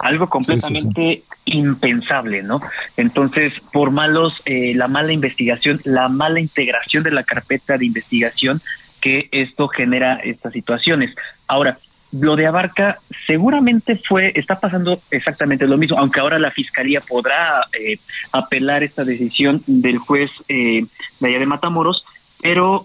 Algo 0.00 0.28
completamente 0.28 1.22
impensable, 1.46 2.42
¿no? 2.42 2.60
Entonces, 2.98 3.54
por 3.72 3.90
malos, 3.90 4.42
eh, 4.44 4.74
la 4.74 4.88
mala 4.88 5.12
investigación, 5.12 5.80
la 5.86 6.08
mala 6.08 6.38
integración 6.38 7.02
de 7.02 7.12
la 7.12 7.22
carpeta 7.22 7.78
de 7.78 7.86
investigación, 7.86 8.60
que 9.06 9.28
esto 9.30 9.68
genera 9.68 10.16
estas 10.16 10.52
situaciones. 10.52 11.14
Ahora, 11.46 11.78
lo 12.10 12.34
de 12.34 12.48
Abarca 12.48 12.98
seguramente 13.24 13.94
fue, 13.94 14.32
está 14.34 14.58
pasando 14.58 15.00
exactamente 15.12 15.68
lo 15.68 15.76
mismo, 15.76 15.96
aunque 15.96 16.18
ahora 16.18 16.40
la 16.40 16.50
fiscalía 16.50 17.00
podrá 17.00 17.64
eh, 17.72 18.00
apelar 18.32 18.82
esta 18.82 19.04
decisión 19.04 19.62
del 19.68 19.98
juez 19.98 20.42
eh, 20.48 20.84
de 21.20 21.28
allá 21.28 21.38
de 21.38 21.46
Matamoros, 21.46 22.04
pero 22.42 22.84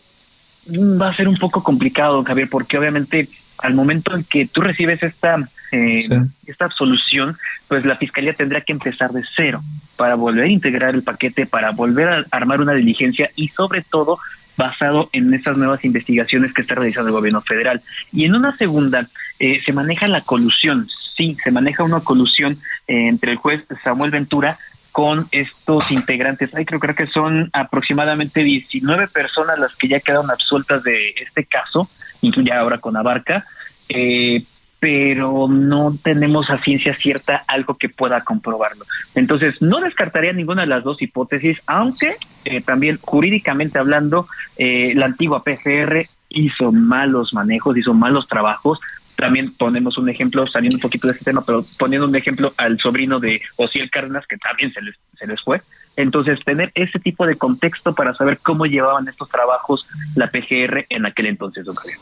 va 1.02 1.08
a 1.08 1.16
ser 1.16 1.28
un 1.28 1.38
poco 1.38 1.64
complicado, 1.64 2.24
Javier, 2.24 2.48
porque 2.52 2.78
obviamente 2.78 3.28
al 3.58 3.74
momento 3.74 4.16
en 4.16 4.24
que 4.24 4.46
tú 4.46 4.62
recibes 4.62 5.02
esta 5.02 5.38
eh, 5.72 6.02
esta 6.46 6.66
absolución, 6.66 7.36
pues 7.68 7.84
la 7.84 7.96
fiscalía 7.96 8.34
tendrá 8.34 8.62
que 8.62 8.74
empezar 8.74 9.12
de 9.12 9.24
cero 9.36 9.62
para 9.98 10.14
volver 10.14 10.44
a 10.44 10.48
integrar 10.50 10.94
el 10.94 11.02
paquete, 11.02 11.48
para 11.48 11.72
volver 11.72 12.10
a 12.10 12.26
armar 12.30 12.62
una 12.62 12.74
diligencia 12.74 13.32
y 13.36 13.48
sobre 13.48 13.82
todo 13.82 14.20
basado 14.62 15.10
en 15.12 15.34
estas 15.34 15.58
nuevas 15.58 15.84
investigaciones 15.84 16.54
que 16.54 16.62
está 16.62 16.76
realizando 16.76 17.10
el 17.10 17.16
gobierno 17.16 17.42
federal. 17.42 17.82
Y 18.14 18.26
en 18.26 18.36
una 18.36 18.56
segunda, 18.56 19.08
eh, 19.40 19.60
se 19.66 19.74
maneja 19.74 20.08
la 20.08 20.22
colusión, 20.22 20.88
sí, 21.18 21.36
se 21.44 21.50
maneja 21.50 21.84
una 21.84 22.02
colusión 22.02 22.54
eh, 22.88 23.08
entre 23.08 23.32
el 23.32 23.38
juez 23.38 23.64
Samuel 23.84 24.12
Ventura 24.12 24.60
con 24.92 25.28
estos 25.32 25.90
integrantes. 25.92 26.54
Ay, 26.54 26.66
creo, 26.66 26.80
creo 26.80 26.94
que 26.94 27.08
son 27.08 27.50
aproximadamente 27.54 28.44
19 28.44 29.08
personas 29.08 29.58
las 29.58 29.76
que 29.76 29.88
ya 29.88 30.00
quedaron 30.00 30.30
absueltas 30.30 30.84
de 30.84 31.10
este 31.20 31.44
caso, 31.46 31.90
incluye 32.22 32.54
ahora 32.54 32.78
con 32.78 32.96
Abarca, 32.96 33.44
eh, 33.90 34.44
pero 34.82 35.48
no 35.48 35.96
tenemos 36.04 36.50
a 36.50 36.58
ciencia 36.58 36.96
cierta 36.96 37.44
algo 37.48 37.76
que 37.76 37.88
pueda 37.88 38.22
comprobarlo. 38.22 38.84
Entonces, 39.14 39.62
no 39.62 39.80
descartaría 39.80 40.34
ninguna 40.34 40.64
de 40.64 40.70
las 40.70 40.84
dos 40.84 41.00
hipótesis, 41.04 41.62
aunque 41.68 42.16
eh, 42.46 42.62
también 42.62 42.98
jurídicamente 43.00 43.78
hablando, 43.78 44.26
eh, 44.58 44.94
la 44.96 45.06
antigua 45.06 45.44
PGR 45.44 46.08
hizo 46.30 46.72
malos 46.72 47.32
manejos, 47.32 47.78
hizo 47.78 47.94
malos 47.94 48.28
trabajos. 48.28 48.80
También 49.16 49.54
ponemos 49.54 50.00
un 50.00 50.10
ejemplo, 50.10 50.48
saliendo 50.48 50.78
un 50.78 50.82
poquito 50.82 51.06
de 51.06 51.14
este 51.14 51.26
tema, 51.26 51.44
pero 51.46 51.64
poniendo 51.78 52.08
un 52.08 52.16
ejemplo 52.16 52.52
al 52.58 52.80
sobrino 52.80 53.20
de 53.20 53.40
Osiel 53.58 53.92
Cárdenas, 53.92 54.26
que 54.26 54.38
también 54.38 54.74
se 54.74 54.82
les, 54.82 54.96
se 55.14 55.28
les 55.28 55.40
fue. 55.42 55.62
Entonces, 55.96 56.44
tener 56.44 56.72
ese 56.74 56.98
tipo 56.98 57.28
de 57.28 57.36
contexto 57.36 57.94
para 57.94 58.16
saber 58.16 58.40
cómo 58.42 58.66
llevaban 58.66 59.08
estos 59.08 59.30
trabajos 59.30 59.86
la 60.16 60.32
PGR 60.32 60.88
en 60.90 61.06
aquel 61.06 61.28
entonces, 61.28 61.66
don 61.66 61.76
Javier. 61.76 62.00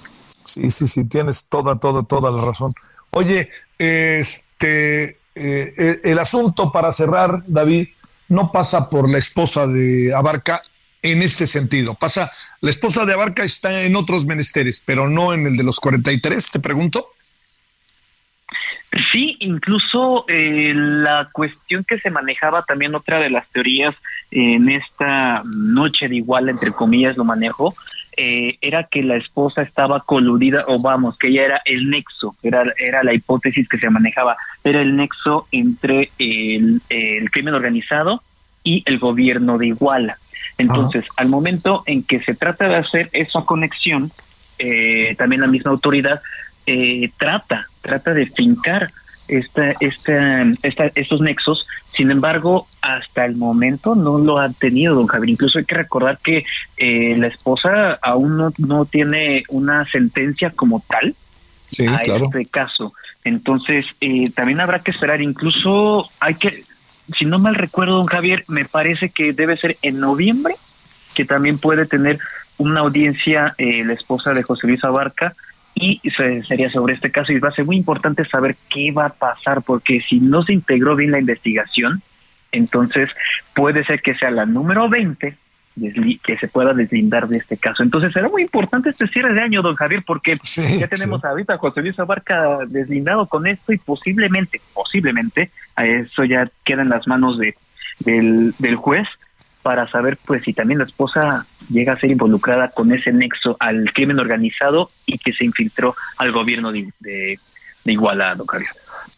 Sí, 0.59 0.69
sí, 0.69 0.87
sí, 0.87 1.07
tienes 1.07 1.47
toda, 1.47 1.79
toda, 1.79 2.03
toda 2.03 2.31
la 2.31 2.43
razón. 2.43 2.73
Oye, 3.11 3.49
este, 3.77 5.17
eh, 5.35 5.97
el 6.03 6.19
asunto 6.19 6.71
para 6.71 6.91
cerrar, 6.91 7.43
David, 7.47 7.87
no 8.27 8.51
pasa 8.51 8.89
por 8.89 9.09
la 9.09 9.17
esposa 9.17 9.67
de 9.67 10.13
Abarca 10.13 10.61
en 11.01 11.21
este 11.21 11.47
sentido. 11.47 11.95
Pasa, 11.95 12.29
la 12.59 12.69
esposa 12.69 13.05
de 13.05 13.13
Abarca 13.13 13.43
está 13.43 13.83
en 13.83 13.95
otros 13.95 14.25
menesteres, 14.25 14.83
pero 14.85 15.09
no 15.09 15.33
en 15.33 15.47
el 15.47 15.55
de 15.55 15.63
los 15.63 15.79
43, 15.79 16.51
te 16.51 16.59
pregunto. 16.59 17.13
Sí, 19.11 19.37
incluso 19.39 20.25
eh, 20.27 20.73
la 20.73 21.29
cuestión 21.31 21.85
que 21.87 21.99
se 21.99 22.09
manejaba 22.09 22.63
también 22.63 22.95
otra 22.95 23.19
de 23.19 23.29
las 23.29 23.47
teorías 23.49 23.95
en 24.31 24.67
esta 24.69 25.43
noche 25.55 26.07
de 26.09 26.17
igual, 26.17 26.49
entre 26.49 26.71
comillas, 26.71 27.15
lo 27.15 27.23
manejo, 27.23 27.75
eh, 28.21 28.57
era 28.59 28.83
que 28.83 29.01
la 29.01 29.15
esposa 29.15 29.61
estaba 29.61 30.01
coludida, 30.01 30.65
o 30.67 30.77
vamos, 30.81 31.17
que 31.17 31.29
ella 31.29 31.45
era 31.45 31.61
el 31.63 31.89
nexo, 31.89 32.35
era, 32.43 32.63
era 32.77 33.01
la 33.01 33.13
hipótesis 33.13 33.65
que 33.69 33.77
se 33.77 33.89
manejaba, 33.89 34.35
era 34.61 34.81
el 34.81 34.93
nexo 34.97 35.47
entre 35.53 36.11
el, 36.19 36.81
crimen 37.31 37.53
organizado 37.53 38.21
y 38.61 38.83
el 38.85 38.99
gobierno 38.99 39.57
de 39.57 39.67
Iguala. 39.67 40.17
Entonces, 40.57 41.05
al 41.15 41.29
momento 41.29 41.83
en 41.85 42.03
que 42.03 42.19
se 42.19 42.35
trata 42.35 42.67
de 42.67 42.75
hacer 42.75 43.09
esa 43.13 43.43
conexión, 43.45 44.11
eh, 44.57 45.15
también 45.17 45.39
la 45.39 45.47
misma 45.47 45.71
autoridad 45.71 46.19
eh, 46.65 47.11
trata, 47.17 47.69
trata 47.79 48.13
de 48.13 48.25
fincar 48.25 48.91
esta, 49.29 49.71
esta, 49.79 50.43
esta, 50.63 50.85
estos 50.95 51.21
nexos. 51.21 51.67
Sin 51.93 52.11
embargo, 52.11 52.67
hasta 52.81 53.25
el 53.25 53.35
momento 53.35 53.95
no 53.95 54.17
lo 54.17 54.37
han 54.37 54.53
tenido, 54.53 54.95
don 54.95 55.07
Javier. 55.07 55.29
Incluso 55.29 55.59
hay 55.59 55.65
que 55.65 55.75
recordar 55.75 56.19
que 56.19 56.45
eh, 56.77 57.15
la 57.17 57.27
esposa 57.27 57.97
aún 58.01 58.37
no, 58.37 58.53
no 58.57 58.85
tiene 58.85 59.43
una 59.49 59.85
sentencia 59.85 60.51
como 60.51 60.83
tal 60.87 61.15
a 61.87 61.93
este 62.01 62.45
caso. 62.45 62.93
Entonces, 63.23 63.85
eh, 64.01 64.29
también 64.31 64.59
habrá 64.59 64.79
que 64.79 64.91
esperar. 64.91 65.21
Incluso 65.21 66.09
hay 66.19 66.35
que, 66.35 66.63
si 67.17 67.25
no 67.25 67.39
mal 67.39 67.55
recuerdo, 67.55 67.97
don 67.97 68.05
Javier, 68.05 68.43
me 68.47 68.65
parece 68.65 69.09
que 69.09 69.33
debe 69.33 69.57
ser 69.57 69.77
en 69.81 69.99
noviembre, 69.99 70.55
que 71.13 71.25
también 71.25 71.57
puede 71.57 71.85
tener 71.85 72.19
una 72.57 72.81
audiencia 72.81 73.55
eh, 73.57 73.83
la 73.85 73.93
esposa 73.93 74.33
de 74.33 74.43
José 74.43 74.67
Luis 74.67 74.83
Abarca 74.83 75.35
y 75.79 76.09
sería 76.09 76.69
sobre 76.69 76.93
este 76.93 77.11
caso 77.11 77.31
y 77.31 77.39
va 77.39 77.49
a 77.49 77.53
ser 77.53 77.65
muy 77.65 77.77
importante 77.77 78.25
saber 78.25 78.55
qué 78.69 78.91
va 78.91 79.05
a 79.07 79.13
pasar 79.13 79.61
porque 79.61 80.01
si 80.01 80.19
no 80.19 80.43
se 80.43 80.53
integró 80.53 80.95
bien 80.95 81.11
la 81.11 81.19
investigación, 81.19 82.01
entonces 82.51 83.09
puede 83.53 83.83
ser 83.85 84.01
que 84.01 84.15
sea 84.15 84.31
la 84.31 84.45
número 84.45 84.89
20 84.89 85.35
que 86.23 86.37
se 86.37 86.47
pueda 86.47 86.73
deslindar 86.73 87.27
de 87.27 87.37
este 87.37 87.57
caso. 87.57 87.83
Entonces 87.83 88.11
será 88.11 88.27
muy 88.27 88.41
importante 88.41 88.89
este 88.89 89.07
cierre 89.07 89.33
de 89.33 89.41
año, 89.41 89.61
don 89.61 89.75
Javier, 89.75 90.03
porque 90.05 90.35
ya 90.55 90.87
tenemos 90.87 91.23
ahorita 91.23 91.53
a 91.53 91.57
José 91.57 91.81
Luis 91.81 91.97
Abarca 91.99 92.59
deslindado 92.67 93.27
con 93.27 93.47
esto 93.47 93.71
y 93.71 93.77
posiblemente, 93.77 94.59
posiblemente, 94.73 95.51
a 95.75 95.85
eso 95.85 96.23
ya 96.25 96.49
queda 96.65 96.81
en 96.81 96.89
las 96.89 97.07
manos 97.07 97.37
de, 97.37 97.55
del, 97.99 98.53
del 98.57 98.75
juez 98.75 99.07
para 99.69 99.87
saber 99.87 100.17
pues 100.25 100.41
si 100.41 100.51
también 100.51 100.79
la 100.79 100.85
esposa 100.85 101.45
llega 101.69 101.93
a 101.93 101.99
ser 101.99 102.09
involucrada 102.09 102.69
con 102.69 102.91
ese 102.91 103.11
nexo 103.11 103.55
al 103.59 103.93
crimen 103.93 104.19
organizado 104.19 104.89
y 105.05 105.19
que 105.19 105.31
se 105.31 105.45
infiltró 105.45 105.95
al 106.17 106.31
gobierno 106.31 106.71
de, 106.71 106.91
de, 106.99 107.37
Iguala, 107.85 108.33
don 108.33 108.47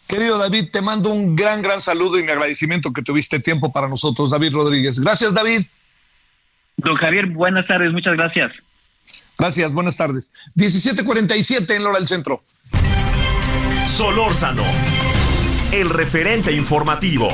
Querido 0.10 0.38
David, 0.38 0.66
te 0.70 0.82
mando 0.82 1.10
un 1.10 1.38
gran, 1.38 1.62
gran 1.62 1.80
saludo 1.80 2.20
y 2.20 2.24
mi 2.24 2.32
agradecimiento 2.32 2.91
que 2.91 3.02
tuviste 3.02 3.39
tiempo 3.39 3.72
para 3.72 3.88
nosotros, 3.88 4.30
David 4.30 4.52
Rodríguez. 4.54 4.99
Gracias, 4.99 5.34
David. 5.34 5.62
Don 6.76 6.97
Javier, 6.97 7.28
buenas 7.28 7.66
tardes, 7.66 7.93
muchas 7.93 8.18
gracias. 8.18 8.52
Gracias, 9.39 9.74
buenas 9.74 9.95
tardes. 9.95 10.34
17:47 10.56 11.78
en 11.78 11.84
Lora 11.86 11.99
del 11.99 12.10
Centro. 12.10 12.43
Solórzano, 13.86 14.66
el 15.72 15.89
referente 15.89 16.52
informativo. 16.52 17.30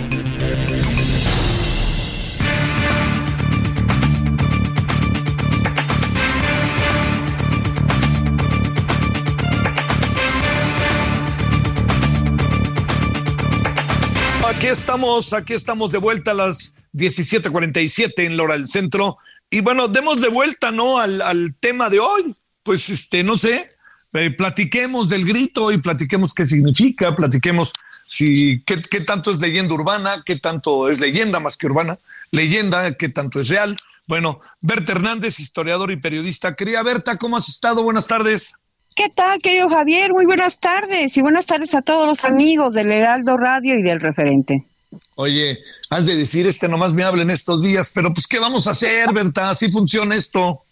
Aquí 14.57 14.65
estamos, 14.65 15.33
aquí 15.33 15.53
estamos 15.53 15.91
de 15.91 15.99
vuelta 15.99 16.31
a 16.31 16.33
las 16.33 16.73
17:47 16.91 18.25
en 18.25 18.37
Lora 18.37 18.55
del 18.55 18.67
Centro. 18.67 19.19
Y 19.51 19.61
bueno, 19.61 19.87
demos 19.87 20.19
de 20.19 20.29
vuelta, 20.29 20.71
¿no? 20.71 20.97
Al, 20.97 21.55
tema 21.59 21.91
de 21.91 21.99
hoy. 21.99 22.35
Pues, 22.63 22.89
este, 22.89 23.23
no 23.23 23.37
sé, 23.37 23.69
eh, 24.13 24.31
platiquemos 24.31 25.09
del 25.09 25.25
grito 25.25 25.71
y 25.71 25.77
platiquemos 25.77 26.33
qué 26.33 26.47
significa, 26.47 27.15
platiquemos 27.15 27.71
si 28.07 28.63
qué, 28.65 28.81
qué, 28.81 29.01
tanto 29.01 29.29
es 29.29 29.39
leyenda 29.39 29.75
urbana, 29.75 30.23
qué 30.25 30.37
tanto 30.37 30.89
es 30.89 30.99
leyenda 30.99 31.39
más 31.39 31.55
que 31.55 31.67
urbana, 31.67 31.99
leyenda, 32.31 32.95
qué 32.95 33.09
tanto 33.09 33.39
es 33.39 33.49
real. 33.49 33.77
Bueno, 34.07 34.39
Berta 34.59 34.93
Hernández, 34.93 35.39
historiador 35.39 35.91
y 35.91 35.97
periodista. 35.97 36.55
Quería 36.55 36.81
Berta, 36.81 37.17
¿cómo 37.17 37.37
has 37.37 37.47
estado? 37.47 37.83
Buenas 37.83 38.07
tardes. 38.07 38.55
¿Qué 38.97 39.11
tal, 39.13 39.39
querido 39.43 39.69
Javier? 39.69 40.11
Muy 40.11 40.25
buenas 40.25 40.57
tardes 40.57 41.15
y 41.15 41.21
buenas 41.21 41.45
tardes 41.45 41.75
a 41.75 41.83
todos 41.83 42.07
los 42.07 42.25
amigos 42.25 42.73
del 42.73 42.91
Heraldo 42.91 43.37
Radio 43.37 43.77
y 43.77 43.83
del 43.83 44.01
referente. 44.01 44.65
Oye, 45.13 45.59
has 45.91 46.07
de 46.07 46.15
decir, 46.15 46.47
este 46.47 46.67
nomás 46.67 46.95
me 46.95 47.03
habla 47.03 47.21
en 47.21 47.29
estos 47.29 47.61
días, 47.61 47.91
pero 47.93 48.11
pues, 48.11 48.25
¿qué 48.25 48.39
vamos 48.39 48.65
a 48.65 48.71
hacer, 48.71 49.13
Berta? 49.13 49.51
Así 49.51 49.69
funciona 49.71 50.15
esto. 50.15 50.63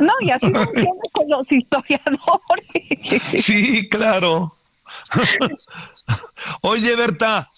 No, 0.00 0.12
y 0.18 0.32
así 0.32 0.46
funciona 0.46 1.00
con 1.12 1.28
los 1.28 1.46
historiadores. 1.52 3.44
Sí, 3.44 3.88
claro. 3.88 4.56
Oye, 6.62 6.96
Berta, 6.96 7.48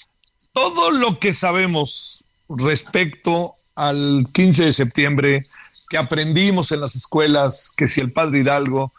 todo 0.53 0.91
lo 0.91 1.19
que 1.19 1.33
sabemos 1.33 2.23
respecto 2.51 3.55
al 3.75 4.27
15 4.31 4.67
de 4.67 4.73
septiembre, 4.75 5.47
que 5.89 5.97
aprendimos 5.97 6.71
en 6.71 6.83
las 6.83 6.97
escuelas, 6.97 7.73
que 7.75 7.89
si 7.89 8.03
el 8.03 8.13
padre 8.13 8.41
Hidalgo, 8.41 8.93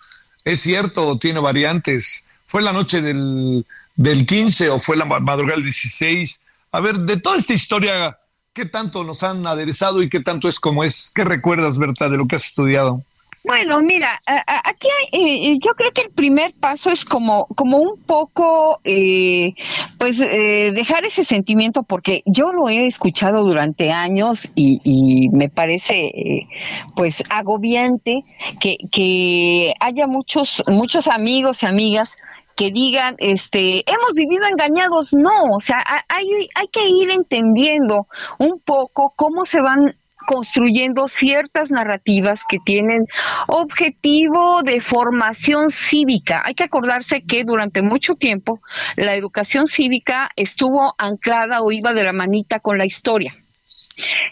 es 0.44 0.60
cierto, 0.62 1.18
tiene 1.18 1.40
variantes. 1.40 2.26
¿Fue 2.46 2.62
la 2.62 2.74
noche 2.74 3.02
del, 3.02 3.66
del 3.96 4.26
15 4.26 4.70
o 4.70 4.80
fue 4.80 4.98
la 4.98 5.06
madrugada 5.06 5.56
del 5.56 5.64
16? 5.64 6.42
A 6.72 6.80
ver, 6.80 7.00
de 7.00 7.18
toda 7.18 7.38
esta 7.38 7.54
historia, 7.54 8.18
¿qué 8.54 8.66
tanto 8.66 9.04
nos 9.04 9.24
han 9.24 9.46
aderezado 9.48 10.02
y 10.02 10.10
qué 10.10 10.20
tanto 10.20 10.48
es 10.48 10.60
como 10.60 10.84
es? 10.84 11.12
¿Qué 11.14 11.24
recuerdas, 11.24 11.78
Berta, 11.78 12.10
de 12.10 12.18
lo 12.18 12.28
que 12.28 12.36
has 12.36 12.46
estudiado? 12.46 13.04
Bueno, 13.46 13.82
mira, 13.82 14.22
aquí 14.64 14.88
eh, 15.12 15.52
eh, 15.52 15.58
yo 15.62 15.74
creo 15.74 15.92
que 15.92 16.04
el 16.04 16.12
primer 16.12 16.54
paso 16.54 16.90
es 16.90 17.04
como, 17.04 17.46
como 17.48 17.78
un 17.78 18.02
poco, 18.02 18.80
eh, 18.86 19.54
pues, 19.98 20.20
dejar 20.20 21.06
ese 21.06 21.26
sentimiento, 21.26 21.84
porque 21.84 22.24
yo 22.26 22.54
lo 22.54 22.70
he 22.70 22.86
escuchado 22.86 23.44
durante 23.44 23.92
años 23.92 24.50
y, 24.56 25.30
me 25.34 25.50
parece, 25.50 26.48
pues, 26.96 27.22
agobiante 27.30 28.24
que, 28.62 28.78
que 28.90 29.74
haya 29.82 30.08
muchos, 30.08 30.64
muchos 30.68 31.10
amigos 31.10 31.64
y 31.64 31.66
amigas 31.66 32.16
que 32.56 32.72
digan, 32.72 33.16
este, 33.18 33.84
hemos 33.92 34.14
vivido 34.16 34.46
engañados, 34.48 35.14
no, 35.14 35.56
o 35.56 35.60
sea, 35.60 35.84
hay, 36.08 36.28
hay 36.56 36.68
que 36.68 36.88
ir 36.88 37.10
entendiendo 37.10 38.08
un 38.38 38.60
poco 38.60 39.12
cómo 39.16 39.44
se 39.46 39.60
van 39.60 39.96
construyendo 40.26 41.08
ciertas 41.08 41.72
narrativas 41.72 42.42
que 42.48 42.58
tienen 42.64 43.06
objetivo 43.48 44.64
de 44.64 44.82
formación 44.82 45.72
cívica. 45.72 46.42
Hay 46.46 46.54
que 46.54 46.64
acordarse 46.64 47.24
que 47.24 47.44
durante 47.44 47.82
mucho 47.82 48.16
tiempo 48.16 48.60
la 48.96 49.16
educación 49.16 49.68
cívica 49.68 50.30
estuvo 50.36 50.94
anclada 50.98 51.62
o 51.62 51.72
iba 51.72 51.94
de 51.94 52.04
la 52.04 52.14
manita 52.14 52.60
con 52.60 52.78
la 52.78 52.86
historia. 52.86 53.34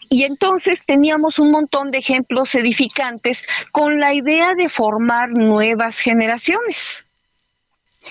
Y 0.10 0.24
entonces 0.24 0.86
teníamos 0.86 1.40
un 1.40 1.52
montón 1.52 1.92
de 1.92 2.00
ejemplos 2.00 2.56
edificantes 2.56 3.44
con 3.72 4.00
la 4.00 4.14
idea 4.14 4.54
de 4.56 4.70
formar 4.70 5.30
nuevas 5.30 6.00
generaciones. 6.00 7.08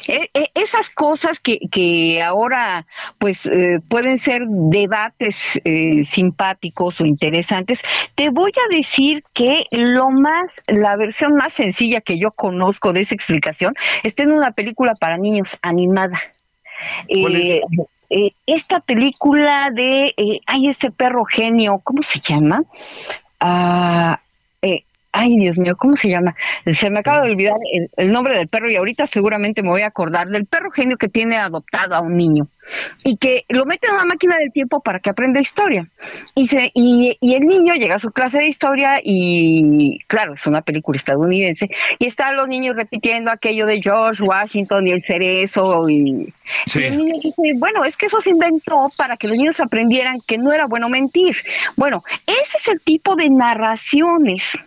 E, 0.06 0.30
e, 0.32 0.50
esas 0.54 0.88
cosas 0.88 1.40
que, 1.40 1.58
que 1.70 2.22
ahora 2.22 2.86
pues 3.18 3.46
eh, 3.46 3.80
pueden 3.88 4.18
ser 4.18 4.42
debates 4.46 5.60
eh, 5.64 6.04
simpáticos 6.04 7.00
o 7.00 7.06
interesantes, 7.06 7.82
te 8.14 8.30
voy 8.30 8.52
a 8.52 8.74
decir 8.74 9.24
que 9.32 9.64
lo 9.70 10.10
más, 10.10 10.46
la 10.68 10.96
versión 10.96 11.34
más 11.34 11.52
sencilla 11.52 12.00
que 12.00 12.18
yo 12.18 12.30
conozco 12.30 12.92
de 12.92 13.00
esa 13.00 13.14
explicación 13.14 13.74
está 14.04 14.22
en 14.22 14.32
una 14.32 14.52
película 14.52 14.94
para 14.94 15.18
niños 15.18 15.58
animada. 15.60 16.18
Eh, 17.08 18.32
esta 18.46 18.80
película 18.80 19.70
de, 19.72 20.14
ay, 20.46 20.68
este 20.68 20.90
perro 20.90 21.24
genio, 21.24 21.80
¿cómo 21.82 22.02
se 22.02 22.20
llama? 22.20 22.62
Ah, 23.38 24.20
ay 25.12 25.36
Dios 25.38 25.58
mío, 25.58 25.76
¿cómo 25.76 25.96
se 25.96 26.08
llama? 26.08 26.34
Se 26.72 26.90
me 26.90 27.00
acaba 27.00 27.22
de 27.22 27.32
olvidar 27.32 27.56
el, 27.96 28.12
nombre 28.12 28.36
del 28.36 28.48
perro 28.48 28.70
y 28.70 28.76
ahorita 28.76 29.06
seguramente 29.06 29.62
me 29.62 29.70
voy 29.70 29.82
a 29.82 29.88
acordar 29.88 30.28
del 30.28 30.46
perro 30.46 30.70
genio 30.70 30.96
que 30.96 31.08
tiene 31.08 31.36
adoptado 31.36 31.96
a 31.96 32.00
un 32.00 32.16
niño 32.16 32.46
y 33.04 33.16
que 33.16 33.44
lo 33.48 33.64
mete 33.64 33.88
en 33.88 33.94
una 33.94 34.04
máquina 34.04 34.36
del 34.36 34.52
tiempo 34.52 34.80
para 34.80 35.00
que 35.00 35.10
aprenda 35.10 35.40
historia. 35.40 35.86
Y, 36.34 36.46
se, 36.46 36.70
y, 36.74 37.16
y 37.20 37.34
el 37.34 37.46
niño 37.46 37.74
llega 37.74 37.96
a 37.96 37.98
su 37.98 38.10
clase 38.12 38.38
de 38.38 38.48
historia 38.48 39.00
y, 39.02 39.98
claro, 40.06 40.34
es 40.34 40.46
una 40.46 40.62
película 40.62 40.96
estadounidense, 40.96 41.70
y 41.98 42.06
están 42.06 42.36
los 42.36 42.48
niños 42.48 42.76
repitiendo 42.76 43.30
aquello 43.30 43.66
de 43.66 43.80
George 43.82 44.22
Washington 44.22 44.86
y 44.86 44.90
el 44.90 45.02
cerezo 45.04 45.88
y, 45.88 46.32
y 46.74 46.82
el 46.82 46.98
niño 46.98 47.14
dice, 47.22 47.52
bueno, 47.56 47.84
es 47.84 47.96
que 47.96 48.06
eso 48.06 48.20
se 48.20 48.30
inventó 48.30 48.90
para 48.96 49.16
que 49.16 49.26
los 49.28 49.36
niños 49.36 49.60
aprendieran 49.60 50.18
que 50.26 50.38
no 50.38 50.52
era 50.52 50.66
bueno 50.66 50.88
mentir. 50.88 51.36
Bueno, 51.76 52.04
ese 52.26 52.58
es 52.58 52.68
el 52.68 52.80
tipo 52.80 53.16
de 53.16 53.30
narraciones 53.30 54.58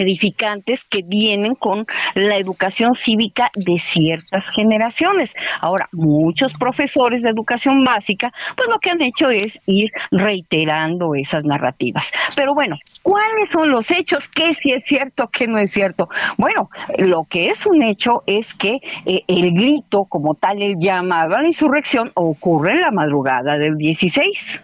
edificantes 0.00 0.84
que 0.84 1.02
vienen 1.02 1.54
con 1.54 1.86
la 2.14 2.36
educación 2.36 2.94
cívica 2.94 3.50
de 3.54 3.78
ciertas 3.78 4.44
generaciones. 4.54 5.34
Ahora, 5.60 5.88
muchos 5.92 6.54
profesores 6.54 7.22
de 7.22 7.30
educación 7.30 7.84
básica, 7.84 8.32
pues 8.56 8.68
lo 8.68 8.78
que 8.78 8.90
han 8.90 9.02
hecho 9.02 9.30
es 9.30 9.60
ir 9.66 9.90
reiterando 10.10 11.14
esas 11.14 11.44
narrativas. 11.44 12.10
Pero 12.34 12.54
bueno, 12.54 12.76
¿cuáles 13.02 13.50
son 13.50 13.70
los 13.70 13.90
hechos? 13.90 14.28
¿Qué 14.28 14.54
si 14.54 14.72
es 14.72 14.84
cierto, 14.86 15.28
qué 15.28 15.46
no 15.46 15.58
es 15.58 15.70
cierto? 15.70 16.08
Bueno, 16.38 16.70
lo 16.98 17.24
que 17.24 17.50
es 17.50 17.66
un 17.66 17.82
hecho 17.82 18.22
es 18.26 18.54
que 18.54 18.80
eh, 19.06 19.24
el 19.26 19.52
grito, 19.52 20.04
como 20.04 20.34
tal 20.34 20.62
el 20.62 20.78
llamado 20.78 21.36
a 21.36 21.42
la 21.42 21.46
insurrección, 21.46 22.10
ocurre 22.14 22.72
en 22.72 22.80
la 22.80 22.90
madrugada 22.90 23.58
del 23.58 23.76
16. 23.76 24.60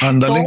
Ándale 0.00 0.46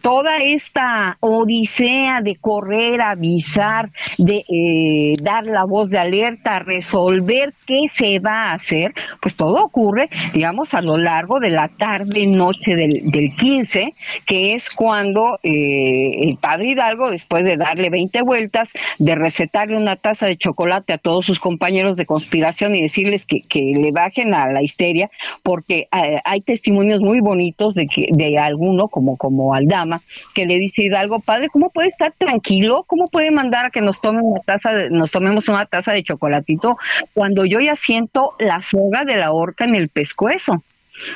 toda 0.00 0.38
esta 0.38 1.16
odisea 1.20 2.20
de 2.20 2.36
correr, 2.36 3.00
avisar, 3.00 3.90
de 4.18 4.44
eh, 4.48 5.14
dar 5.22 5.44
la 5.44 5.64
voz 5.64 5.90
de 5.90 5.98
alerta, 5.98 6.60
resolver 6.60 7.52
qué 7.66 7.86
se 7.90 8.18
va 8.18 8.50
a 8.50 8.52
hacer, 8.54 8.94
pues 9.20 9.36
todo 9.36 9.64
ocurre, 9.64 10.08
digamos, 10.32 10.74
a 10.74 10.82
lo 10.82 10.96
largo 10.96 11.40
de 11.40 11.50
la 11.50 11.68
tarde, 11.68 12.26
noche 12.26 12.74
del, 12.74 13.10
del 13.10 13.34
15, 13.36 13.94
que 14.26 14.54
es 14.54 14.70
cuando 14.70 15.38
eh, 15.42 16.28
el 16.28 16.36
padre 16.36 16.70
Hidalgo, 16.70 17.10
después 17.10 17.44
de 17.44 17.56
darle 17.56 17.90
20 17.90 18.22
vueltas, 18.22 18.68
de 18.98 19.14
recetarle 19.14 19.76
una 19.76 19.96
taza 19.96 20.26
de 20.26 20.36
chocolate 20.36 20.92
a 20.92 20.98
todos 20.98 21.26
sus 21.26 21.40
compañeros 21.40 21.96
de 21.96 22.06
conspiración 22.06 22.74
y 22.74 22.82
decirles 22.82 23.24
que, 23.26 23.42
le 23.52 23.92
bajen 23.92 24.34
a 24.34 24.50
la 24.50 24.62
histeria, 24.62 25.10
porque 25.42 25.86
eh, 25.92 26.20
hay 26.24 26.40
testimonios 26.40 27.00
muy 27.00 27.20
bonitos 27.20 27.74
de 27.74 27.86
que 27.86 28.08
de 28.10 28.38
alguno, 28.38 28.88
como, 28.88 29.16
como 29.16 29.54
Aldama, 29.82 30.02
que 30.34 30.46
le 30.46 30.58
dice 30.58 30.82
Hidalgo, 30.82 31.20
padre, 31.20 31.48
¿cómo 31.50 31.70
puede 31.70 31.88
estar 31.88 32.12
tranquilo? 32.12 32.84
¿Cómo 32.86 33.08
puede 33.08 33.30
mandar 33.30 33.66
a 33.66 33.70
que 33.70 33.80
nos 33.80 34.00
tomen 34.00 34.22
una 34.22 34.40
taza 34.40 34.72
de, 34.72 34.90
nos 34.90 35.10
tomemos 35.10 35.48
una 35.48 35.66
taza 35.66 35.92
de 35.92 36.02
chocolatito 36.02 36.76
cuando 37.14 37.44
yo 37.44 37.60
ya 37.60 37.76
siento 37.76 38.34
la 38.38 38.60
soga 38.62 39.04
de 39.04 39.16
la 39.16 39.32
horca 39.32 39.64
en 39.64 39.74
el 39.74 39.88
pescuezo? 39.88 40.62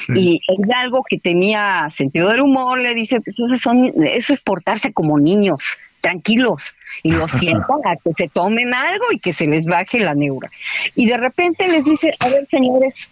Y 0.09 0.39
Hidalgo, 0.49 1.05
que 1.09 1.19
tenía 1.19 1.89
sentido 1.95 2.31
del 2.31 2.41
humor, 2.41 2.81
le 2.81 2.95
dice, 2.95 3.21
pues 3.21 3.37
eso, 3.39 3.59
son, 3.59 3.93
eso 4.05 4.33
es 4.33 4.41
portarse 4.41 4.93
como 4.93 5.19
niños, 5.19 5.77
tranquilos, 6.01 6.75
y 7.03 7.13
lo 7.13 7.29
sientan 7.29 7.79
a 7.85 7.97
que 7.97 8.13
se 8.17 8.29
tomen 8.29 8.73
algo 8.73 9.05
y 9.13 9.19
que 9.19 9.33
se 9.33 9.47
les 9.47 9.67
baje 9.67 10.01
la 10.01 10.15
neura. 10.15 10.49
Y 10.95 11.07
de 11.07 11.17
repente 11.19 11.69
les 11.69 11.85
dice, 11.85 12.13
a 12.19 12.29
ver, 12.29 12.47
señores, 12.47 13.09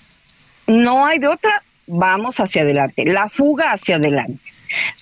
no 0.67 1.05
hay 1.05 1.19
de 1.19 1.29
otra, 1.29 1.63
vamos 1.87 2.41
hacia 2.41 2.63
adelante, 2.63 3.05
la 3.05 3.29
fuga 3.29 3.73
hacia 3.73 3.97
adelante. 3.97 4.39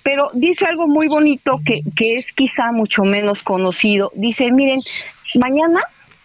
Pero 0.03 0.29
dice 0.33 0.65
algo 0.65 0.87
muy 0.87 1.07
bonito 1.07 1.59
que, 1.65 1.81
que 1.95 2.15
es 2.15 2.25
quizá 2.35 2.71
mucho 2.71 3.03
menos 3.03 3.43
conocido. 3.43 4.11
Dice, 4.15 4.51
miren, 4.51 4.81
mañana 5.35 5.81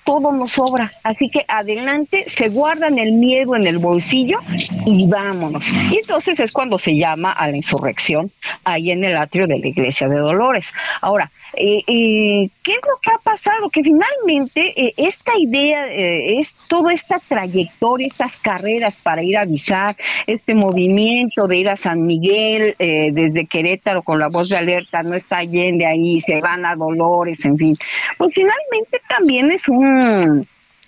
todo 0.08 0.32
nos 0.32 0.52
sobra. 0.52 0.90
Así 1.02 1.28
que 1.28 1.44
adelante, 1.46 2.24
se 2.28 2.48
guardan 2.48 2.98
el 2.98 3.12
miedo 3.12 3.54
en 3.54 3.66
el 3.66 3.76
bolsillo 3.76 4.38
y 4.86 5.06
vámonos. 5.06 5.70
Y 5.90 5.98
entonces 5.98 6.40
es 6.40 6.50
cuando 6.50 6.78
se 6.78 6.96
llama 6.96 7.30
a 7.30 7.46
la 7.46 7.54
insurrección 7.54 8.30
ahí 8.64 8.90
en 8.90 9.04
el 9.04 9.18
atrio 9.18 9.46
de 9.46 9.58
la 9.58 9.66
iglesia 9.66 10.08
de 10.08 10.18
Dolores. 10.18 10.72
Ahora, 11.02 11.30
eh, 11.54 11.82
eh, 11.86 12.48
¿qué 12.62 12.72
es 12.72 12.80
lo 12.82 12.98
que 13.02 13.10
ha 13.10 13.18
pasado? 13.18 13.70
Que 13.70 13.82
finalmente 13.82 14.72
eh, 14.76 14.94
esta 14.96 15.32
idea, 15.38 15.86
es 15.88 16.54
toda 16.68 16.92
esta 16.92 17.18
trayectoria, 17.18 18.06
estas 18.06 18.36
carreras 18.38 18.94
para 19.02 19.22
ir 19.22 19.36
a 19.36 19.42
avisar, 19.42 19.96
este 20.26 20.54
movimiento 20.54 21.46
de 21.46 21.56
ir 21.56 21.68
a 21.68 21.76
San 21.76 22.06
Miguel 22.06 22.74
desde 22.78 23.46
Querétaro 23.46 24.02
con 24.02 24.18
la 24.18 24.28
voz 24.28 24.48
de 24.48 24.56
alerta, 24.56 25.02
no 25.02 25.14
está 25.14 25.38
de 25.38 25.86
ahí, 25.86 26.20
se 26.20 26.40
van 26.40 26.64
a 26.64 26.74
Dolores, 26.74 27.44
en 27.44 27.56
fin, 27.56 27.76
pues 28.16 28.32
finalmente 28.34 29.00
también 29.08 29.50
es 29.50 29.66
un 29.68 30.46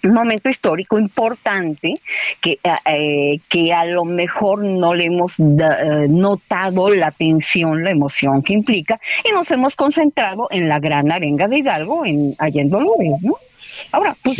un 0.09 0.14
momento 0.14 0.48
histórico 0.48 0.98
importante 0.98 1.94
que, 2.40 2.59
eh, 2.62 2.76
eh, 2.86 3.40
que 3.48 3.72
a 3.72 3.84
lo 3.84 4.05
mejor 4.05 4.64
no 4.64 4.94
le 4.94 5.07
hemos 5.07 5.34
eh, 5.38 6.07
notado 6.09 6.90
la 6.90 7.11
tensión, 7.11 7.84
la 7.84 7.90
emoción 7.90 8.42
que 8.42 8.53
implica 8.53 9.01
y 9.24 9.32
nos 9.32 9.51
hemos 9.51 9.76
concentrado 9.76 10.48
en 10.51 10.68
la 10.68 10.78
gran 10.78 11.11
arenga 11.11 11.48
de 11.48 11.59
Hidalgo 11.59 12.05
en, 12.05 12.34
allá 12.38 12.62
en 12.62 12.70
Dolores, 12.70 13.12
¿no? 13.22 13.36
Ahora, 13.92 14.16
pues 14.22 14.36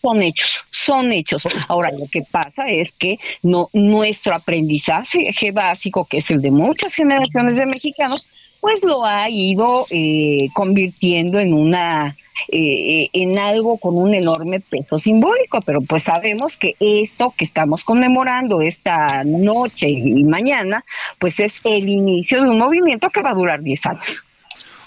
son 0.00 0.22
hechos, 0.22 0.64
son 0.70 1.12
hechos. 1.12 1.46
Ahora, 1.68 1.90
lo 1.90 2.06
que 2.10 2.22
pasa 2.22 2.66
es 2.66 2.92
que 2.92 3.18
no, 3.42 3.68
nuestro 3.72 4.34
aprendizaje 4.34 5.52
básico, 5.52 6.06
que 6.08 6.18
es 6.18 6.30
el 6.30 6.40
de 6.40 6.50
muchas 6.50 6.94
generaciones 6.94 7.56
de 7.56 7.66
mexicanos, 7.66 8.26
pues 8.60 8.82
lo 8.82 9.04
ha 9.04 9.28
ido 9.30 9.86
eh, 9.90 10.48
convirtiendo 10.54 11.38
en 11.38 11.54
una 11.54 12.14
eh, 12.48 13.08
en 13.12 13.38
algo 13.38 13.76
con 13.78 13.96
un 13.96 14.14
enorme 14.14 14.60
peso 14.60 14.98
simbólico, 14.98 15.60
pero 15.60 15.80
pues 15.82 16.04
sabemos 16.04 16.56
que 16.56 16.74
esto 16.80 17.34
que 17.36 17.44
estamos 17.44 17.84
conmemorando 17.84 18.62
esta 18.62 19.24
noche 19.24 19.88
y 19.88 20.24
mañana, 20.24 20.84
pues 21.18 21.38
es 21.38 21.54
el 21.64 21.88
inicio 21.88 22.42
de 22.42 22.50
un 22.50 22.58
movimiento 22.58 23.10
que 23.10 23.22
va 23.22 23.30
a 23.30 23.34
durar 23.34 23.60
10 23.60 23.86
años. 23.86 24.24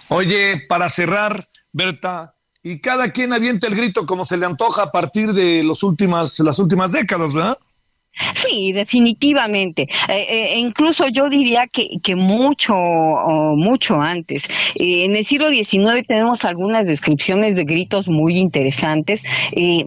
Oye, 0.10 0.64
para 0.68 0.90
cerrar, 0.90 1.48
Berta, 1.72 2.36
y 2.64 2.80
cada 2.80 3.12
quien 3.12 3.34
avienta 3.34 3.68
el 3.68 3.76
grito 3.76 4.06
como 4.06 4.26
se 4.26 4.38
le 4.38 4.46
antoja 4.46 4.84
a 4.84 4.92
partir 4.92 5.34
de 5.34 5.64
los 5.64 5.84
últimas, 5.84 6.40
las 6.40 6.60
últimas 6.60 6.92
décadas, 6.92 7.34
¿verdad? 7.34 7.58
Sí, 8.36 8.72
definitivamente. 8.74 9.88
Eh, 10.08 10.26
eh, 10.30 10.60
incluso 10.60 11.08
yo 11.08 11.30
diría 11.30 11.68
que, 11.68 11.88
que 12.04 12.16
mucho, 12.16 12.76
mucho 13.56 14.00
antes. 14.00 14.44
Eh, 14.76 15.06
en 15.06 15.16
el 15.16 15.26
siglo 15.26 15.50
XIX 15.50 16.06
tenemos 16.08 16.46
algunas 16.46 16.86
descripciones 16.86 17.56
de 17.56 17.64
gritos 17.64 18.08
muy 18.08 18.38
interesantes. 18.38 19.24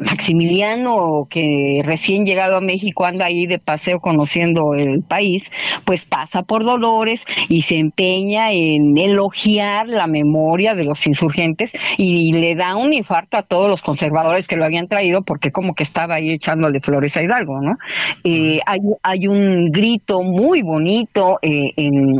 Maximiliano, 0.00 1.26
que 1.30 1.82
recién 1.84 2.24
llegado 2.24 2.56
a 2.56 2.60
México 2.60 3.04
anda 3.04 3.26
ahí 3.26 3.46
de 3.46 3.58
paseo 3.58 4.00
conociendo 4.00 4.74
el 4.74 5.02
país, 5.02 5.50
pues 5.84 6.04
pasa 6.04 6.42
por 6.42 6.64
Dolores 6.64 7.22
y 7.48 7.62
se 7.62 7.76
empeña 7.76 8.52
en 8.52 8.96
elogiar 8.98 9.88
la 9.88 10.06
memoria 10.06 10.74
de 10.74 10.84
los 10.84 11.06
insurgentes 11.06 11.72
y 11.96 12.32
le 12.32 12.54
da 12.54 12.76
un 12.76 12.92
infarto 12.92 13.36
a 13.36 13.42
todos 13.42 13.68
los 13.68 13.82
conservadores 13.82 14.48
que 14.48 14.56
lo 14.56 14.64
habían 14.64 14.88
traído 14.88 15.22
porque 15.22 15.52
como 15.52 15.74
que 15.74 15.82
estaba 15.82 16.14
ahí 16.14 16.30
echándole 16.30 16.80
flores 16.80 17.16
a 17.16 17.22
Hidalgo, 17.22 17.60
¿no? 17.60 17.76
Eh, 18.24 18.60
hay, 18.66 18.80
hay, 19.02 19.26
un 19.28 19.70
grito 19.70 20.22
muy 20.22 20.62
bonito 20.62 21.38
eh, 21.42 21.72
en, 21.76 22.18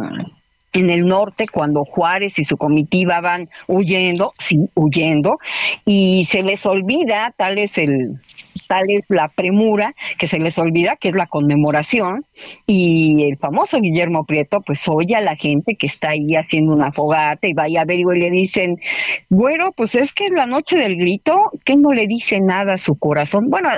en 0.73 0.91
el 0.91 1.07
norte 1.07 1.47
cuando 1.49 1.85
Juárez 1.85 2.39
y 2.39 2.45
su 2.45 2.57
comitiva 2.57 3.21
van 3.21 3.49
huyendo, 3.67 4.33
sí, 4.39 4.69
huyendo, 4.75 5.39
y 5.85 6.25
se 6.27 6.43
les 6.43 6.67
olvida, 6.67 7.33
tal 7.37 7.59
es 7.59 7.79
el 7.79 8.19
tal 8.67 8.91
es 8.91 9.03
la 9.09 9.29
premura 9.29 9.95
que 10.19 10.27
se 10.27 10.39
les 10.39 10.59
olvida 10.59 10.97
que 10.97 11.11
es 11.11 11.15
la 11.15 11.27
conmemoración 11.27 12.25
y 12.67 13.29
el 13.29 13.37
famoso 13.39 13.81
Guillermo 13.81 14.25
Prieto 14.25 14.61
pues 14.61 14.89
oye 14.89 15.15
a 15.15 15.21
la 15.21 15.37
gente 15.37 15.77
que 15.77 15.87
está 15.87 16.11
ahí 16.11 16.35
haciendo 16.35 16.73
una 16.73 16.91
fogata 16.91 17.47
y 17.47 17.53
vaya 17.53 17.83
a 17.83 17.85
ver 17.85 18.01
y 18.01 18.05
le 18.05 18.31
dicen, 18.31 18.77
bueno, 19.29 19.73
pues 19.73 19.95
es 19.95 20.13
que 20.13 20.27
es 20.27 20.33
la 20.33 20.47
noche 20.47 20.79
del 20.79 20.97
grito, 20.97 21.53
que 21.65 21.77
no 21.77 21.93
le 21.93 22.07
dice 22.07 22.41
nada 22.41 22.75
a 22.75 22.79
su 22.79 22.97
corazón. 22.97 23.51
Bueno, 23.51 23.69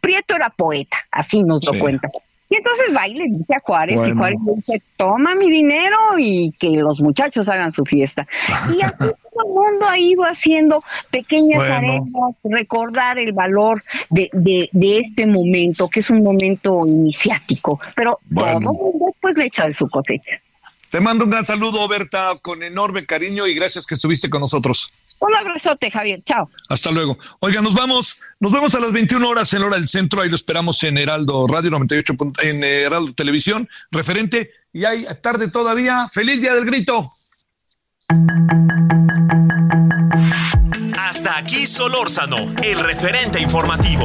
Prieto 0.00 0.34
era 0.34 0.50
poeta, 0.50 0.96
así 1.10 1.42
nos 1.42 1.64
lo 1.64 1.78
cuenta. 1.78 2.08
Y 2.50 2.56
entonces 2.56 2.96
va 2.96 3.06
y 3.06 3.14
le 3.14 3.28
dice 3.28 3.54
a 3.54 3.60
Juárez, 3.60 4.00
y 4.08 4.10
Juárez 4.10 4.40
le 4.44 4.54
dice, 4.56 4.82
toma 4.96 5.36
mi 5.36 5.48
dinero 5.48 5.96
y 6.18 6.52
que 6.58 6.70
los 6.70 7.00
muchachos 7.00 7.48
hagan 7.48 7.70
su 7.70 7.84
fiesta. 7.84 8.26
Y 8.76 8.82
así 8.82 8.96
todo 8.98 9.44
el 9.46 9.52
mundo 9.54 9.86
ha 9.88 9.96
ido 9.96 10.24
haciendo 10.24 10.82
pequeñas 11.12 11.62
arenas, 11.62 12.02
recordar 12.42 13.20
el 13.20 13.32
valor 13.32 13.84
de, 14.08 14.28
de, 14.72 14.98
este 14.98 15.28
momento, 15.28 15.88
que 15.88 16.00
es 16.00 16.10
un 16.10 16.24
momento 16.24 16.84
iniciático, 16.84 17.78
pero 17.94 18.18
todo 18.34 18.46
el 18.48 18.60
mundo 18.60 19.14
pues 19.20 19.36
le 19.36 19.44
echa 19.44 19.66
de 19.66 19.74
su 19.74 19.88
cosecha. 19.88 20.40
Te 20.90 20.98
mando 20.98 21.26
un 21.26 21.30
gran 21.30 21.46
saludo, 21.46 21.86
Berta, 21.86 22.32
con 22.42 22.64
enorme 22.64 23.06
cariño 23.06 23.46
y 23.46 23.54
gracias 23.54 23.86
que 23.86 23.94
estuviste 23.94 24.28
con 24.28 24.40
nosotros. 24.40 24.92
Un 25.20 25.36
abrazote, 25.36 25.90
Javier. 25.90 26.22
Chao. 26.24 26.50
Hasta 26.68 26.90
luego. 26.90 27.18
Oiga, 27.40 27.60
nos 27.60 27.74
vamos. 27.74 28.20
Nos 28.40 28.52
vemos 28.52 28.74
a 28.74 28.80
las 28.80 28.90
21 28.90 29.28
horas 29.28 29.52
en 29.52 29.62
hora 29.62 29.76
del 29.76 29.86
centro. 29.86 30.22
Ahí 30.22 30.30
lo 30.30 30.34
esperamos 30.34 30.82
en 30.82 30.96
Heraldo 30.98 31.46
Radio 31.46 31.70
98, 31.70 32.14
en 32.42 32.64
Heraldo 32.64 33.12
Televisión, 33.12 33.68
referente. 33.90 34.50
Y 34.72 34.84
hay 34.84 35.06
tarde 35.22 35.48
todavía. 35.48 36.08
¡Feliz 36.10 36.40
Día 36.40 36.54
del 36.54 36.64
Grito! 36.64 37.12
Hasta 40.98 41.36
aquí 41.36 41.66
Solórzano, 41.66 42.54
el 42.62 42.80
referente 42.80 43.40
informativo. 43.40 44.04